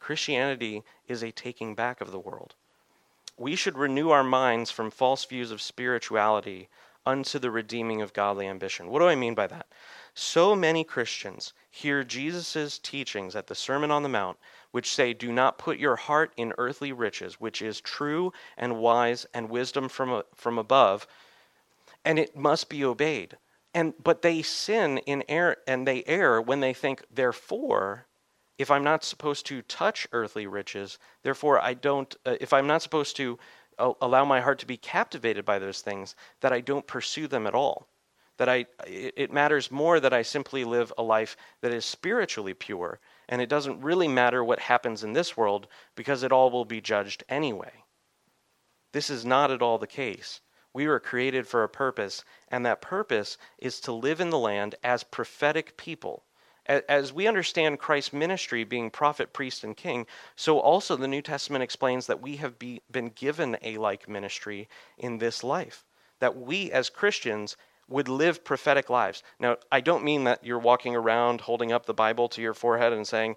Christianity 0.00 0.82
is 1.08 1.22
a 1.22 1.32
taking 1.32 1.74
back 1.74 2.02
of 2.02 2.12
the 2.12 2.18
world. 2.18 2.54
We 3.38 3.56
should 3.56 3.78
renew 3.78 4.10
our 4.10 4.22
minds 4.22 4.70
from 4.70 4.90
false 4.90 5.24
views 5.24 5.50
of 5.50 5.62
spirituality 5.62 6.68
unto 7.06 7.38
the 7.38 7.50
redeeming 7.50 8.02
of 8.02 8.12
godly 8.12 8.46
ambition. 8.46 8.88
What 8.88 8.98
do 8.98 9.08
I 9.08 9.14
mean 9.14 9.34
by 9.34 9.46
that? 9.46 9.66
So 10.14 10.54
many 10.54 10.84
Christians 10.84 11.52
hear 11.70 12.04
Jesus' 12.04 12.78
teachings 12.78 13.34
at 13.34 13.46
the 13.46 13.54
Sermon 13.54 13.90
on 13.90 14.02
the 14.02 14.08
Mount 14.08 14.38
which 14.74 14.92
say, 14.92 15.12
Do 15.12 15.30
not 15.30 15.56
put 15.56 15.78
your 15.78 15.94
heart 15.94 16.32
in 16.36 16.52
earthly 16.58 16.90
riches, 16.90 17.34
which 17.34 17.62
is 17.62 17.80
true 17.80 18.32
and 18.56 18.76
wise 18.76 19.24
and 19.32 19.48
wisdom 19.48 19.88
from, 19.88 20.24
from 20.34 20.58
above, 20.58 21.06
and 22.04 22.18
it 22.18 22.34
must 22.34 22.68
be 22.68 22.84
obeyed. 22.84 23.36
And 23.72 23.94
but 24.02 24.22
they 24.22 24.42
sin 24.42 24.98
in 24.98 25.22
error 25.28 25.58
and 25.68 25.86
they 25.86 26.02
err 26.08 26.42
when 26.42 26.58
they 26.58 26.74
think, 26.74 27.04
therefore, 27.08 28.06
if 28.58 28.68
I'm 28.68 28.82
not 28.82 29.04
supposed 29.04 29.46
to 29.46 29.62
touch 29.62 30.08
earthly 30.10 30.48
riches, 30.48 30.98
therefore 31.22 31.60
I 31.60 31.74
don't. 31.74 32.12
Uh, 32.26 32.34
if 32.40 32.52
I'm 32.52 32.66
not 32.66 32.82
supposed 32.82 33.14
to 33.18 33.38
uh, 33.78 33.92
allow 34.00 34.24
my 34.24 34.40
heart 34.40 34.58
to 34.58 34.66
be 34.66 34.76
captivated 34.76 35.44
by 35.44 35.60
those 35.60 35.82
things, 35.82 36.16
that 36.40 36.52
I 36.52 36.60
don't 36.60 36.88
pursue 36.88 37.28
them 37.28 37.46
at 37.46 37.54
all. 37.54 37.86
That 38.38 38.48
I, 38.48 38.66
it 38.88 39.32
matters 39.32 39.70
more 39.70 40.00
that 40.00 40.12
I 40.12 40.22
simply 40.22 40.64
live 40.64 40.92
a 40.98 41.02
life 41.04 41.36
that 41.60 41.72
is 41.72 41.84
spiritually 41.84 42.54
pure, 42.54 42.98
and 43.28 43.40
it 43.40 43.48
doesn't 43.48 43.80
really 43.80 44.08
matter 44.08 44.42
what 44.42 44.60
happens 44.60 45.02
in 45.04 45.12
this 45.12 45.36
world 45.36 45.66
because 45.94 46.22
it 46.22 46.32
all 46.32 46.50
will 46.50 46.64
be 46.64 46.80
judged 46.80 47.24
anyway. 47.28 47.84
This 48.92 49.10
is 49.10 49.24
not 49.24 49.50
at 49.50 49.62
all 49.62 49.78
the 49.78 49.86
case. 49.86 50.40
We 50.72 50.86
were 50.86 51.00
created 51.00 51.46
for 51.46 51.62
a 51.62 51.68
purpose, 51.68 52.24
and 52.48 52.64
that 52.66 52.80
purpose 52.80 53.38
is 53.58 53.80
to 53.80 53.92
live 53.92 54.20
in 54.20 54.30
the 54.30 54.38
land 54.38 54.74
as 54.82 55.04
prophetic 55.04 55.76
people 55.76 56.24
as 56.66 57.12
we 57.12 57.26
understand 57.26 57.78
Christ's 57.78 58.12
ministry 58.12 58.64
being 58.64 58.90
prophet, 58.90 59.32
priest, 59.32 59.64
and 59.64 59.76
king, 59.76 60.06
so 60.34 60.58
also 60.58 60.96
the 60.96 61.08
New 61.08 61.20
Testament 61.20 61.62
explains 61.62 62.06
that 62.06 62.22
we 62.22 62.36
have 62.36 62.58
be, 62.58 62.80
been 62.90 63.08
given 63.08 63.58
a 63.60 63.76
like 63.76 64.08
ministry 64.08 64.68
in 64.96 65.18
this 65.18 65.44
life. 65.44 65.84
That 66.20 66.36
we 66.36 66.72
as 66.72 66.88
Christians 66.88 67.56
would 67.88 68.08
live 68.08 68.44
prophetic 68.44 68.88
lives. 68.90 69.22
Now, 69.38 69.56
I 69.70 69.80
don't 69.80 70.04
mean 70.04 70.24
that 70.24 70.44
you're 70.44 70.58
walking 70.58 70.96
around 70.96 71.42
holding 71.42 71.72
up 71.72 71.86
the 71.86 71.94
Bible 71.94 72.28
to 72.30 72.42
your 72.42 72.54
forehead 72.54 72.92
and 72.92 73.06
saying, 73.06 73.36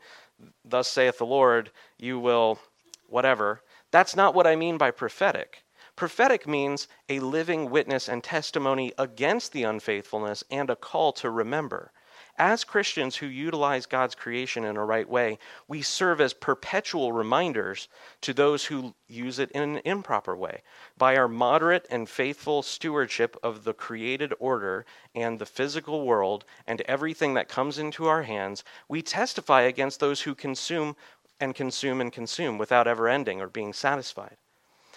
Thus 0.64 0.88
saith 0.88 1.18
the 1.18 1.26
Lord, 1.26 1.72
you 1.98 2.20
will 2.20 2.60
whatever. 3.08 3.62
That's 3.92 4.16
not 4.16 4.36
what 4.36 4.48
I 4.48 4.56
mean 4.56 4.78
by 4.78 4.92
prophetic. 4.92 5.64
Prophetic 5.96 6.48
means 6.48 6.88
a 7.10 7.20
living 7.20 7.70
witness 7.70 8.08
and 8.08 8.24
testimony 8.24 8.94
against 8.98 9.52
the 9.52 9.64
unfaithfulness 9.64 10.44
and 10.52 10.70
a 10.70 10.76
call 10.76 11.12
to 11.14 11.30
remember. 11.30 11.92
As 12.40 12.64
Christians 12.64 13.16
who 13.16 13.26
utilize 13.26 13.88
God's 13.88 14.14
creation 14.14 14.64
in 14.64 14.78
a 14.78 14.86
right 14.86 15.10
way, 15.10 15.40
we 15.68 15.82
serve 15.82 16.22
as 16.22 16.36
perpetual 16.36 17.12
reminders 17.12 17.88
to 18.22 18.32
those 18.32 18.66
who 18.66 18.94
use 19.08 19.40
it 19.40 19.50
in 19.52 19.64
an 19.64 19.82
improper 19.84 20.36
way. 20.36 20.62
By 21.00 21.18
our 21.18 21.28
moderate 21.28 21.88
and 21.90 22.08
faithful 22.08 22.62
stewardship 22.62 23.36
of 23.42 23.64
the 23.64 23.74
created 23.74 24.36
order 24.38 24.86
and 25.16 25.40
the 25.40 25.48
physical 25.48 26.06
world 26.06 26.46
and 26.68 26.82
everything 26.82 27.34
that 27.34 27.50
comes 27.50 27.80
into 27.80 28.06
our 28.06 28.22
hands, 28.22 28.64
we 28.88 29.02
testify 29.02 29.62
against 29.62 30.00
those 30.00 30.22
who 30.22 30.36
consume 30.36 30.96
and 31.40 31.56
consume 31.56 32.02
and 32.02 32.14
consume 32.14 32.60
without 32.60 32.88
ever 32.88 33.08
ending 33.08 33.42
or 33.42 33.48
being 33.48 33.74
satisfied. 33.74 34.38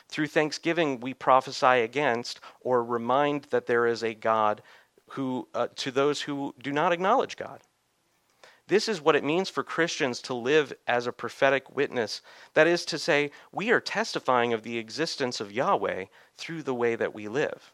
Through 0.08 0.26
thanksgiving, 0.26 1.00
we 1.00 1.14
prophesy 1.14 1.82
against 1.82 2.40
or 2.60 2.84
remind 2.84 3.44
that 3.44 3.66
there 3.66 3.86
is 3.86 4.02
a 4.02 4.12
God 4.12 4.60
who, 5.10 5.48
uh, 5.54 5.68
to 5.76 5.90
those 5.90 6.22
who 6.22 6.54
do 6.62 6.72
not 6.72 6.92
acknowledge 6.92 7.36
God. 7.36 7.60
This 8.68 8.88
is 8.88 9.00
what 9.00 9.16
it 9.16 9.24
means 9.24 9.48
for 9.48 9.64
Christians 9.64 10.22
to 10.22 10.34
live 10.34 10.72
as 10.86 11.08
a 11.08 11.12
prophetic 11.12 11.74
witness. 11.74 12.22
That 12.54 12.68
is 12.68 12.84
to 12.86 12.98
say, 12.98 13.32
we 13.50 13.70
are 13.70 13.80
testifying 13.80 14.52
of 14.52 14.62
the 14.62 14.78
existence 14.78 15.40
of 15.40 15.50
Yahweh 15.50 16.04
through 16.36 16.62
the 16.62 16.74
way 16.74 16.94
that 16.94 17.12
we 17.12 17.26
live. 17.26 17.72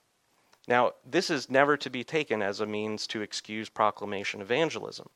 Now, 0.66 0.92
this 1.04 1.28
is 1.28 1.50
never 1.50 1.76
to 1.76 1.90
be 1.90 2.02
taken 2.02 2.40
as 2.40 2.60
a 2.60 2.66
means 2.66 3.06
to 3.08 3.20
excuse 3.20 3.68
proclamation 3.68 4.40
evangelism, 4.40 5.10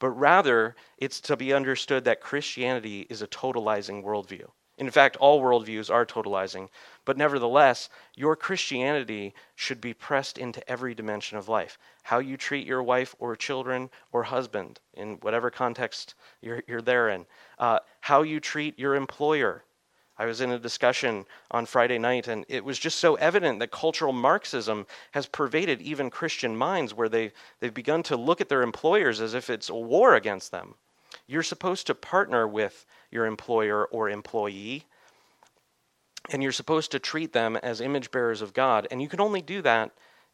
but 0.00 0.10
rather 0.10 0.74
it's 0.98 1.20
to 1.20 1.36
be 1.36 1.52
understood 1.52 2.04
that 2.04 2.20
Christianity 2.20 3.06
is 3.08 3.22
a 3.22 3.28
totalizing 3.28 4.02
worldview. 4.02 4.48
In 4.80 4.90
fact, 4.90 5.16
all 5.16 5.42
worldviews 5.42 5.92
are 5.92 6.06
totalizing, 6.06 6.70
but 7.04 7.18
nevertheless, 7.18 7.90
your 8.16 8.34
Christianity 8.34 9.34
should 9.54 9.78
be 9.78 9.92
pressed 9.92 10.38
into 10.38 10.66
every 10.70 10.94
dimension 10.94 11.36
of 11.36 11.50
life. 11.50 11.78
How 12.02 12.18
you 12.18 12.38
treat 12.38 12.66
your 12.66 12.82
wife 12.82 13.14
or 13.18 13.36
children 13.36 13.90
or 14.10 14.22
husband, 14.22 14.80
in 14.94 15.16
whatever 15.16 15.50
context 15.50 16.14
you're, 16.40 16.62
you're 16.66 16.80
there 16.80 17.10
in. 17.10 17.26
Uh, 17.58 17.80
how 18.00 18.22
you 18.22 18.40
treat 18.40 18.78
your 18.78 18.94
employer. 18.94 19.64
I 20.16 20.24
was 20.24 20.40
in 20.40 20.50
a 20.50 20.58
discussion 20.58 21.26
on 21.50 21.66
Friday 21.66 21.98
night, 21.98 22.26
and 22.26 22.46
it 22.48 22.64
was 22.64 22.78
just 22.78 23.00
so 23.00 23.16
evident 23.16 23.58
that 23.58 23.70
cultural 23.70 24.14
Marxism 24.14 24.86
has 25.10 25.26
pervaded 25.26 25.82
even 25.82 26.08
Christian 26.08 26.56
minds, 26.56 26.94
where 26.94 27.10
they, 27.10 27.32
they've 27.60 27.74
begun 27.74 28.02
to 28.04 28.16
look 28.16 28.40
at 28.40 28.48
their 28.48 28.62
employers 28.62 29.20
as 29.20 29.34
if 29.34 29.50
it's 29.50 29.68
a 29.68 29.74
war 29.74 30.14
against 30.14 30.50
them. 30.50 30.76
You're 31.30 31.44
supposed 31.44 31.86
to 31.86 31.94
partner 31.94 32.48
with 32.48 32.84
your 33.12 33.24
employer 33.24 33.86
or 33.86 34.10
employee, 34.10 34.86
and 36.28 36.42
you're 36.42 36.50
supposed 36.50 36.90
to 36.90 36.98
treat 36.98 37.32
them 37.32 37.54
as 37.54 37.80
image 37.80 38.10
bearers 38.10 38.42
of 38.42 38.52
God, 38.52 38.88
and 38.90 39.00
you 39.00 39.06
can 39.06 39.20
only 39.20 39.40
do 39.40 39.62
that 39.62 39.92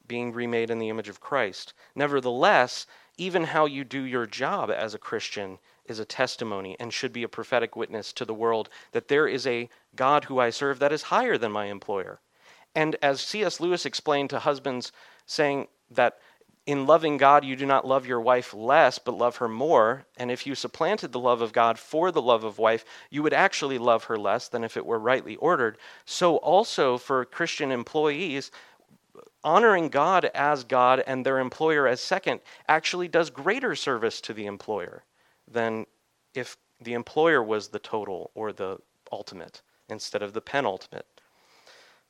being 0.08 0.32
remade 0.32 0.70
in 0.70 0.78
the 0.78 0.88
image 0.88 1.10
of 1.10 1.20
Christ. 1.20 1.74
Nevertheless, 1.94 2.86
even 3.18 3.44
how 3.44 3.66
you 3.66 3.84
do 3.84 4.00
your 4.00 4.24
job 4.24 4.70
as 4.70 4.94
a 4.94 4.98
Christian 4.98 5.58
is 5.84 5.98
a 5.98 6.06
testimony 6.06 6.76
and 6.80 6.94
should 6.94 7.12
be 7.12 7.24
a 7.24 7.28
prophetic 7.28 7.76
witness 7.76 8.10
to 8.14 8.24
the 8.24 8.32
world 8.32 8.70
that 8.92 9.08
there 9.08 9.28
is 9.28 9.46
a 9.46 9.68
God 9.94 10.24
who 10.24 10.38
I 10.38 10.48
serve 10.48 10.78
that 10.78 10.92
is 10.92 11.02
higher 11.02 11.36
than 11.36 11.52
my 11.52 11.66
employer. 11.66 12.20
And 12.74 12.96
as 13.02 13.20
C.S. 13.20 13.60
Lewis 13.60 13.84
explained 13.84 14.30
to 14.30 14.38
husbands, 14.38 14.92
saying 15.26 15.68
that 15.90 16.20
in 16.66 16.84
loving 16.84 17.16
God, 17.16 17.44
you 17.44 17.54
do 17.54 17.64
not 17.64 17.86
love 17.86 18.06
your 18.06 18.20
wife 18.20 18.52
less, 18.52 18.98
but 18.98 19.16
love 19.16 19.36
her 19.36 19.48
more. 19.48 20.04
And 20.16 20.32
if 20.32 20.46
you 20.46 20.56
supplanted 20.56 21.12
the 21.12 21.20
love 21.20 21.40
of 21.40 21.52
God 21.52 21.78
for 21.78 22.10
the 22.10 22.20
love 22.20 22.42
of 22.42 22.58
wife, 22.58 22.84
you 23.08 23.22
would 23.22 23.32
actually 23.32 23.78
love 23.78 24.04
her 24.04 24.18
less 24.18 24.48
than 24.48 24.64
if 24.64 24.76
it 24.76 24.84
were 24.84 24.98
rightly 24.98 25.36
ordered. 25.36 25.78
So, 26.04 26.38
also 26.38 26.98
for 26.98 27.24
Christian 27.24 27.70
employees, 27.70 28.50
honoring 29.44 29.88
God 29.90 30.24
as 30.34 30.64
God 30.64 31.04
and 31.06 31.24
their 31.24 31.38
employer 31.38 31.86
as 31.86 32.00
second 32.00 32.40
actually 32.68 33.06
does 33.06 33.30
greater 33.30 33.76
service 33.76 34.20
to 34.22 34.34
the 34.34 34.46
employer 34.46 35.04
than 35.46 35.86
if 36.34 36.56
the 36.80 36.94
employer 36.94 37.42
was 37.42 37.68
the 37.68 37.78
total 37.78 38.32
or 38.34 38.52
the 38.52 38.78
ultimate 39.12 39.62
instead 39.88 40.20
of 40.20 40.32
the 40.32 40.40
penultimate. 40.40 41.06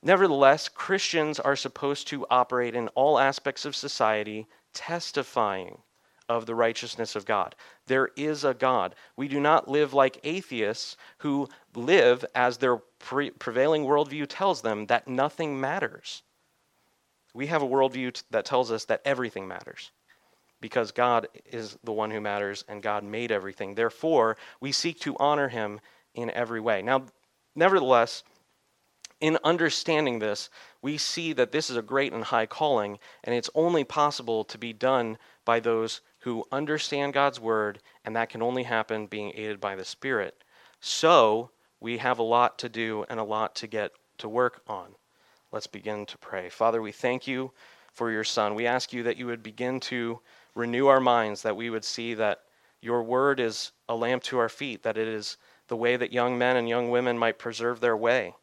Nevertheless, 0.03 0.69
Christians 0.69 1.41
are 1.41 1.57
supposed 1.57 2.07
to 2.09 2.27
operate 2.31 2.75
in 2.75 2.89
all 2.89 3.19
aspects 3.19 3.65
of 3.65 3.75
society, 3.75 4.47
testifying 4.73 5.79
of 6.29 6.47
the 6.47 6.55
righteousness 6.55 7.17
of 7.17 7.25
God. 7.25 7.55
There 7.87 8.11
is 8.17 8.45
a 8.45 8.55
God. 8.55 8.95
We 9.17 9.29
do 9.29 9.41
not 9.41 9.69
live 9.69 9.95
like 9.95 10.21
atheists 10.25 10.97
who 11.19 11.49
live 11.75 12.25
as 12.35 12.59
their 12.59 12.77
pre- 12.77 13.31
prevailing 13.31 13.85
worldview 13.85 14.27
tells 14.29 14.63
them 14.63 14.87
that 14.87 15.09
nothing 15.09 15.61
matters. 15.61 16.23
We 17.35 17.47
have 17.47 17.63
a 17.63 17.69
worldview 17.69 18.15
t- 18.15 18.23
that 18.31 18.45
tells 18.45 18.73
us 18.73 18.87
that 18.87 19.03
everything 19.05 19.47
matters 19.47 19.93
because 20.61 20.91
God 20.91 21.29
is 21.45 21.79
the 21.85 21.93
one 21.93 22.11
who 22.11 22.21
matters 22.21 22.65
and 22.69 22.83
God 22.83 23.05
made 23.05 23.31
everything. 23.31 23.75
Therefore, 23.75 24.37
we 24.61 24.73
seek 24.73 24.99
to 25.01 25.17
honor 25.19 25.49
him 25.49 25.81
in 26.15 26.31
every 26.31 26.61
way. 26.61 26.83
Now, 26.83 27.05
nevertheless, 27.55 28.25
in 29.21 29.39
understanding 29.43 30.19
this, 30.19 30.51
we 30.83 30.99
see 30.99 31.33
that 31.33 31.51
this 31.51 31.71
is 31.71 31.77
a 31.77 31.83
great 31.83 32.13
and 32.13 32.25
high 32.25 32.45
calling, 32.45 32.99
and 33.25 33.35
it's 33.35 33.49
only 33.55 33.83
possible 33.83 34.45
to 34.45 34.59
be 34.59 34.73
done 34.75 35.17
by 35.45 35.59
those 35.59 36.03
who 36.21 36.45
understand 36.53 37.15
God's 37.15 37.41
word, 37.41 37.81
and 38.05 38.15
that 38.15 38.29
can 38.29 38.43
only 38.43 38.65
happen 38.65 39.07
being 39.07 39.33
aided 39.35 39.61
by 39.61 39.75
the 39.75 39.85
Spirit. 39.85 40.45
So, 40.81 41.51
we 41.81 41.99
have 41.99 42.19
a 42.19 42.23
lot 42.23 42.59
to 42.59 42.69
do 42.69 43.07
and 43.09 43.19
a 43.19 43.25
lot 43.25 43.55
to 43.57 43.67
get 43.67 43.93
to 44.19 44.29
work 44.29 44.63
on. 44.67 44.95
Let's 45.51 45.67
begin 45.67 46.05
to 46.07 46.19
pray. 46.19 46.51
Father, 46.51 46.83
we 46.83 46.93
thank 46.93 47.27
you 47.27 47.53
for 47.93 48.11
your 48.11 48.25
Son. 48.25 48.55
We 48.55 48.67
ask 48.67 48.93
you 48.93 49.03
that 49.05 49.17
you 49.17 49.27
would 49.27 49.43
begin 49.43 49.81
to 49.81 50.21
renew 50.55 50.89
our 50.89 51.01
minds, 51.01 51.43
that 51.43 51.57
we 51.57 51.71
would 51.71 51.85
see 51.85 52.13
that 52.15 52.43
your 52.83 53.03
word 53.03 53.41
is 53.41 53.73
a 53.89 53.97
lamp 53.97 54.23
to 54.25 54.39
our 54.39 54.51
feet, 54.51 54.83
that 54.83 54.99
it 54.99 55.09
is 55.09 55.39
the 55.69 55.77
way 55.77 55.97
that 55.97 56.13
young 56.13 56.37
men 56.37 56.57
and 56.57 56.69
young 56.69 56.91
women 56.91 57.19
might 57.19 57.39
preserve 57.39 57.81
their 57.81 57.97
way 57.97 58.35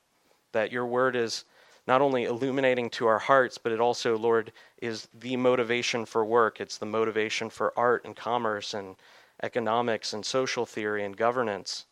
that 0.54 0.72
your 0.72 0.86
word 0.86 1.16
is 1.16 1.46
not 1.86 2.02
only 2.02 2.24
illuminating 2.24 2.90
to 2.92 3.08
our 3.08 3.20
hearts, 3.20 3.58
but 3.58 3.72
it 3.72 3.82
also, 3.82 4.18
Lord, 4.18 4.54
is 4.82 5.08
the 5.20 5.36
motivation 5.36 6.06
for 6.06 6.24
work. 6.24 6.62
It's 6.62 6.78
the 6.78 6.86
motivation 6.86 7.50
for 7.50 7.78
art 7.78 8.06
and 8.06 8.16
commerce 8.16 8.74
and 8.74 8.96
economics 9.42 10.14
and 10.14 10.26
social 10.26 10.66
theory 10.66 11.04
and 11.04 11.18
governance. 11.18 11.86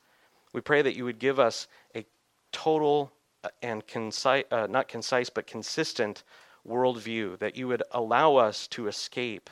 We 0.53 0.61
pray 0.61 0.81
that 0.81 0.95
you 0.95 1.03
would 1.03 1.19
give 1.19 1.39
us 1.39 1.67
a 1.95 2.05
total 2.51 3.11
uh, 3.43 3.49
and 3.61 3.85
concise, 3.87 4.45
uh, 4.51 4.67
not 4.69 4.87
concise, 4.87 5.29
but 5.29 5.47
consistent 5.47 6.23
worldview, 6.67 7.39
that 7.39 7.57
you 7.57 7.67
would 7.67 7.83
allow 7.91 8.35
us 8.35 8.67
to 8.67 8.87
escape 8.87 9.49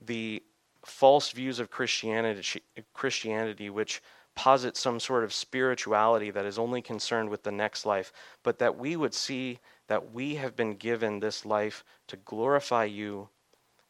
the 0.00 0.42
false 0.84 1.30
views 1.32 1.58
of 1.58 1.70
Christianity, 1.70 2.62
Christianity 2.94 3.68
which 3.68 4.02
posit 4.40 4.74
some 4.74 4.98
sort 4.98 5.22
of 5.22 5.34
spirituality 5.34 6.30
that 6.30 6.46
is 6.46 6.58
only 6.58 6.80
concerned 6.80 7.28
with 7.28 7.42
the 7.42 7.52
next 7.52 7.84
life, 7.84 8.10
but 8.42 8.58
that 8.58 8.78
we 8.78 8.96
would 8.96 9.12
see 9.12 9.58
that 9.86 10.14
we 10.14 10.34
have 10.36 10.56
been 10.56 10.74
given 10.76 11.20
this 11.20 11.44
life 11.44 11.84
to 12.06 12.16
glorify 12.16 12.84
you 12.84 13.28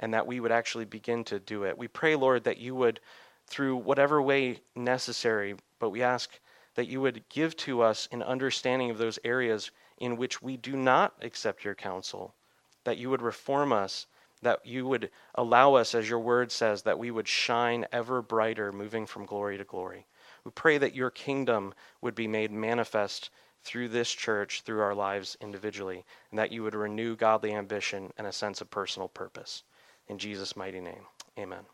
and 0.01 0.13
that 0.13 0.27
we 0.27 0.41
would 0.41 0.51
actually 0.51 0.85
begin 0.85 1.23
to 1.23 1.39
do 1.39 1.63
it. 1.63 1.79
We 1.79 1.87
pray, 1.87 2.17
Lord, 2.17 2.43
that 2.43 2.59
you 2.59 2.75
would, 2.75 2.99
through 3.47 3.77
whatever 3.77 4.21
way 4.21 4.59
necessary, 4.75 5.55
but 5.79 5.91
we 5.91 6.03
ask 6.03 6.41
that 6.75 6.89
you 6.89 7.01
would 7.01 7.23
give 7.29 7.57
to 7.59 7.83
us 7.83 8.09
an 8.11 8.25
understanding 8.25 8.91
of 8.91 8.99
those 8.99 9.21
areas 9.23 9.71
in 9.99 10.17
which 10.17 10.43
we 10.43 10.57
do 10.57 10.75
not 10.75 11.15
accept 11.23 11.65
your 11.65 11.77
counsel, 11.77 12.35
that 12.83 12.99
you 12.99 13.09
would 13.09 13.23
reform 13.23 13.73
us 13.73 14.07
that 14.43 14.65
you 14.65 14.87
would 14.87 15.11
allow 15.35 15.75
us, 15.75 15.95
as 15.95 16.09
your 16.09 16.19
word 16.19 16.51
says, 16.51 16.83
that 16.83 16.99
we 16.99 17.11
would 17.11 17.29
shine 17.29 17.87
ever 17.93 18.23
brighter, 18.23 18.73
moving 18.73 19.07
from 19.07 19.27
glory 19.27 19.59
to 19.59 19.65
glory. 19.65 20.07
We 20.45 20.51
pray 20.51 20.78
that 20.78 20.95
your 20.95 21.11
kingdom 21.11 21.74
would 22.01 22.14
be 22.14 22.28
made 22.28 22.51
manifest 22.51 23.30
through 23.62 23.88
this 23.88 24.11
church, 24.11 24.62
through 24.62 24.80
our 24.80 24.95
lives 24.95 25.36
individually, 25.41 26.05
and 26.30 26.38
that 26.38 26.53
you 26.53 26.62
would 26.62 26.74
renew 26.74 27.16
godly 27.16 27.53
ambition 27.53 28.12
and 28.16 28.26
a 28.26 28.32
sense 28.32 28.61
of 28.61 28.70
personal 28.70 29.09
purpose. 29.09 29.64
In 30.09 30.18
Jesus' 30.18 30.57
mighty 30.57 30.80
name, 30.80 31.07
amen. 31.38 31.64